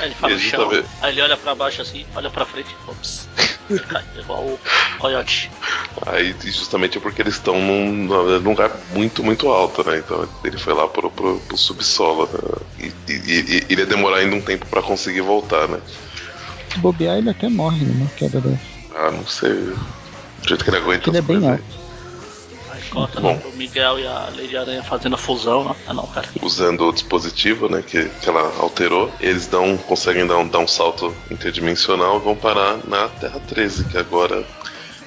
Aí 0.00 0.06
ele 0.06 0.14
fala 0.14 0.34
no 0.34 0.40
chão, 0.40 0.70
tá 0.70 0.84
aí 1.02 1.12
ele 1.12 1.22
olha 1.22 1.36
pra 1.36 1.54
baixo 1.54 1.82
assim, 1.82 2.04
olha 2.14 2.30
pra 2.30 2.44
frente, 2.44 2.74
ops. 2.86 3.28
igual 4.18 4.42
o 4.42 4.58
Coyote. 4.98 5.50
Aí 6.06 6.34
justamente 6.44 6.98
é 6.98 7.00
porque 7.00 7.22
eles 7.22 7.34
estão 7.34 7.58
num, 7.60 7.92
num, 7.92 8.50
lugar 8.50 8.70
muito, 8.92 9.22
muito 9.22 9.48
alto, 9.48 9.88
né? 9.88 9.98
Então 9.98 10.28
ele 10.44 10.58
foi 10.58 10.74
lá 10.74 10.86
pro, 10.86 11.10
pro, 11.10 11.38
pro 11.40 11.56
subsolo. 11.56 12.28
Né? 12.32 12.92
E, 13.08 13.12
e, 13.12 13.14
e, 13.14 13.66
ele 13.70 13.80
ia 13.80 13.86
demorar 13.86 14.18
ainda 14.18 14.36
um 14.36 14.42
tempo 14.42 14.66
para 14.66 14.82
conseguir 14.82 15.22
voltar, 15.22 15.68
né? 15.68 15.80
Se 16.72 16.78
bobear, 16.78 17.16
ele 17.18 17.30
até 17.30 17.48
morre 17.48 17.84
numa 17.84 18.10
queda 18.10 18.40
dessa. 18.40 18.60
Ah, 18.94 19.10
não 19.10 19.26
sei. 19.26 19.54
Do 19.54 20.48
jeito 20.48 20.64
que 20.64 20.70
ele 20.70 20.76
aguenta 20.76 21.08
Ele 21.08 21.18
é 21.18 21.22
bem 21.22 21.48
alto. 21.48 21.83
Corta 22.90 23.20
lá 23.20 23.34
pro 23.34 23.52
Miguel 23.52 23.98
e 23.98 24.06
a 24.06 24.30
Lady 24.34 24.56
Aranha 24.56 24.82
fazendo 24.82 25.14
a 25.14 25.18
fusão, 25.18 25.64
né? 25.64 25.76
Ah 25.86 25.94
não, 25.94 26.06
cara. 26.06 26.28
Usando 26.42 26.88
o 26.88 26.92
dispositivo, 26.92 27.68
né, 27.68 27.82
que, 27.82 28.08
que 28.08 28.28
ela 28.28 28.52
alterou, 28.58 29.12
eles 29.20 29.46
dão, 29.46 29.76
conseguem 29.76 30.26
dar 30.26 30.38
um, 30.38 30.48
dar 30.48 30.58
um 30.58 30.68
salto 30.68 31.14
interdimensional 31.30 32.18
e 32.18 32.20
vão 32.20 32.36
parar 32.36 32.78
na 32.86 33.08
Terra 33.08 33.40
13, 33.40 33.84
que 33.84 33.98
agora 33.98 34.46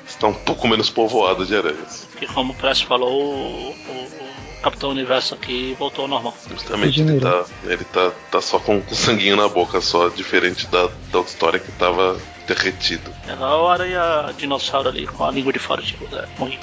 está 0.07 0.27
um 0.27 0.33
pouco 0.33 0.67
menos 0.67 0.89
povoada 0.89 1.45
de 1.45 1.55
aranhas. 1.55 2.07
Que 2.17 2.25
como 2.27 2.53
o 2.53 2.55
Press 2.55 2.81
falou, 2.81 3.11
o, 3.11 3.69
o, 3.69 4.57
o 4.59 4.61
Capitão 4.61 4.89
Universo 4.89 5.35
aqui 5.35 5.75
voltou 5.77 6.03
ao 6.03 6.07
normal. 6.07 6.35
Justamente, 6.49 7.01
ele 7.01 7.19
tá, 7.19 7.45
ele 7.63 7.83
tá, 7.85 8.11
tá 8.31 8.41
só 8.41 8.59
com, 8.59 8.81
com 8.81 8.95
sanguinho 8.95 9.35
na 9.35 9.47
boca, 9.47 9.79
só 9.81 10.09
diferente 10.09 10.67
da, 10.67 10.87
da 11.11 11.19
outra 11.19 11.31
história 11.31 11.59
que 11.59 11.71
tava 11.73 12.17
derretido. 12.47 13.13
Era 13.27 13.57
o 13.57 13.67
aranha 13.67 14.33
dinossauro 14.37 14.89
ali 14.89 15.05
com 15.05 15.23
a 15.23 15.31
língua 15.31 15.53
de 15.53 15.59
fora, 15.59 15.81
tipo, 15.81 16.03
é, 16.15 16.27
morri. 16.37 16.57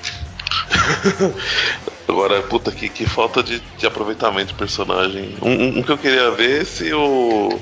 Agora, 2.08 2.42
puta, 2.42 2.70
que, 2.70 2.88
que 2.88 3.06
falta 3.06 3.42
de, 3.42 3.60
de 3.78 3.86
aproveitamento 3.86 4.48
de 4.48 4.54
personagem. 4.54 5.36
Um, 5.42 5.50
um, 5.50 5.78
um, 5.78 5.82
que 5.82 5.90
eu 5.90 5.98
queria 5.98 6.30
ver 6.30 6.62
é 6.62 6.64
se 6.64 6.92
o. 6.92 7.58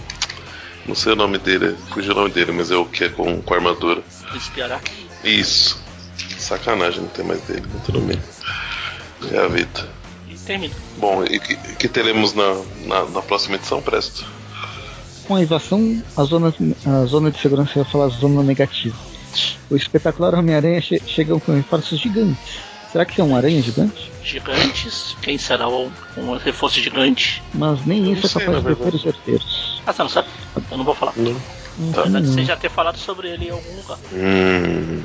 Não 0.84 0.94
sei 0.96 1.12
o 1.12 1.16
nome 1.16 1.38
dele, 1.38 1.76
fugiu 1.90 2.12
o 2.12 2.16
nome 2.16 2.30
dele, 2.30 2.50
mas 2.50 2.70
é 2.70 2.76
o 2.76 2.84
que 2.84 3.04
é 3.04 3.08
com, 3.08 3.40
com 3.40 3.54
armadura. 3.54 4.02
Espiaraki? 4.34 5.08
Isso. 5.22 5.80
Sacanagem 6.36 7.02
não 7.02 7.08
tem 7.08 7.24
mais 7.24 7.40
dele, 7.42 7.62
mas 7.72 7.84
tudo 7.84 8.00
bem. 8.00 8.20
É 9.30 9.38
a 9.38 9.46
vida. 9.46 9.88
E 10.28 10.36
termina. 10.36 10.74
Bom, 10.98 11.22
e 11.24 11.38
que, 11.38 11.56
que 11.56 11.88
teremos 11.88 12.34
na, 12.34 12.54
na, 12.84 13.04
na, 13.10 13.22
próxima 13.22 13.54
edição, 13.54 13.80
Presto? 13.80 14.26
Com 15.28 15.36
a 15.36 15.42
invasão, 15.42 16.02
a 16.16 16.24
zona, 16.24 16.52
a 16.84 17.04
zona 17.04 17.30
de 17.30 17.40
segurança 17.40 17.72
vai 17.76 17.84
falar 17.84 18.08
zona 18.08 18.42
negativa. 18.42 18.96
O 19.70 19.76
espetacular 19.76 20.34
Homem-Aranha 20.34 20.82
che 20.82 21.00
chegam 21.06 21.38
com 21.38 21.54
reforços 21.54 22.00
gigantes 22.00 22.71
Será 22.92 23.06
que 23.06 23.18
é 23.22 23.24
um 23.24 23.34
aranha 23.34 23.62
gigante? 23.62 24.12
Gigantes? 24.22 25.16
Quem 25.22 25.38
será 25.38 25.66
um, 25.66 25.90
um 26.18 26.36
reforço 26.36 26.78
gigante? 26.78 27.42
Mas 27.54 27.86
nem 27.86 28.04
Eu 28.04 28.12
isso 28.12 28.26
é 28.26 28.28
sei, 28.28 28.44
capaz 28.44 28.62
de 28.62 28.68
deter 28.68 28.94
os 28.94 29.06
herdeiros. 29.06 29.82
Ah, 29.86 29.92
você 29.94 30.02
não 30.02 30.10
sabe? 30.10 30.28
Eu 30.70 30.76
não 30.76 30.84
vou 30.84 30.94
falar. 30.94 31.14
Não. 31.16 31.34
Tá. 31.92 32.02
Apesar 32.02 32.20
de 32.20 32.28
você 32.28 32.44
já 32.44 32.54
ter 32.54 32.68
falado 32.70 32.98
sobre 32.98 33.28
ele 33.28 33.46
em 33.46 33.50
algum 33.50 33.76
lugar. 33.76 33.98
Hum. 34.12 35.02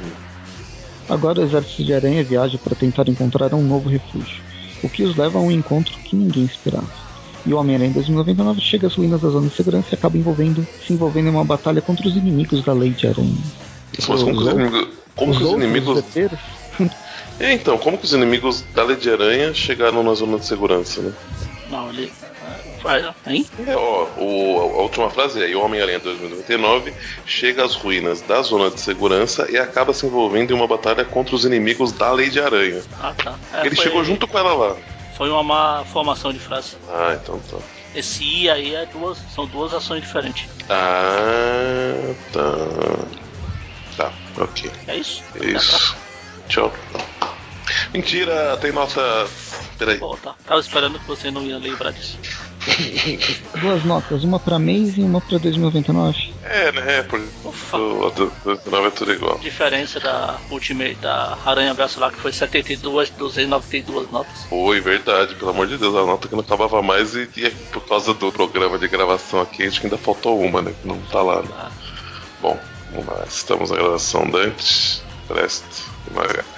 Agora 1.08 1.40
o 1.40 1.44
exército 1.44 1.86
de 1.86 1.94
aranha 1.94 2.22
viaja 2.26 2.58
para 2.58 2.76
tentar 2.76 3.08
encontrar 3.08 3.54
um 3.54 3.64
novo 3.64 3.88
refúgio, 3.88 4.42
o 4.84 4.90
que 4.90 5.04
os 5.04 5.16
leva 5.16 5.40
a 5.40 5.42
um 5.42 5.50
encontro 5.50 5.98
que 6.00 6.14
ninguém 6.14 6.44
esperava. 6.44 6.92
E 7.46 7.54
o 7.54 7.58
Homem-Aranha 7.58 7.92
em 7.92 7.94
2099 7.94 8.60
chega 8.60 8.88
às 8.88 8.96
ruínas 8.96 9.22
da 9.22 9.30
zona 9.30 9.48
de 9.48 9.56
segurança 9.56 9.88
e 9.94 9.96
acaba 9.96 10.18
envolvendo, 10.18 10.68
se 10.86 10.92
envolvendo 10.92 11.28
em 11.28 11.32
uma 11.32 11.46
batalha 11.46 11.82
contra 11.82 12.06
os 12.06 12.18
inimigos 12.18 12.62
da 12.66 12.74
Lei 12.74 12.90
de 12.90 13.08
Aranha. 13.08 13.38
Mas 13.96 14.06
como 14.06 14.38
que 14.38 14.44
os 14.44 14.52
inimigos. 14.52 14.88
Como 15.16 15.32
os 15.32 15.42
os 15.42 15.52
inimigos. 15.54 15.98
herdeiros 15.98 16.40
É, 17.40 17.54
então, 17.54 17.78
como 17.78 17.98
que 17.98 18.06
os 18.06 18.14
inimigos 18.14 18.62
da 18.74 18.84
Lei 18.84 18.96
de 18.96 19.12
Aranha 19.12 19.54
chegaram 19.54 20.02
na 20.04 20.14
zona 20.14 20.40
de 20.40 20.46
segurança, 20.46 21.02
né? 21.02 21.14
Não, 21.70 21.90
ele. 21.90 22.12
Vai, 22.82 23.04
hein? 23.28 23.46
É, 23.68 23.76
ó, 23.76 24.08
o, 24.18 24.60
a 24.78 24.82
última 24.84 25.10
frase 25.10 25.44
é: 25.44 25.56
o 25.56 25.62
Homem-Aranha 25.62 26.00
2099 26.00 26.94
chega 27.26 27.66
às 27.66 27.76
ruínas 27.76 28.22
da 28.22 28.42
zona 28.42 28.70
de 28.70 28.80
segurança 28.80 29.48
e 29.52 29.58
acaba 29.58 29.94
se 29.94 30.06
envolvendo 30.06 30.52
em 30.52 30.54
uma 30.54 30.68
batalha 30.68 31.04
contra 31.04 31.36
os 31.36 31.44
inimigos 31.44 31.92
da 31.92 32.12
Lei 32.12 32.30
de 32.30 32.40
Aranha. 32.40 32.82
Ah, 33.02 33.14
tá. 33.22 33.36
É, 33.54 33.66
Ele 33.66 33.76
foi- 33.76 33.86
chegou 33.86 34.04
junto 34.04 34.28
com 34.28 34.38
ela 34.38 34.54
lá. 34.54 34.76
Foi 35.18 35.30
uma 35.30 35.44
má 35.44 35.84
formação 35.92 36.32
de 36.32 36.40
frase. 36.40 36.76
Ah, 36.90 37.18
então 37.22 37.40
tá. 37.52 37.58
Esse 37.96 38.24
I 38.24 38.50
aí 38.50 38.76
é 38.76 38.86
duas, 38.86 39.18
são 39.34 39.46
duas 39.48 39.74
ações 39.74 40.02
diferentes. 40.02 40.48
Ah, 40.70 42.14
tá. 42.32 42.44
Tá, 43.98 44.12
ok. 44.38 44.72
É 44.88 44.96
isso? 44.98 45.24
É 45.42 45.46
isso. 45.48 45.96
Tchau. 46.48 46.72
Mentira, 47.93 48.57
tem 48.57 48.72
nota. 48.72 49.28
Peraí. 49.78 49.97
Pô, 49.97 50.18
tá. 50.18 50.36
Tava 50.45 50.59
esperando 50.59 50.99
que 50.99 51.07
você 51.07 51.30
não 51.32 51.43
ia 51.43 51.57
lembrar 51.57 51.91
disso. 51.91 52.18
Duas 53.61 53.84
notas, 53.84 54.24
uma 54.24 54.39
pra 54.39 54.59
mês 54.59 54.97
e 54.97 55.01
uma 55.01 55.22
pra 55.22 55.38
2099. 55.38 56.34
É, 56.43 56.72
né? 56.72 57.03
Por 57.03 57.22
Ufa. 57.43 57.78
o 57.78 58.07
é 58.07 58.89
tudo 58.91 59.13
igual. 59.13 59.38
Diferença 59.39 59.99
da 59.99 60.38
Ultimate, 60.49 60.95
da 60.95 61.38
Aranha 61.45 61.74
Verso 61.74 61.99
lá, 61.99 62.11
que 62.11 62.20
foi 62.20 62.32
72, 62.32 63.09
292 63.11 64.11
notas. 64.11 64.43
Foi 64.49 64.80
verdade, 64.82 65.36
pelo 65.36 65.51
amor 65.51 65.68
de 65.68 65.78
Deus, 65.78 65.95
a 65.95 66.05
nota 66.05 66.28
que 66.28 66.36
não 66.36 66.41
acabava 66.41 66.82
mais 66.82 67.15
e, 67.15 67.30
e 67.38 67.49
por 67.72 67.82
causa 67.86 68.13
do 68.13 68.32
programa 68.32 68.78
de 68.78 68.88
gravação 68.88 69.41
aqui, 69.41 69.63
acho 69.63 69.80
que 69.80 69.88
ainda 69.88 69.97
faltou 69.97 70.39
uma, 70.39 70.61
né? 70.61 70.74
Que 70.82 70.88
não 70.88 70.99
tá 71.11 71.22
lá. 71.22 71.41
Né? 71.41 71.49
Ah, 71.51 71.72
Bom, 72.41 72.59
vamos 72.91 73.07
lá. 73.07 73.24
Estamos 73.28 73.72
na 73.72 73.78
gravação 73.78 74.30
Dante, 74.30 75.01
Presto 75.28 75.84
e 76.09 76.13
Maga. 76.13 76.57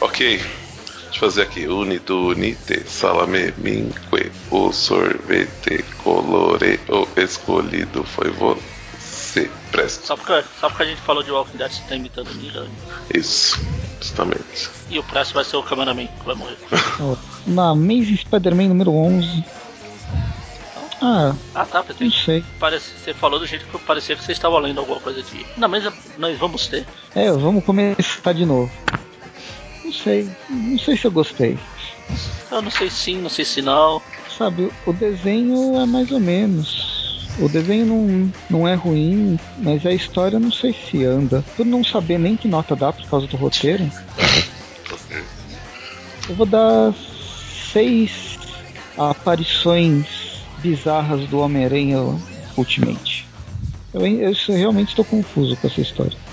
Ok. 0.00 0.38
Deixa 0.38 1.14
eu 1.14 1.20
fazer 1.20 1.42
aqui. 1.42 1.66
Unito, 1.66 2.28
unite, 2.28 2.82
salame, 2.88 3.52
minque, 3.58 4.30
o 4.50 4.72
sorvete 4.72 5.82
colore, 6.02 6.78
o 6.88 7.06
escolhido 7.20 8.04
foi 8.04 8.30
você. 8.30 9.50
Presto. 9.70 10.06
só, 10.06 10.16
porque, 10.16 10.44
só 10.60 10.68
porque 10.68 10.82
a 10.84 10.86
gente 10.86 11.00
falou 11.02 11.22
de 11.22 11.30
Walking 11.30 11.58
Dead, 11.58 11.70
você 11.70 11.82
tá 11.88 11.94
imitando 11.96 12.28
o 12.30 12.34
Negan. 12.34 12.66
Isso, 13.14 13.58
justamente. 14.00 14.70
E 14.88 14.98
o 14.98 15.02
Presto 15.02 15.34
vai 15.34 15.44
ser 15.44 15.56
o 15.56 15.62
cameraman 15.62 16.06
que 16.06 16.24
vai 16.24 16.34
morrer. 16.34 16.56
Na 17.46 17.70
Amazing 17.70 18.16
Spider-Man 18.16 18.68
número 18.68 18.92
11. 18.92 19.44
Ah, 21.02 21.34
Ah, 21.54 21.66
tá, 21.66 21.78
não 21.80 21.84
Pedro. 21.86 22.10
sei. 22.10 22.42
Parece, 22.58 22.90
você 22.98 23.12
falou 23.12 23.38
do 23.38 23.46
jeito 23.46 23.66
que 23.66 23.78
parecia 23.80 24.16
que 24.16 24.24
você 24.24 24.32
estava 24.32 24.58
lendo 24.58 24.80
alguma 24.80 24.98
coisa 25.00 25.22
de. 25.22 25.44
Não, 25.58 25.68
mas 25.68 25.84
nós 26.16 26.38
vamos 26.38 26.66
ter. 26.68 26.86
É, 27.14 27.30
vamos 27.32 27.62
começar 27.64 28.32
de 28.32 28.46
novo. 28.46 28.72
Não 29.86 29.92
sei, 29.92 30.28
não 30.50 30.78
sei 30.80 30.96
se 30.96 31.06
eu 31.06 31.12
gostei. 31.12 31.56
Eu 32.50 32.60
não 32.60 32.70
sei 32.72 32.90
sim, 32.90 33.18
não 33.18 33.30
sei 33.30 33.44
se 33.44 33.62
não. 33.62 34.02
Sabe, 34.36 34.68
o 34.84 34.92
desenho 34.92 35.78
é 35.78 35.86
mais 35.86 36.10
ou 36.10 36.18
menos. 36.18 37.24
O 37.38 37.48
desenho 37.48 37.86
não, 37.86 38.32
não 38.50 38.66
é 38.66 38.74
ruim, 38.74 39.38
mas 39.58 39.86
a 39.86 39.92
história 39.92 40.40
não 40.40 40.50
sei 40.50 40.72
se 40.72 41.04
anda. 41.04 41.44
Por 41.56 41.64
não 41.64 41.84
saber 41.84 42.18
nem 42.18 42.36
que 42.36 42.48
nota 42.48 42.74
dá 42.74 42.92
por 42.92 43.06
causa 43.08 43.28
do 43.28 43.36
roteiro, 43.36 43.88
eu 46.28 46.34
vou 46.34 46.46
dar 46.46 46.92
seis 47.72 48.36
aparições 48.98 50.08
bizarras 50.58 51.28
do 51.28 51.38
Homem-Aranha 51.38 51.98
Ultimate. 52.56 53.24
Eu, 53.94 54.04
eu 54.04 54.34
realmente 54.48 54.88
estou 54.88 55.04
confuso 55.04 55.56
com 55.56 55.68
essa 55.68 55.80
história. 55.80 56.25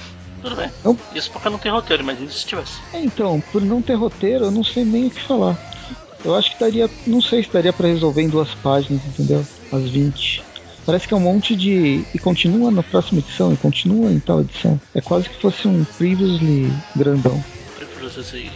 Tudo 0.44 0.58
bem. 0.58 0.70
Eu- 0.84 0.98
Isso 1.16 1.32
porque 1.32 1.50
não 1.50 1.58
tem 1.58 1.72
roteiro, 1.72 2.04
mas 2.04 2.20
se 2.34 2.46
tivesse. 2.46 2.82
É, 2.92 3.00
Então, 3.02 3.40
por 3.52 3.62
não 3.62 3.82
ter 3.82 3.94
roteiro, 3.96 4.46
eu 4.46 4.52
não 4.52 4.64
sei 4.64 4.84
nem 4.84 5.08
o 5.08 5.10
que 5.10 5.22
falar. 5.26 5.58
Eu 6.24 6.36
acho 6.36 6.52
que 6.52 6.60
daria, 6.60 6.90
não 7.08 7.22
sei 7.22 7.42
se 7.44 7.52
daria 7.52 7.72
pra 7.72 7.88
resolver 7.88 8.22
em 8.22 8.28
duas 8.30 8.54
páginas, 8.56 9.02
entendeu? 9.06 9.48
As 9.72 9.90
20. 9.90 10.44
Parece 10.86 11.08
que 11.08 11.14
é 11.14 11.18
um 11.18 11.22
monte 11.22 11.56
de. 11.56 12.06
E 12.14 12.20
continua 12.20 12.70
na 12.70 12.84
próxima 12.84 13.20
edição, 13.20 13.54
e 13.54 13.58
continua 13.58 14.12
em 14.12 14.20
tal 14.20 14.42
edição. 14.42 14.80
É 14.94 15.00
quase 15.00 15.30
que 15.30 15.42
fosse 15.42 15.66
um 15.66 15.86
previously 15.98 16.74
grandão. 16.94 17.42
Prefiro 17.76 18.08
esse 18.08 18.52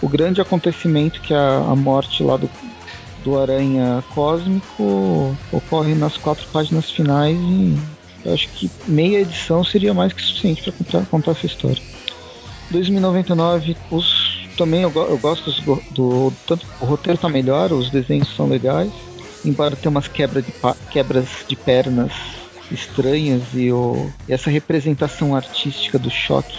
O 0.00 0.08
grande 0.08 0.40
acontecimento 0.40 1.20
que 1.20 1.34
é 1.34 1.36
a, 1.36 1.58
a 1.58 1.76
morte 1.76 2.22
lá 2.22 2.38
do, 2.38 2.50
do 3.22 3.38
Aranha 3.38 4.02
Cósmico 4.14 5.36
ocorre 5.52 5.94
nas 5.94 6.16
quatro 6.16 6.46
páginas 6.48 6.90
finais 6.90 7.36
e 7.38 7.78
eu 8.24 8.32
acho 8.32 8.48
que 8.50 8.70
meia 8.86 9.20
edição 9.20 9.64
seria 9.64 9.92
mais 9.92 10.12
que 10.12 10.22
suficiente 10.22 10.62
para 10.62 10.72
contar, 10.72 11.06
contar 11.06 11.30
essa 11.32 11.46
história. 11.46 11.82
2099, 12.70 13.76
os, 13.90 14.48
também 14.56 14.82
eu, 14.82 14.92
eu 14.94 15.18
gosto 15.18 15.52
go- 15.62 15.82
do, 15.90 16.32
tanto 16.46 16.66
o 16.80 16.86
roteiro 16.86 17.18
tá 17.18 17.28
melhor, 17.28 17.72
os 17.72 17.90
desenhos 17.90 18.34
são 18.34 18.48
legais, 18.48 18.92
embora 19.44 19.76
tenha 19.76 19.90
umas 19.90 20.08
quebra 20.08 20.42
de 20.42 20.52
quebras 20.90 21.28
de 21.46 21.56
pernas 21.56 22.12
estranhas 22.70 23.42
e, 23.54 23.70
o, 23.70 24.10
e 24.28 24.32
essa 24.32 24.50
representação 24.50 25.34
artística 25.34 25.98
do 25.98 26.10
choque 26.10 26.56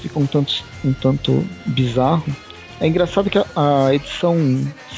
fica 0.00 0.18
um 0.18 0.26
tanto, 0.26 0.52
um 0.84 0.92
tanto 0.92 1.44
bizarro. 1.66 2.24
É 2.80 2.86
engraçado 2.86 3.30
que 3.30 3.38
a, 3.38 3.46
a 3.56 3.94
edição 3.94 4.36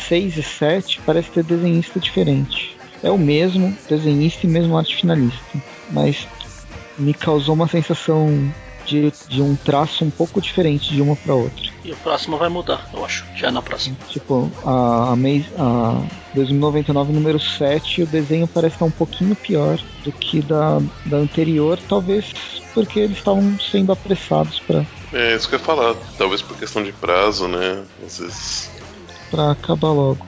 6 0.09 0.37
e 0.37 0.43
7 0.43 1.01
parece 1.07 1.30
ter 1.30 1.45
desenhista 1.45 2.01
diferente. 2.01 2.76
É 3.03 3.11
o 3.11 3.18
mesmo 3.18 3.76
desenhista 3.89 4.47
e 4.47 4.51
mesmo 4.51 4.76
arte 4.76 4.97
finalista, 4.97 5.62
mas 5.91 6.26
me 6.99 7.12
causou 7.12 7.55
uma 7.55 7.68
sensação 7.68 8.53
de, 8.87 9.12
de 9.28 9.43
um 9.43 9.57
traço 9.57 10.05
um 10.05 10.11
pouco 10.11 10.41
diferente 10.41 10.93
de 10.93 11.03
uma 11.03 11.16
para 11.16 11.34
outra. 11.34 11.66
E 11.84 11.93
o 11.93 11.97
próximo 11.97 12.39
vai 12.39 12.49
mudar, 12.49 12.89
eu 12.93 13.05
acho. 13.05 13.24
Já 13.34 13.51
na 13.51 13.61
próxima. 13.61 13.97
Tipo, 14.09 14.51
a, 14.64 15.12
a, 15.12 15.16
Maze, 15.16 15.47
a 15.59 16.03
2099 16.34 17.12
número 17.12 17.39
7, 17.39 18.03
o 18.03 18.07
desenho 18.07 18.49
parece 18.49 18.76
estar 18.76 18.84
um 18.84 18.91
pouquinho 18.91 19.34
pior 19.34 19.78
do 20.05 20.12
que 20.12 20.41
da, 20.41 20.80
da 21.05 21.16
anterior, 21.16 21.78
talvez 21.89 22.32
porque 22.72 23.01
eles 23.01 23.18
estavam 23.18 23.59
sendo 23.59 23.93
apressados 23.93 24.61
para. 24.61 24.87
É 25.12 25.34
isso 25.34 25.49
que 25.49 25.55
eu 25.55 25.59
ia 25.59 25.64
falar. 25.64 25.95
Talvez 26.18 26.43
por 26.43 26.57
questão 26.57 26.82
de 26.82 26.93
prazo, 26.93 27.49
né? 27.49 27.84
Às 28.05 28.18
vezes. 28.18 28.70
Pra 29.30 29.53
acabar 29.53 29.93
logo. 29.93 30.26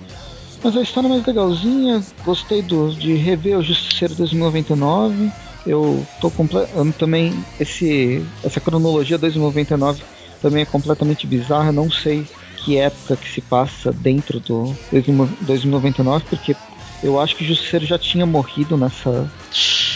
Mas 0.62 0.76
a 0.76 0.80
história 0.80 1.06
é 1.06 1.10
mais 1.10 1.26
legalzinha, 1.26 2.02
gostei 2.24 2.62
do, 2.62 2.90
de 2.90 3.14
rever 3.14 3.58
o 3.58 3.62
Justiceiro 3.62 4.14
2099. 4.14 5.30
Eu 5.68 6.06
tô 6.18 6.30
completamente. 6.30 6.96
Também, 6.96 7.44
esse, 7.60 8.26
essa 8.42 8.60
cronologia 8.60 9.18
2099 9.18 10.02
também 10.40 10.62
é 10.62 10.66
completamente 10.66 11.26
bizarra. 11.26 11.70
Não 11.70 11.90
sei 11.90 12.26
que 12.56 12.78
época 12.78 13.16
que 13.16 13.28
se 13.28 13.42
passa 13.42 13.92
dentro 13.92 14.40
do 14.40 14.74
2099, 15.42 16.24
porque 16.30 16.56
eu 17.02 17.20
acho 17.20 17.36
que 17.36 17.44
o 17.44 17.46
Justiceiro 17.46 17.84
já 17.84 17.98
tinha 17.98 18.26
morrido 18.26 18.76
nessa, 18.76 19.30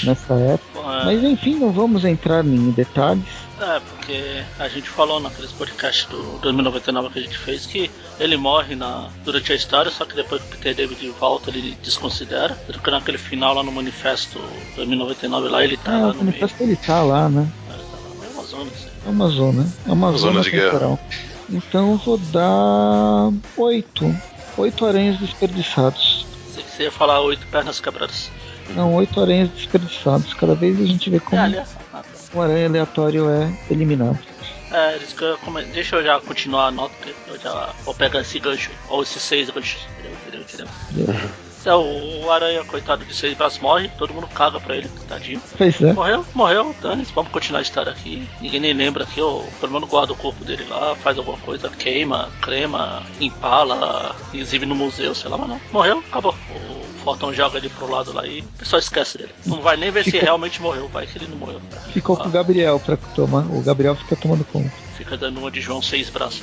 nessa 0.05 0.35
época. 0.35 0.79
É. 0.79 1.05
Mas 1.07 1.23
enfim, 1.25 1.59
não 1.59 1.73
vamos 1.73 2.05
entrar 2.05 2.45
em 2.45 2.71
detalhes. 2.71 3.29
É, 3.59 3.81
porque 4.03 4.43
a 4.59 4.69
gente 4.69 4.89
falou 4.89 5.21
naqueles 5.21 5.53
podcasts 5.53 6.07
do 6.07 6.39
2099 6.41 7.11
que 7.11 7.19
a 7.21 7.23
gente 7.23 7.39
fez 7.39 7.67
que 7.67 7.91
ele 8.19 8.37
morre 8.37 8.75
na, 8.75 9.09
durante 9.25 9.53
a 9.53 9.55
história, 9.55 9.91
só 9.93 10.05
que 10.05 10.17
depois 10.17 10.43
que 10.43 10.49
o 10.49 10.51
Peter 10.51 10.75
David 10.75 11.09
volta 11.21 11.51
ele 11.51 11.77
desconsidera. 11.83 12.55
Porque 12.67 12.91
naquele 12.91 13.17
final 13.17 13.55
lá 13.55 13.63
no 13.63 13.71
manifesto 13.71 14.41
2099 14.75 15.49
lá 15.49 15.65
ele 15.65 15.77
tá 15.77 15.93
é, 15.93 16.03
lá 16.03 16.09
no 16.09 16.25
manifesto 16.25 16.57
meio. 16.59 16.71
ele 16.71 16.77
tá 16.85 17.03
lá, 17.03 17.29
né? 17.29 17.49
É, 17.69 17.73
tá 17.73 17.79
lá, 17.79 18.27
é 18.27 18.29
uma 18.33 18.45
zona. 18.45 18.71
Assim. 18.71 18.89
É 19.07 19.09
uma 19.09 19.29
zona. 19.29 19.73
É 19.87 19.93
uma, 19.93 20.13
zona, 20.13 20.19
zona 20.19 20.41
de 20.43 20.51
temporal. 20.51 20.99
guerra. 21.09 21.23
Então 21.51 21.97
vou 21.99 22.19
dar 22.19 23.31
oito. 23.57 24.15
Oito 24.59 24.85
aranhas 24.85 25.19
desperdiçados. 25.19 26.27
Você 26.53 26.85
ia 26.85 26.93
falar 26.93 27.21
oito 27.21 27.47
pernas 27.47 27.79
quebradas. 27.79 28.31
Não, 28.75 28.95
oito 28.95 29.21
aranhas 29.21 29.49
desperdiçados. 29.51 30.35
Cada 30.35 30.55
vez 30.55 30.81
a 30.81 30.85
gente 30.85 31.09
vê 31.09 31.21
como 31.21 31.41
é, 31.41 31.65
um 32.35 32.43
aranha 32.43 32.67
aleatório 32.67 33.29
é 33.31 33.53
eliminado. 33.71 34.19
É, 34.71 34.99
deixa 35.73 35.97
eu 35.97 36.03
já 36.03 36.19
continuar 36.21 36.69
a 36.69 36.71
nota, 36.71 36.95
eu 37.29 37.39
já 37.39 37.75
vou 37.85 37.95
pegar 37.95 38.21
esse 38.21 38.39
gancho, 38.39 38.71
ou 38.89 39.03
esses 39.03 39.23
seis 39.23 39.51
ganchos. 39.51 39.87
Entendeu? 39.99 40.41
Entendeu? 40.41 40.67
Entendeu? 40.91 41.31
Então, 41.63 41.85
o 42.25 42.29
Aranha, 42.29 42.65
coitado 42.65 43.05
de 43.05 43.15
seis 43.15 43.37
braços, 43.37 43.61
morre, 43.61 43.89
todo 43.97 44.13
mundo 44.13 44.27
caga 44.27 44.59
pra 44.59 44.75
ele, 44.75 44.91
tadinho. 45.09 45.41
Pois 45.57 45.81
é. 45.81 45.93
Morreu, 45.93 46.27
morreu, 46.35 46.75
dane 46.83 47.07
vamos 47.15 47.31
continuar 47.31 47.61
a 47.61 47.63
história 47.63 47.93
aqui. 47.93 48.29
Ninguém 48.41 48.59
nem 48.59 48.73
lembra 48.73 49.05
aqui, 49.05 49.21
ou 49.21 49.45
pelo 49.61 49.73
menos 49.73 49.89
guarda 49.89 50.13
o 50.13 50.17
corpo 50.17 50.45
dele 50.45 50.67
lá, 50.69 50.97
faz 50.97 51.17
alguma 51.17 51.39
coisa, 51.39 51.69
queima, 51.69 52.31
crema, 52.41 53.05
empala, 53.21 54.17
exibe 54.35 54.67
no 54.67 54.75
museu, 54.75 55.15
sei 55.15 55.31
lá, 55.31 55.39
mas 55.39 55.51
não. 55.51 55.61
Morreu, 55.71 55.99
acabou. 55.99 56.35
O 56.51 56.82
Fortão 57.03 57.33
joga 57.33 57.59
ele 57.59 57.69
pro 57.69 57.91
lado 57.91 58.13
lá 58.13 58.27
e 58.27 58.41
o 58.41 58.45
pessoal 58.59 58.81
esquece 58.81 59.19
dele. 59.19 59.35
Não 59.45 59.61
vai 59.61 59.77
nem 59.77 59.91
ver 59.91 60.05
Ficou... 60.05 60.21
se 60.21 60.25
realmente 60.25 60.63
morreu, 60.63 60.89
vai 60.89 61.07
que 61.07 61.19
ele 61.19 61.27
não 61.27 61.37
morreu. 61.37 61.61
Ficou 61.93 62.17
ah. 62.17 62.23
com 62.23 62.29
o 62.29 62.33
Gabriel 62.33 62.81
pra 62.81 62.97
tomar, 62.97 63.45
o 63.47 63.61
Gabriel 63.63 63.97
fica 63.97 64.17
tomando 64.17 64.45
conta. 64.45 64.71
Fica 64.97 65.17
dando 65.17 65.39
uma 65.39 65.51
de 65.51 65.61
João 65.61 65.83
seis 65.83 66.09
braços. 66.09 66.43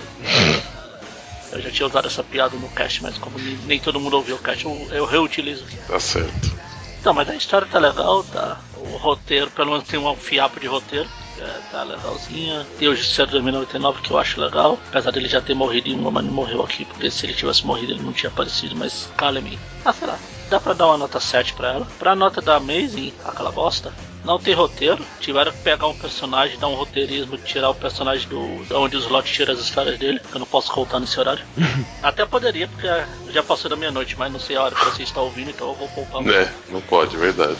Eu 1.51 1.62
já 1.62 1.72
tinha 1.72 1.88
usado 1.88 2.07
essa 2.07 2.24
piada 2.24 2.55
no 2.57 2.70
cast, 2.70 3.01
mas 3.01 3.18
como 3.18 3.38
nem 3.66 3.80
todo 3.80 3.99
mundo 3.99 4.18
ouviu 4.18 4.36
o 4.36 4.39
cast, 4.39 4.66
eu, 4.66 4.88
eu 4.91 5.05
reutilizo 5.05 5.64
aqui. 5.64 5.78
Tá 5.88 5.99
certo. 5.99 6.51
Então, 6.99 7.14
mas 7.14 7.30
a 7.30 7.36
história 7.36 7.66
tá 7.66 7.80
legal, 7.80 8.24
tá? 8.26 8.60
O 8.78 8.97
roteiro, 8.97 9.49
pelo 9.51 9.72
menos 9.72 9.88
tem 9.88 9.99
um 9.99 10.16
fiapo 10.16 10.60
de 10.60 10.68
roteiro. 10.68 11.07
É, 11.39 11.60
tá 11.72 11.84
legalzinha. 11.84 12.68
Tem 12.78 12.89
o 12.89 12.95
Justiceiro 12.95 13.32
2099 13.32 14.01
que 14.01 14.12
eu 14.12 14.18
acho 14.18 14.41
legal. 14.41 14.78
Apesar 14.89 15.12
dele 15.12 15.30
já 15.30 15.39
ter 15.39 15.53
morrido 15.53 15.88
em 15.88 15.95
uma, 15.97 16.12
mas 16.12 16.26
não 16.26 16.34
morreu 16.34 16.62
aqui. 16.62 16.84
Porque 16.84 17.10
se 17.10 17.26
ele 17.26 17.34
tivesse 17.34 17.66
morrido 17.66 17.93
ele 17.93 18.01
não 18.01 18.12
tinha 18.12 18.30
aparecido. 18.30 18.76
Mas 18.76 19.10
calem 19.16 19.57
Ah, 19.86 19.93
sei 19.93 20.07
lá. 20.07 20.20
Dá 20.50 20.60
pra 20.60 20.74
dar 20.74 20.88
uma 20.88 20.97
nota 20.97 21.20
7 21.20 21.54
pra 21.54 21.74
ela. 21.74 21.88
Pra 22.00 22.16
nota 22.16 22.41
da 22.41 22.56
Amazing, 22.56 23.14
aquela 23.24 23.52
bosta, 23.52 23.93
não 24.26 24.39
tem 24.39 24.54
roteiro. 24.54 25.06
Tiveram 25.20 25.52
que 25.52 25.60
pegar 25.60 25.88
um 25.88 25.97
personagem, 25.97 26.58
dar 26.58 26.68
um 26.68 26.76
roteirismo, 26.76 27.38
tirar 27.38 27.70
o 27.70 27.76
personagem 27.76 28.28
do 28.28 28.66
da 28.66 28.80
onde 28.80 28.97
os 28.97 29.08
Lot 29.08 29.32
tira 29.32 29.54
as 29.54 29.60
histórias 29.60 30.00
dele. 30.00 30.20
Que 30.20 30.36
eu 30.36 30.39
não 30.39 30.47
posso 30.47 30.74
voltar 30.74 31.00
nesse 31.00 31.20
horário. 31.20 31.45
Até 32.02 32.26
poderia, 32.26 32.68
porque 32.68 32.88
já 33.32 33.43
passou 33.43 33.70
da 33.70 33.76
meia-noite, 33.76 34.16
mas 34.18 34.32
não 34.32 34.39
sei 34.39 34.56
a 34.56 34.64
hora 34.64 34.76
que 34.76 34.86
você 34.86 35.04
está 35.04 35.22
ouvindo, 35.22 35.52
então 35.52 35.68
eu 35.68 35.76
vou 35.76 35.88
poupar. 35.89 36.28
É, 36.28 36.52
não 36.70 36.82
pode, 36.82 37.16
é 37.16 37.20
verdade. 37.20 37.58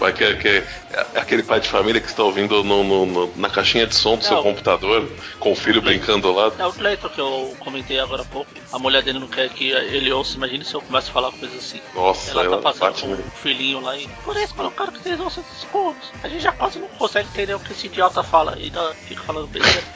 Aquele, 0.00 0.34
aquele, 0.34 0.66
aquele 1.14 1.42
pai 1.42 1.60
de 1.60 1.68
família 1.68 2.00
que 2.00 2.08
está 2.08 2.22
ouvindo 2.22 2.62
no, 2.62 2.84
no, 2.84 3.06
no, 3.06 3.32
na 3.36 3.48
caixinha 3.48 3.86
de 3.86 3.94
som 3.94 4.16
do 4.16 4.24
seu 4.24 4.42
computador, 4.42 5.10
com 5.40 5.52
o 5.52 5.56
filho 5.56 5.82
brincando 5.82 6.32
lá. 6.32 6.52
É 6.58 6.66
o 6.66 6.72
Cleiton 6.72 7.08
que 7.08 7.20
eu 7.20 7.56
comentei 7.58 7.98
agora 7.98 8.22
há 8.22 8.24
pouco. 8.24 8.50
A 8.72 8.78
mulher 8.78 9.02
dele 9.02 9.18
não 9.18 9.28
quer 9.28 9.48
que 9.48 9.70
ele 9.70 10.12
ouça. 10.12 10.36
Imagine 10.36 10.64
se 10.64 10.74
eu 10.74 10.80
começo 10.80 11.10
a 11.10 11.12
falar 11.12 11.32
coisas 11.32 11.58
assim. 11.58 11.80
Nossa, 11.94 12.30
ela, 12.30 12.44
ela 12.44 12.56
tá 12.58 12.72
passando 12.72 13.16
com 13.16 13.28
o 13.28 13.30
filhinho 13.42 13.80
lá 13.80 13.96
e. 13.96 14.06
Por 14.24 14.36
isso, 14.36 14.54
eu 14.58 14.70
quero 14.70 14.92
que 14.92 15.02
vocês 15.02 15.18
ouçam 15.18 15.42
esses 15.42 15.64
coisas. 15.64 16.02
A 16.22 16.28
gente 16.28 16.42
já 16.42 16.52
quase 16.52 16.78
não 16.78 16.88
consegue 16.88 17.28
entender 17.28 17.54
o 17.54 17.60
que 17.60 17.72
esse 17.72 17.86
idiota 17.86 18.22
fala. 18.22 18.56
E 18.58 18.64
ainda 18.64 18.94
fica 18.94 19.22
falando 19.22 19.48
besteira. 19.48 19.86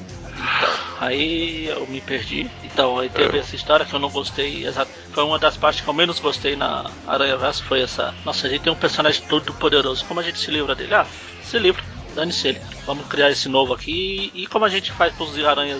Então, 0.40 0.68
aí 1.00 1.66
eu 1.66 1.86
me 1.86 2.00
perdi. 2.00 2.50
Então, 2.80 2.98
aí 2.98 3.10
teve 3.10 3.36
é. 3.36 3.40
essa 3.40 3.54
história 3.54 3.84
que 3.84 3.92
eu 3.92 3.98
não 3.98 4.08
gostei. 4.08 4.66
Exato. 4.66 4.90
Foi 5.12 5.22
uma 5.22 5.38
das 5.38 5.54
partes 5.54 5.82
que 5.82 5.88
eu 5.88 5.92
menos 5.92 6.18
gostei 6.18 6.56
na 6.56 6.90
Aranha 7.06 7.36
Verso. 7.36 7.62
Foi 7.64 7.82
essa. 7.82 8.14
Nossa, 8.24 8.46
a 8.46 8.50
gente 8.50 8.62
tem 8.62 8.72
um 8.72 8.76
personagem 8.76 9.22
todo 9.28 9.52
poderoso. 9.52 10.02
Como 10.06 10.18
a 10.18 10.22
gente 10.22 10.38
se 10.38 10.50
livra 10.50 10.74
dele? 10.74 10.94
Ah, 10.94 11.06
se 11.42 11.58
livra. 11.58 11.84
Dane-se 12.14 12.48
ele. 12.48 12.60
Vamos 12.86 13.06
criar 13.06 13.30
esse 13.30 13.50
novo 13.50 13.74
aqui. 13.74 14.32
E 14.34 14.46
como 14.46 14.64
a 14.64 14.70
gente 14.70 14.92
faz 14.92 15.12
para 15.12 15.24
os 15.24 15.38
aranhas 15.44 15.78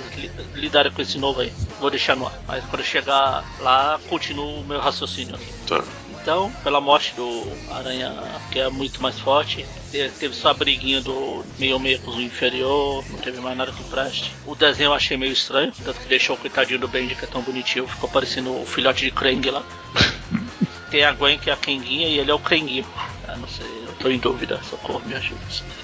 lidarem 0.54 0.92
com 0.92 1.00
esse 1.00 1.16
novo 1.16 1.40
aí? 1.40 1.50
Vou 1.80 1.88
deixar 1.88 2.16
no 2.16 2.26
ar. 2.26 2.38
Mas 2.46 2.62
quando 2.66 2.84
chegar 2.84 3.44
lá, 3.60 3.98
continuo 4.10 4.60
o 4.60 4.64
meu 4.64 4.78
raciocínio 4.78 5.36
aqui. 5.36 5.52
Tá. 5.66 5.82
Então, 6.22 6.52
pela 6.62 6.80
morte 6.80 7.14
do 7.14 7.50
Aranha, 7.70 8.14
que 8.50 8.58
é 8.58 8.68
muito 8.68 9.02
mais 9.02 9.18
forte, 9.18 9.64
teve 9.90 10.34
só 10.34 10.50
a 10.50 10.54
briguinha 10.54 11.00
do 11.00 11.42
meio-meio 11.58 11.98
com 12.00 12.10
o 12.10 12.20
inferior, 12.20 13.02
não 13.10 13.18
teve 13.18 13.40
mais 13.40 13.56
nada 13.56 13.72
que 13.72 13.82
preste. 13.84 14.30
O 14.46 14.54
desenho 14.54 14.88
eu 14.88 14.94
achei 14.94 15.16
meio 15.16 15.32
estranho, 15.32 15.72
tanto 15.82 15.98
que 15.98 16.08
deixou 16.08 16.36
o 16.36 16.38
coitadinho 16.38 16.78
do 16.78 16.88
Bendy, 16.88 17.14
que 17.14 17.24
é 17.24 17.28
tão 17.28 17.40
bonitinho, 17.40 17.86
ficou 17.86 18.08
parecendo 18.08 18.54
o 18.54 18.66
filhote 18.66 19.04
de 19.04 19.10
Krang 19.10 19.50
lá. 19.50 19.62
Tem 20.90 21.04
a 21.04 21.12
Gwen, 21.12 21.38
que 21.38 21.48
é 21.48 21.52
a 21.52 21.56
Kenguinha, 21.56 22.08
e 22.08 22.18
ele 22.18 22.30
é 22.30 22.34
o 22.34 22.38
Krenguinho. 22.38 22.84
Ah, 23.26 23.36
não 23.36 23.46
sei, 23.48 23.66
eu 23.86 23.92
tô 24.00 24.08
em 24.08 24.18
dúvida, 24.18 24.60
socorro, 24.68 25.00
me 25.06 25.14
ajuda. 25.14 25.40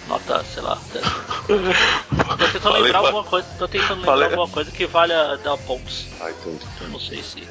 Nota, 0.09 0.45
sei 0.45 0.63
lá. 0.63 0.77
tô 1.47 2.37
tentando 2.37 2.61
Falei 2.61 2.83
lembrar 2.83 2.99
pra... 2.99 3.09
alguma 3.09 3.25
coisa, 3.25 3.49
tô 3.57 3.69
tentando 3.69 4.01
lembrar 4.01 4.13
Falei... 4.13 4.29
alguma 4.29 4.49
coisa 4.49 4.71
que 4.73 4.85
valha 4.85 5.37
dar 5.37 5.57
pontos. 5.59 6.07
Ah, 6.21 6.31
entendi. 6.31 6.67
Eu 6.81 6.89
não 6.89 6.99
sei 6.99 7.23
se. 7.23 7.49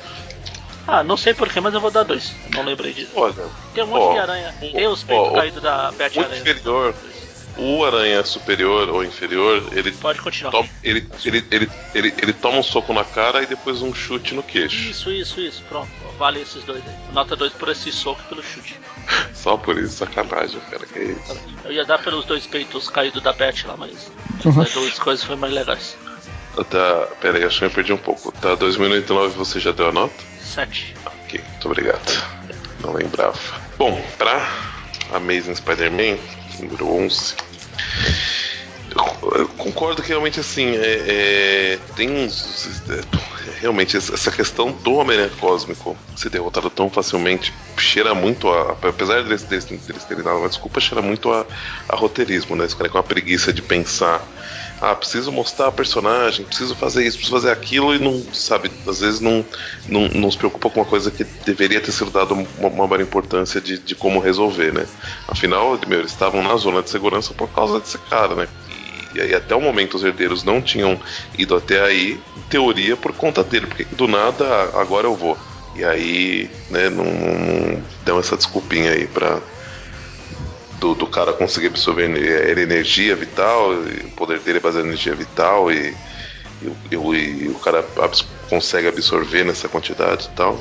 Ah, 0.88 1.03
não 1.03 1.17
sei 1.17 1.33
porquê, 1.33 1.59
mas 1.59 1.73
eu 1.73 1.81
vou 1.81 1.91
dar 1.91 2.03
dois. 2.03 2.36
Eu 2.45 2.57
não 2.57 2.65
lembrei 2.65 2.93
disso. 2.93 3.11
Olha. 3.15 3.33
Tem 3.73 3.83
um 3.83 3.88
monte 3.88 4.03
ó, 4.03 4.13
de 4.13 4.19
aranha. 4.19 4.55
Tem 4.59 4.88
os 4.88 5.03
peitos 5.03 5.33
caídos 5.33 5.61
da 5.61 5.91
Beth 5.91 6.11
Aranha. 6.17 6.41
Inferior, 6.41 6.93
o 7.57 7.86
aranha 7.86 8.23
superior 8.23 8.89
ou 8.89 9.03
inferior, 9.03 9.63
ele. 9.71 9.91
Pode 9.93 10.21
continuar. 10.21 10.51
Toma, 10.51 10.69
ele, 10.83 11.07
ele, 11.23 11.45
ele, 11.49 11.71
ele, 11.93 12.13
ele, 12.21 12.33
toma 12.33 12.57
um 12.59 12.63
soco 12.63 12.93
na 12.93 13.03
cara 13.03 13.41
e 13.41 13.45
depois 13.45 13.81
um 13.81 13.93
chute 13.93 14.36
no 14.36 14.43
queixo. 14.43 14.89
Isso, 14.89 15.11
isso, 15.11 15.39
isso. 15.39 15.63
Pronto. 15.63 15.89
Vale 16.17 16.41
esses 16.41 16.63
dois 16.63 16.83
aí. 16.86 17.13
Nota 17.13 17.36
2 17.36 17.53
por 17.53 17.69
esse 17.69 17.91
soco 17.91 18.21
e 18.25 18.29
pelo 18.29 18.43
chute. 18.43 18.79
Só 19.33 19.57
por 19.57 19.77
isso, 19.77 19.97
sacanagem, 19.97 20.59
cara. 20.69 20.86
Que 20.86 20.99
é 20.99 21.03
isso. 21.03 21.39
Eu 21.63 21.71
ia 21.71 21.86
dar 21.86 21.97
pelos 21.97 22.25
dois 22.25 22.45
peitos 22.45 22.89
caídos 22.89 23.23
da 23.23 23.33
Beth 23.33 23.65
lá, 23.65 23.75
mas. 23.77 24.11
As 24.61 24.73
duas 24.73 24.99
coisas 24.99 25.25
foram 25.25 25.39
mais 25.39 25.53
legais. 25.53 25.97
Tá, 26.69 27.07
pera 27.19 27.38
aí, 27.38 27.43
acho 27.43 27.59
que 27.59 27.65
eu 27.65 27.71
perdi 27.71 27.91
um 27.91 27.97
pouco. 27.97 28.31
Tá, 28.31 28.55
2009 28.55 29.38
você 29.38 29.59
já 29.59 29.71
deu 29.71 29.89
a 29.89 29.91
nota? 29.91 30.34
7. 30.56 30.95
Ok, 31.06 31.41
muito 31.51 31.66
obrigado. 31.66 32.24
Não 32.80 32.93
lembrava. 32.93 33.38
Bom, 33.78 34.01
pra 34.18 34.49
Amazing 35.12 35.56
Spider-Man, 35.56 36.18
número 36.60 36.88
11. 36.93 37.36
Eu 39.38 39.49
concordo 39.49 40.01
que 40.01 40.08
realmente 40.08 40.39
assim 40.39 40.78
é, 40.78 41.03
é, 41.08 41.80
tem 41.97 42.10
uns 42.10 42.82
é, 42.89 43.60
realmente 43.60 43.97
essa 43.97 44.32
questão 44.32 44.72
do 44.72 44.93
Homem-Aranha 44.93 45.34
Cósmico 45.38 45.97
ser 46.16 46.30
derrotado 46.30 46.70
tão 46.70 46.89
facilmente 46.89 47.53
cheira 47.78 48.16
muito 48.16 48.49
a 48.49 48.72
apesar 48.72 49.24
deles, 49.24 49.43
deles, 49.43 49.66
deles 49.66 50.03
terem 50.06 50.24
dado 50.24 50.38
uma 50.38 50.47
desculpa 50.47 50.80
cheira 50.80 51.01
muito 51.01 51.30
a, 51.34 51.45
a 51.89 51.95
roteirismo 51.97 52.56
né 52.56 52.64
esse 52.64 52.76
cara 52.76 52.89
com 52.89 52.97
a 52.97 53.03
preguiça 53.03 53.51
de 53.51 53.62
pensar 53.62 54.26
ah, 54.82 54.93
preciso 54.95 55.32
mostrar 55.32 55.67
a 55.67 55.71
personagem, 55.71 56.45
preciso 56.45 56.76
fazer 56.76 57.05
isso, 57.05 57.17
preciso 57.17 57.36
fazer 57.36 57.51
aquilo 57.51 57.95
e 57.95 57.99
não, 57.99 58.21
sabe, 58.34 58.69
às 58.86 58.99
vezes 58.99 59.19
não, 59.19 59.45
não, 59.88 60.07
não 60.09 60.30
se 60.30 60.38
preocupa 60.38 60.69
com 60.69 60.80
uma 60.80 60.86
coisa 60.86 61.09
que 61.09 61.23
deveria 61.45 61.80
ter 61.80 61.91
sido 61.91 62.11
dado 62.11 62.34
uma, 62.34 62.47
uma 62.69 62.88
maior 62.88 63.01
importância 63.01 63.61
de, 63.61 63.78
de 63.78 63.95
como 63.95 64.19
resolver, 64.19 64.73
né? 64.73 64.86
Afinal, 65.28 65.80
meu, 65.88 65.99
eles 65.99 66.11
estavam 66.11 66.43
na 66.43 66.55
zona 66.57 66.82
de 66.82 66.89
segurança 66.89 67.34
por 67.34 67.47
causa 67.49 67.80
desse 67.80 67.97
cara, 67.97 68.36
né? 68.36 68.47
E 69.13 69.21
aí 69.21 69.34
até 69.34 69.55
o 69.55 69.61
momento 69.61 69.95
os 69.95 70.03
herdeiros 70.03 70.43
não 70.43 70.61
tinham 70.61 70.99
ido 71.38 71.55
até 71.55 71.82
aí, 71.82 72.19
em 72.36 72.41
teoria 72.49 72.97
por 72.97 73.13
conta 73.13 73.43
dele, 73.43 73.67
porque 73.67 73.86
do 73.95 74.07
nada 74.07 74.45
agora 74.73 75.07
eu 75.07 75.15
vou. 75.15 75.38
E 75.73 75.84
aí, 75.84 76.49
né, 76.69 76.89
não, 76.89 77.05
não 77.05 77.84
dão 78.03 78.19
essa 78.19 78.38
desculpinha 78.38 78.91
aí 78.91 79.07
pra, 79.07 79.41
do, 80.86 80.93
do 80.93 81.07
cara 81.07 81.33
conseguir 81.33 81.67
absorver 81.67 82.05
energia 82.59 83.15
vital, 83.15 83.71
o 83.71 84.11
poder 84.11 84.39
dele 84.39 84.59
é 84.59 84.61
baseado 84.61 84.86
em 84.86 84.89
energia 84.89 85.15
vital 85.15 85.71
e, 85.71 85.95
e, 86.61 86.95
e, 86.95 86.95
e 86.95 87.47
o 87.47 87.59
cara 87.59 87.83
abs 87.97 88.23
consegue 88.47 88.88
absorver 88.88 89.43
nessa 89.43 89.67
quantidade 89.67 90.29
e 90.31 90.36
tal. 90.36 90.59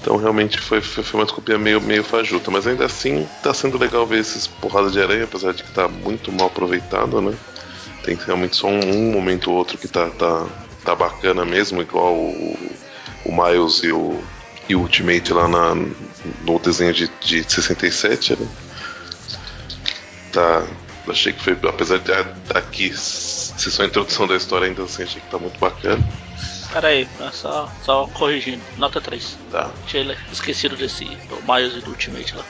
Então 0.00 0.16
realmente 0.16 0.58
foi, 0.58 0.80
foi, 0.80 1.04
foi, 1.04 1.20
uma 1.20 1.26
desculpinha 1.26 1.58
meio, 1.58 1.78
meio 1.82 2.02
fajuta, 2.02 2.50
mas 2.50 2.66
ainda 2.66 2.86
assim 2.86 3.28
tá 3.42 3.52
sendo 3.52 3.76
legal 3.76 4.06
ver 4.06 4.20
esses 4.20 4.46
porradas 4.46 4.92
de 4.92 5.02
aranha, 5.02 5.24
apesar 5.24 5.52
de 5.52 5.62
que 5.62 5.70
tá 5.72 5.86
muito 5.86 6.32
mal 6.32 6.46
aproveitado, 6.46 7.20
né? 7.20 7.36
Tem 8.02 8.16
realmente 8.16 8.56
só 8.56 8.68
um, 8.68 8.80
um 8.80 9.12
momento 9.12 9.50
ou 9.50 9.58
outro 9.58 9.76
que 9.76 9.86
tá, 9.86 10.08
tá, 10.08 10.46
tá 10.82 10.94
bacana 10.94 11.44
mesmo, 11.44 11.82
igual 11.82 12.14
o, 12.14 12.56
o 13.26 13.30
Miles 13.30 13.82
e 13.84 13.92
o, 13.92 14.18
e 14.70 14.74
o 14.74 14.80
Ultimate 14.80 15.34
lá 15.34 15.46
na, 15.46 15.74
no 15.74 16.58
desenho 16.58 16.94
de, 16.94 17.10
de 17.20 17.44
67, 17.44 18.40
né? 18.40 18.48
Tá. 20.32 20.66
Achei 21.08 21.32
que 21.32 21.42
foi, 21.42 21.56
apesar 21.68 21.98
de 21.98 22.12
aqui 22.54 22.96
ser 22.96 23.70
só 23.70 23.82
a 23.82 23.86
introdução 23.86 24.26
da 24.28 24.36
história, 24.36 24.68
ainda 24.68 24.82
assim 24.82 25.02
achei 25.02 25.20
que 25.20 25.28
tá 25.28 25.38
muito 25.38 25.58
bacana. 25.58 26.00
Pera 26.72 26.86
aí, 26.86 27.08
só, 27.32 27.68
só 27.82 28.06
corrigindo. 28.14 28.62
Nota 28.76 29.00
3. 29.00 29.36
Tá. 29.50 29.70
Tinha 29.88 30.16
esquecido 30.30 30.76
desse 30.76 31.04
do 31.04 31.42
Miles 31.42 31.74
e 31.76 31.80
do 31.80 31.90
Ultimate 31.90 32.36
lá. 32.36 32.44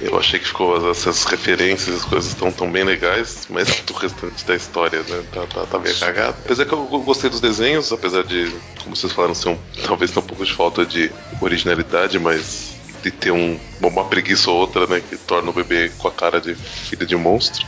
Eu 0.00 0.18
achei 0.18 0.40
que 0.40 0.46
ficou 0.46 0.90
essas 0.90 1.24
referências, 1.24 1.96
as 1.96 2.04
coisas 2.04 2.30
estão 2.30 2.50
tão 2.50 2.70
bem 2.70 2.82
legais, 2.82 3.46
mas 3.50 3.84
o 3.90 3.92
restante 3.92 4.44
da 4.46 4.56
história 4.56 5.02
né, 5.02 5.22
tá, 5.32 5.46
tá, 5.46 5.66
tá 5.66 5.78
meio 5.78 5.98
cagado. 5.98 6.36
Apesar 6.44 6.64
que 6.64 6.72
eu 6.72 6.86
gostei 6.86 7.28
dos 7.28 7.40
desenhos, 7.40 7.92
apesar 7.92 8.24
de, 8.24 8.50
como 8.82 8.96
vocês 8.96 9.12
falaram, 9.12 9.34
ser 9.34 9.50
um, 9.50 9.58
talvez 9.86 10.10
ter 10.10 10.18
um 10.18 10.22
pouco 10.22 10.44
de 10.44 10.52
falta 10.54 10.86
de 10.86 11.12
originalidade, 11.40 12.18
mas 12.18 12.71
de 13.02 13.10
ter 13.10 13.32
um, 13.32 13.58
uma 13.80 14.04
preguiça 14.04 14.50
ou 14.50 14.58
outra, 14.58 14.86
né, 14.86 15.00
que 15.00 15.16
torna 15.16 15.50
o 15.50 15.52
bebê 15.52 15.90
com 15.98 16.08
a 16.08 16.12
cara 16.12 16.40
de 16.40 16.54
filha 16.54 17.04
de 17.04 17.16
monstro. 17.16 17.66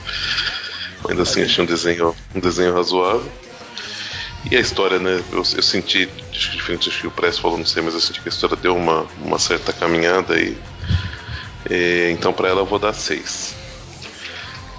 Ainda 1.09 1.23
assim 1.23 1.43
achei 1.43 1.63
um 1.63 1.67
desenho, 1.67 2.15
um 2.35 2.41
desenho 2.41 2.75
razoável. 2.75 3.31
E 4.51 4.57
a 4.57 4.61
história, 4.61 4.99
né? 4.99 5.23
Eu, 5.33 5.39
eu 5.39 5.63
senti, 5.63 6.07
diferente 6.31 6.91
do 6.91 6.95
que 6.95 7.07
o 7.07 7.11
Press 7.11 7.39
falou, 7.39 7.57
não 7.57 7.65
sei, 7.65 7.83
mas 7.83 7.95
eu 7.95 8.01
senti 8.01 8.21
que 8.21 8.29
a 8.29 8.33
história 8.33 8.57
deu 8.57 8.77
uma, 8.77 9.07
uma 9.23 9.39
certa 9.39 9.73
caminhada 9.73 10.39
e, 10.39 10.57
e 11.71 12.11
então 12.11 12.33
para 12.33 12.49
ela 12.49 12.61
eu 12.61 12.67
vou 12.67 12.79
dar 12.79 12.93
6. 12.93 13.55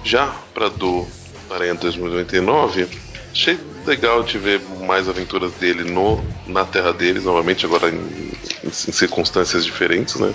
Já 0.04 0.28
para 0.54 0.68
do 0.68 1.06
Aranha 1.50 1.74
2099, 1.74 2.88
achei 3.36 3.58
legal 3.84 4.22
de 4.22 4.38
ver 4.38 4.60
mais 4.80 5.08
aventuras 5.08 5.52
dele 5.52 5.84
no, 5.84 6.24
na 6.46 6.64
terra 6.64 6.92
deles, 6.92 7.24
novamente, 7.24 7.66
agora 7.66 7.90
em, 7.90 8.32
em, 8.64 8.70
circunstâncias 8.70 9.64
diferentes, 9.64 10.16
né? 10.16 10.34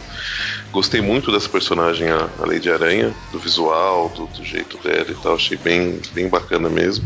Gostei 0.72 1.02
muito 1.02 1.32
dessa 1.32 1.50
personagem, 1.50 2.10
a, 2.10 2.30
a 2.40 2.46
Lady 2.46 2.72
Aranha, 2.72 3.14
do 3.32 3.40
visual, 3.40 4.10
do, 4.10 4.28
do 4.28 4.46
jeito 4.46 4.78
dela 4.78 5.08
e 5.10 5.16
tal, 5.16 5.34
achei 5.36 5.58
bem, 5.58 6.00
bem 6.14 6.30
bacana 6.30 6.70
mesmo. 6.70 7.04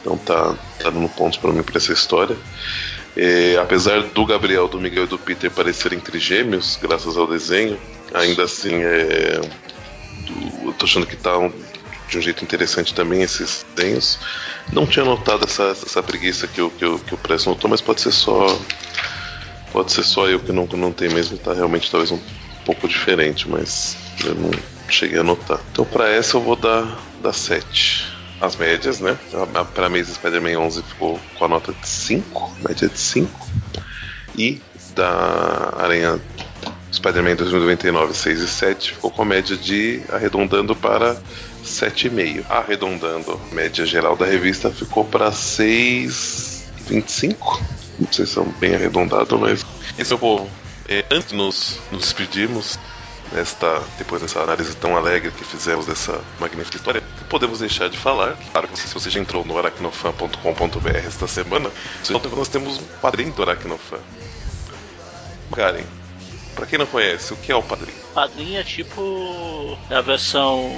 Então 0.00 0.18
tá, 0.18 0.54
tá 0.78 0.90
dando 0.90 1.08
pontos 1.08 1.38
para 1.38 1.50
mim 1.50 1.62
para 1.62 1.78
essa 1.78 1.92
história. 1.92 2.36
É, 3.16 3.56
apesar 3.56 4.02
do 4.02 4.26
Gabriel, 4.26 4.68
do 4.68 4.78
Miguel 4.78 5.04
e 5.04 5.08
do 5.08 5.18
Peter 5.18 5.50
parecerem 5.50 5.98
trigêmeos, 5.98 6.78
graças 6.80 7.16
ao 7.16 7.26
desenho, 7.26 7.80
ainda 8.12 8.44
assim 8.44 8.74
é, 8.84 9.40
eu 10.62 10.72
tô 10.74 10.84
achando 10.84 11.06
que 11.06 11.16
tá 11.16 11.38
um, 11.38 11.50
de 12.08 12.18
um 12.18 12.20
jeito 12.20 12.42
interessante 12.44 12.94
também 12.94 13.22
esses 13.22 13.64
desenhos. 13.74 14.18
Não 14.72 14.86
tinha 14.86 15.04
notado 15.04 15.44
essa, 15.44 15.64
essa 15.64 16.02
preguiça 16.02 16.46
que 16.46 16.60
o, 16.60 16.70
que, 16.70 16.84
o, 16.84 16.98
que 16.98 17.14
o 17.14 17.18
notou, 17.46 17.70
mas 17.70 17.80
pode 17.80 18.00
ser 18.00 18.12
só. 18.12 18.58
Pode 19.72 19.92
ser 19.92 20.04
só 20.04 20.28
eu 20.28 20.40
que 20.40 20.52
não, 20.52 20.66
não 20.66 20.92
tenho 20.92 21.12
mesmo, 21.12 21.36
tá 21.36 21.52
realmente 21.52 21.90
talvez 21.90 22.10
um 22.10 22.20
pouco 22.64 22.88
diferente, 22.88 23.48
mas 23.48 23.96
eu 24.24 24.34
não 24.34 24.50
cheguei 24.88 25.18
a 25.18 25.22
notar. 25.22 25.60
Então 25.72 25.84
para 25.84 26.08
essa 26.08 26.36
eu 26.36 26.40
vou 26.40 26.56
dar, 26.56 26.98
dar 27.22 27.32
7 27.32 28.16
as 28.40 28.56
médias, 28.56 29.00
né? 29.00 29.18
Para 29.74 29.88
mim, 29.88 30.04
Spider-Man 30.04 30.58
11 30.58 30.82
ficou 30.82 31.20
com 31.38 31.44
a 31.44 31.48
nota 31.48 31.72
de 31.72 31.88
5, 31.88 32.56
média 32.68 32.88
de 32.88 32.98
5. 32.98 33.48
E 34.36 34.60
da 34.94 35.74
Aranha 35.78 36.20
Spider-Man 36.92 37.36
2099, 37.36 38.14
6 38.14 38.40
e 38.40 38.48
7, 38.48 38.94
ficou 38.94 39.10
com 39.10 39.22
a 39.22 39.24
média 39.24 39.56
de 39.56 40.02
arredondando 40.10 40.74
para 40.74 41.16
7,5. 41.66 42.46
Arredondando, 42.48 43.32
a 43.32 43.38
média 43.54 43.84
geral 43.84 44.16
da 44.16 44.24
revista 44.24 44.70
ficou 44.70 45.04
para 45.04 45.30
6,25. 45.30 47.60
Não 47.98 48.12
sei 48.12 48.26
se 48.26 48.32
são 48.32 48.44
bem 48.60 48.74
arredondado, 48.74 49.38
mas 49.38 49.64
esse 49.98 50.12
é 50.12 50.16
o 50.16 50.18
povo. 50.18 50.48
É, 50.88 51.04
antes 51.10 51.30
de 51.30 51.34
nos, 51.34 51.80
nos 51.90 52.02
despedirmos, 52.02 52.78
nesta, 53.32 53.82
depois 53.98 54.22
dessa 54.22 54.40
análise 54.40 54.74
tão 54.76 54.96
alegre 54.96 55.30
que 55.30 55.44
fizemos 55.44 55.86
dessa 55.86 56.20
magnífica 56.38 56.76
história, 56.76 57.02
podemos 57.28 57.58
deixar 57.58 57.88
de 57.88 57.98
falar. 57.98 58.36
Claro 58.52 58.68
que 58.68 58.78
se 58.78 58.92
você 58.92 59.10
já 59.10 59.20
entrou 59.20 59.44
no 59.44 59.58
aracnofan.com.br 59.58 60.96
esta 61.06 61.26
semana, 61.26 61.70
nós 62.36 62.48
temos 62.48 62.78
um 62.78 62.84
padrinho 63.00 63.32
do 63.32 63.42
Aracnofan. 63.42 63.98
Karen, 65.54 65.84
pra 66.54 66.66
quem 66.66 66.78
não 66.78 66.86
conhece, 66.86 67.32
o 67.32 67.36
que 67.36 67.50
é 67.50 67.56
o 67.56 67.62
padrinho? 67.62 67.96
Padrinho 68.14 68.58
é 68.58 68.62
tipo 68.62 69.76
a 69.90 70.00
versão 70.00 70.70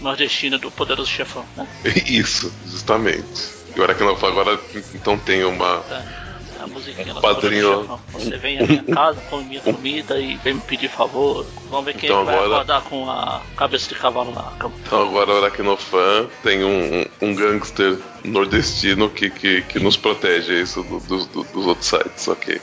nordestina 0.00 0.58
do 0.58 0.70
Poderoso 0.70 1.10
Chefão, 1.10 1.44
né? 1.56 1.66
Isso, 2.06 2.52
justamente. 2.66 3.58
E 3.74 3.80
o 3.80 3.82
Aracnofan 3.82 4.28
agora 4.28 4.60
então 4.94 5.18
tem 5.18 5.44
uma. 5.44 5.82
É 5.90 6.28
a 6.60 6.66
musiquinha 6.66 7.14
um 7.14 7.20
padrinho. 7.20 8.00
Você 8.12 8.36
vem 8.36 8.58
à 8.58 8.66
minha 8.66 8.82
casa, 8.82 9.20
come 9.30 9.44
minha 9.44 9.60
comida 9.60 10.18
e 10.20 10.36
vem 10.36 10.54
me 10.54 10.60
pedir 10.60 10.88
favor. 10.88 11.46
Vamos 11.70 11.86
ver 11.86 11.94
quem 11.94 12.08
então 12.08 12.24
vai 12.24 12.34
agora... 12.34 12.54
acordar 12.54 12.82
com 12.82 13.08
a 13.08 13.42
cabeça 13.56 13.88
de 13.88 13.94
cavalo 13.94 14.32
na 14.32 14.42
cama. 14.58 14.74
Então 14.84 15.02
agora 15.02 15.32
o 15.32 15.36
Aracnofan 15.38 16.26
tem 16.42 16.64
um, 16.64 17.06
um 17.22 17.34
gangster 17.34 17.98
nordestino 18.24 19.08
que, 19.08 19.30
que, 19.30 19.62
que 19.62 19.78
nos 19.78 19.96
protege 19.96 20.60
isso 20.60 20.82
do, 20.82 20.98
do, 21.00 21.26
do, 21.26 21.44
dos 21.44 21.66
outros 21.66 21.86
sites, 21.86 22.26
ok. 22.26 22.60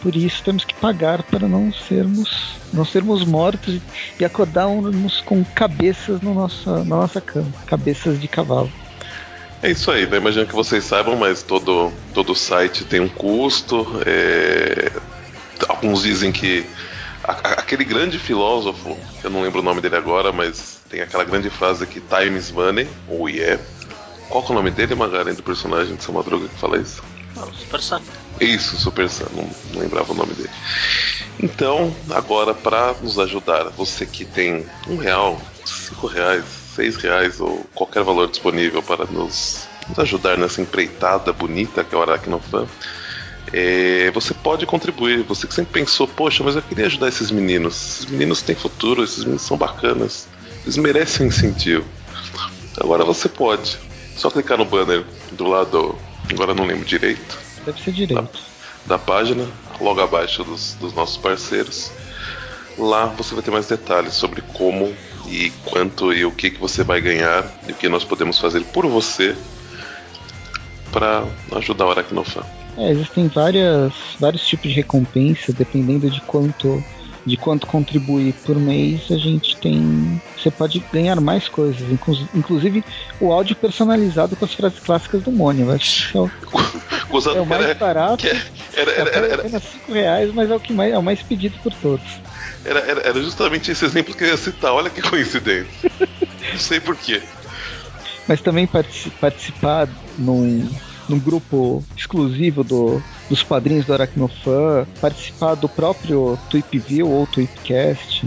Por 0.00 0.14
isso 0.14 0.42
temos 0.44 0.64
que 0.64 0.74
pagar 0.74 1.22
para 1.24 1.48
não 1.48 1.72
sermos 1.72 2.56
não 2.72 2.84
sermos 2.84 3.24
mortos 3.24 3.80
e 4.18 4.24
acordarmos 4.24 5.20
com 5.22 5.44
cabeças 5.44 6.20
no 6.20 6.34
nossa, 6.34 6.84
na 6.84 6.96
nossa 6.96 7.20
cama, 7.20 7.52
cabeças 7.66 8.20
de 8.20 8.28
cavalo. 8.28 8.70
É 9.62 9.70
isso 9.70 9.90
aí, 9.90 10.06
né? 10.06 10.18
Imagino 10.18 10.46
que 10.46 10.54
vocês 10.54 10.84
saibam, 10.84 11.16
mas 11.16 11.42
todo, 11.42 11.92
todo 12.14 12.34
site 12.34 12.84
tem 12.84 13.00
um 13.00 13.08
custo. 13.08 13.86
É... 14.06 14.92
Alguns 15.68 16.02
dizem 16.02 16.30
que 16.30 16.64
a, 17.24 17.32
aquele 17.52 17.84
grande 17.84 18.18
filósofo, 18.18 18.96
eu 19.24 19.30
não 19.30 19.42
lembro 19.42 19.60
o 19.60 19.62
nome 19.62 19.80
dele 19.80 19.96
agora, 19.96 20.30
mas 20.30 20.80
tem 20.88 21.00
aquela 21.00 21.24
grande 21.24 21.50
frase 21.50 21.86
que 21.86 22.00
time 22.00 22.38
is 22.38 22.52
money, 22.52 22.88
ou 23.08 23.28
yeah. 23.28 23.60
Qual 24.28 24.44
é 24.44 24.50
o 24.50 24.54
nome 24.54 24.70
dele, 24.70 24.94
Magaren, 24.94 25.34
do 25.34 25.42
personagem 25.42 25.96
de 25.96 26.04
São 26.04 26.14
Madruga 26.14 26.48
que 26.48 26.58
fala 26.58 26.78
isso? 26.78 27.02
Não, 27.34 27.52
Super 27.52 27.80
Sam. 27.80 28.02
Isso, 28.40 28.76
Super 28.76 29.08
Sam, 29.08 29.26
não, 29.34 29.50
não 29.72 29.80
lembrava 29.80 30.12
o 30.12 30.16
nome 30.16 30.32
dele. 30.34 30.50
Então, 31.40 31.94
agora, 32.10 32.54
para 32.54 32.94
nos 33.00 33.18
ajudar, 33.18 33.64
você 33.70 34.04
que 34.06 34.24
tem 34.24 34.66
um 34.88 34.96
real, 34.96 35.40
cinco 35.64 36.06
reais, 36.06 36.44
seis 36.74 36.96
reais 36.96 37.40
ou 37.40 37.64
qualquer 37.74 38.02
valor 38.02 38.28
disponível 38.28 38.82
para 38.82 39.04
nos, 39.06 39.68
nos 39.88 39.98
ajudar 39.98 40.36
nessa 40.36 40.60
empreitada 40.60 41.32
bonita 41.32 41.82
que 41.82 41.94
é 41.94 41.98
o 41.98 42.02
Aracnofan, 42.02 42.66
é, 43.52 44.10
você 44.12 44.34
pode 44.34 44.66
contribuir. 44.66 45.22
Você 45.24 45.46
que 45.46 45.54
sempre 45.54 45.80
pensou, 45.80 46.06
poxa, 46.06 46.42
mas 46.44 46.56
eu 46.56 46.62
queria 46.62 46.86
ajudar 46.86 47.08
esses 47.08 47.30
meninos. 47.30 47.74
Esses 47.74 48.06
meninos 48.06 48.42
têm 48.42 48.54
futuro, 48.54 49.02
esses 49.02 49.24
meninos 49.24 49.42
são 49.42 49.56
bacanas. 49.56 50.28
Eles 50.62 50.76
merecem 50.76 51.26
incentivo. 51.26 51.84
Agora 52.80 53.04
você 53.04 53.28
pode. 53.28 53.78
Só 54.16 54.30
clicar 54.30 54.58
no 54.58 54.64
banner 54.64 55.04
do 55.32 55.46
lado, 55.46 55.96
agora 56.30 56.54
não 56.54 56.66
lembro 56.66 56.84
direito. 56.84 57.38
Deve 57.68 57.82
ser 57.82 57.92
direito. 57.92 58.40
Da, 58.86 58.96
da 58.96 58.98
página, 58.98 59.46
logo 59.78 60.00
abaixo 60.00 60.42
dos, 60.42 60.72
dos 60.80 60.94
nossos 60.94 61.18
parceiros. 61.18 61.92
Lá 62.78 63.06
você 63.06 63.34
vai 63.34 63.44
ter 63.44 63.50
mais 63.50 63.66
detalhes 63.66 64.14
sobre 64.14 64.40
como 64.40 64.94
e 65.26 65.50
quanto 65.66 66.10
e 66.14 66.24
o 66.24 66.32
que, 66.32 66.50
que 66.50 66.58
você 66.58 66.82
vai 66.82 66.98
ganhar 67.02 67.44
e 67.68 67.72
o 67.72 67.74
que 67.74 67.86
nós 67.86 68.04
podemos 68.04 68.38
fazer 68.38 68.64
por 68.66 68.86
você 68.86 69.36
para 70.90 71.24
ajudar 71.56 71.86
o 71.86 71.90
Aracnofan. 71.90 72.42
É, 72.78 72.90
existem 72.90 73.28
várias, 73.28 73.92
vários 74.18 74.46
tipos 74.46 74.70
de 74.70 74.76
recompensa, 74.76 75.52
dependendo 75.52 76.08
de 76.08 76.22
quanto 76.22 76.82
de 77.28 77.36
quanto 77.36 77.66
contribuir 77.66 78.32
por 78.44 78.56
mês, 78.56 79.02
a 79.10 79.16
gente 79.16 79.56
tem. 79.56 80.20
Você 80.36 80.50
pode 80.50 80.82
ganhar 80.92 81.20
mais 81.20 81.46
coisas, 81.48 81.82
inclusive 82.34 82.82
o 83.20 83.30
áudio 83.30 83.54
personalizado 83.54 84.34
com 84.34 84.44
as 84.44 84.54
frases 84.54 84.80
clássicas 84.80 85.22
do 85.22 85.30
Mônio. 85.30 85.70
Acho 85.70 86.10
que 86.10 86.16
é 86.16 86.20
o, 86.20 86.30
é 87.36 87.40
o 87.40 87.46
mais 87.46 87.76
barato. 87.76 88.26
É, 88.26 88.30
era, 88.74 88.90
era, 88.90 89.10
era, 89.10 89.26
era, 89.26 89.34
apenas 89.42 89.62
5 89.62 89.92
reais, 89.92 90.34
mas 90.34 90.50
é 90.50 90.54
o 90.54 90.60
que 90.60 90.72
mais, 90.72 90.92
é 90.92 90.98
o 90.98 91.02
mais 91.02 91.22
pedido 91.22 91.56
por 91.62 91.72
todos. 91.74 92.06
Era, 92.64 92.80
era, 92.80 93.00
era 93.00 93.22
justamente 93.22 93.70
esse 93.70 93.84
exemplo 93.84 94.14
que 94.14 94.24
eu 94.24 94.28
ia 94.28 94.36
citar. 94.36 94.72
Olha 94.72 94.88
que 94.88 95.02
coincidência. 95.02 95.90
Não 96.52 96.58
sei 96.58 96.80
porquê. 96.80 97.22
Mas 98.26 98.40
também 98.40 98.66
participar 99.20 99.88
num, 100.18 100.68
num 101.08 101.18
grupo 101.18 101.84
exclusivo 101.96 102.64
do, 102.64 103.02
dos 103.28 103.42
padrinhos 103.42 103.84
do 103.84 103.92
Aracnofan, 103.92 104.86
participar 105.00 105.54
do 105.54 105.68
próprio 105.68 106.38
Tweepview 106.50 107.08
ou 107.08 107.26
Tweepcast, 107.26 108.26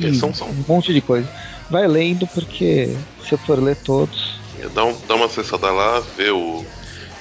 e 0.00 0.14
são, 0.14 0.32
são. 0.32 0.48
um 0.48 0.64
monte 0.66 0.92
de 0.92 1.00
coisa. 1.00 1.28
Vai 1.70 1.86
lendo, 1.86 2.26
porque 2.28 2.96
se 3.26 3.32
eu 3.34 3.38
for 3.38 3.62
ler 3.62 3.76
todos. 3.76 4.38
Dá, 4.74 4.84
um, 4.84 4.96
dá 5.06 5.14
uma 5.14 5.26
acessada 5.26 5.70
lá, 5.70 6.00
vê 6.16 6.30
o. 6.30 6.64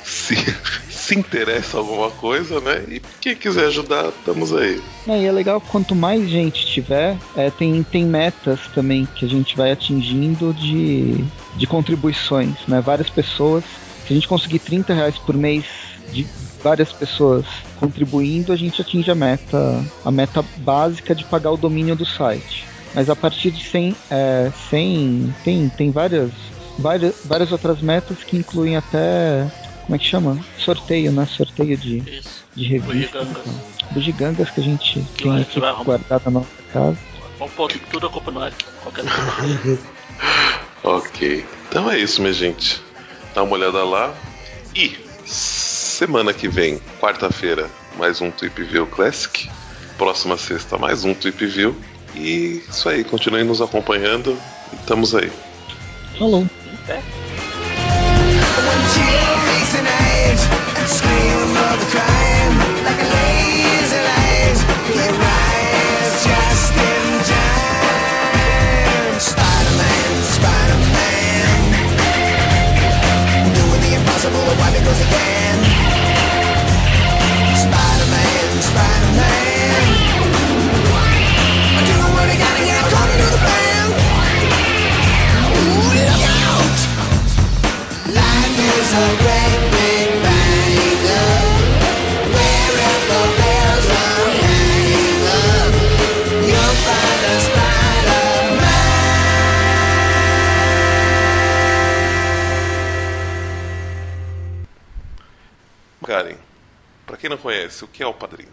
Se, 0.03 0.35
se 0.89 1.19
interessa 1.19 1.77
alguma 1.77 2.09
coisa, 2.11 2.61
né? 2.61 2.83
E 2.87 3.01
quem 3.19 3.35
quiser 3.35 3.65
ajudar, 3.67 4.07
estamos 4.07 4.53
aí. 4.53 4.81
É, 5.05 5.21
e 5.21 5.25
é 5.25 5.31
legal 5.31 5.59
quanto 5.59 5.93
mais 5.93 6.29
gente 6.29 6.65
tiver, 6.65 7.17
é, 7.35 7.49
tem, 7.49 7.83
tem 7.83 8.05
metas 8.05 8.59
também 8.73 9.05
que 9.05 9.25
a 9.25 9.27
gente 9.27 9.55
vai 9.55 9.71
atingindo 9.71 10.53
de, 10.53 11.25
de 11.57 11.67
contribuições, 11.67 12.55
né? 12.67 12.79
Várias 12.79 13.09
pessoas. 13.09 13.65
Se 14.05 14.13
a 14.13 14.15
gente 14.15 14.27
conseguir 14.27 14.59
30 14.59 14.93
reais 14.93 15.17
por 15.17 15.35
mês 15.35 15.65
de 16.13 16.25
várias 16.63 16.91
pessoas 16.91 17.45
contribuindo, 17.79 18.51
a 18.51 18.55
gente 18.55 18.81
atinge 18.81 19.09
a 19.11 19.15
meta, 19.15 19.83
a 20.03 20.11
meta 20.11 20.43
básica 20.57 21.13
de 21.15 21.23
pagar 21.25 21.51
o 21.51 21.57
domínio 21.57 21.95
do 21.95 22.05
site. 22.05 22.65
Mas 22.93 23.09
a 23.09 23.15
partir 23.15 23.51
de 23.51 23.63
100, 23.63 23.95
é, 24.09 24.51
100 24.69 25.35
tem, 25.43 25.69
tem 25.69 25.91
várias, 25.91 26.31
várias, 26.79 27.15
várias 27.25 27.51
outras 27.51 27.81
metas 27.81 28.23
que 28.23 28.37
incluem 28.37 28.75
até 28.75 29.47
como 29.85 29.95
é 29.95 29.99
que 29.99 30.05
chama? 30.05 30.37
Sorteio, 30.57 31.11
né? 31.11 31.25
Sorteio 31.25 31.77
de, 31.77 31.97
Isso. 31.99 32.43
de 32.55 32.65
revista. 32.65 33.19
Bugigangas. 33.19 33.55
Bugigangas 33.91 34.49
que 34.49 34.59
a 34.59 34.63
gente 34.63 34.99
Que 35.15 35.23
tem 35.23 35.31
vai- 35.31 35.41
aqui 35.41 35.59
guardado 35.85 36.21
na 36.25 36.31
nossa 36.31 36.47
casa. 36.73 36.97
Vamos 37.39 37.53
pôr 37.53 37.71
tudo 37.91 38.07
a 38.07 38.09
culpa 38.09 38.31
no 38.31 38.43
Eric. 38.43 38.65
Qualquer 38.83 39.05
coisa. 39.05 39.79
Ok. 40.83 41.45
Então 41.69 41.89
é 41.89 41.97
isso, 41.99 42.21
minha 42.21 42.33
gente. 42.33 42.81
Dá 43.33 43.43
uma 43.43 43.53
olhada 43.53 43.83
lá. 43.83 44.13
E 44.75 44.97
semana 45.97 46.31
que 46.31 46.47
vem, 46.47 46.79
quarta-feira, 46.99 47.67
mais 47.97 48.21
um 48.21 48.29
Tweep 48.29 48.63
View 48.65 48.85
Classic. 48.85 49.49
Próxima 49.97 50.37
sexta, 50.37 50.77
mais 50.77 51.03
um 51.03 51.11
Tweep 51.11 51.43
View. 51.47 51.75
E 52.13 52.63
isso 52.69 52.87
aí, 52.87 53.03
continuem 53.03 53.43
nos 53.43 53.63
acompanhando. 53.63 54.37
E 54.71 54.75
estamos 54.75 55.15
aí. 55.15 55.31
Falou. 56.19 56.45
É. 56.87 57.01
Karen, 106.07 106.37
pra 107.05 107.17
quem 107.17 107.29
não 107.29 107.37
conhece, 107.37 107.83
o 107.83 107.87
que 107.87 108.01
é 108.01 108.07
o 108.07 108.13
padrinho? 108.13 108.49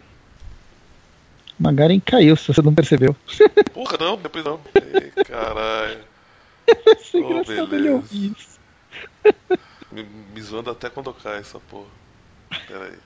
Magaren 1.57 2.01
caiu, 2.01 2.35
se 2.35 2.47
você 2.49 2.61
não 2.61 2.75
percebeu. 2.75 3.15
Porra, 3.73 3.97
não, 3.97 4.17
depois 4.17 4.43
não. 4.43 4.59
Ei, 4.75 5.23
caralho. 5.23 5.99
Oh, 7.13 7.17
engraçado 7.17 7.51
ele 7.51 7.67
beleza. 7.67 7.93
ouvir 7.93 8.33
isso. 8.37 8.59
Me, 9.95 10.03
me 10.03 10.41
zoando 10.41 10.69
até 10.69 10.89
quando 10.89 11.13
cai 11.13 11.39
essa 11.39 11.59
porra. 11.59 11.89
Pera 12.67 12.85
aí. 12.87 13.01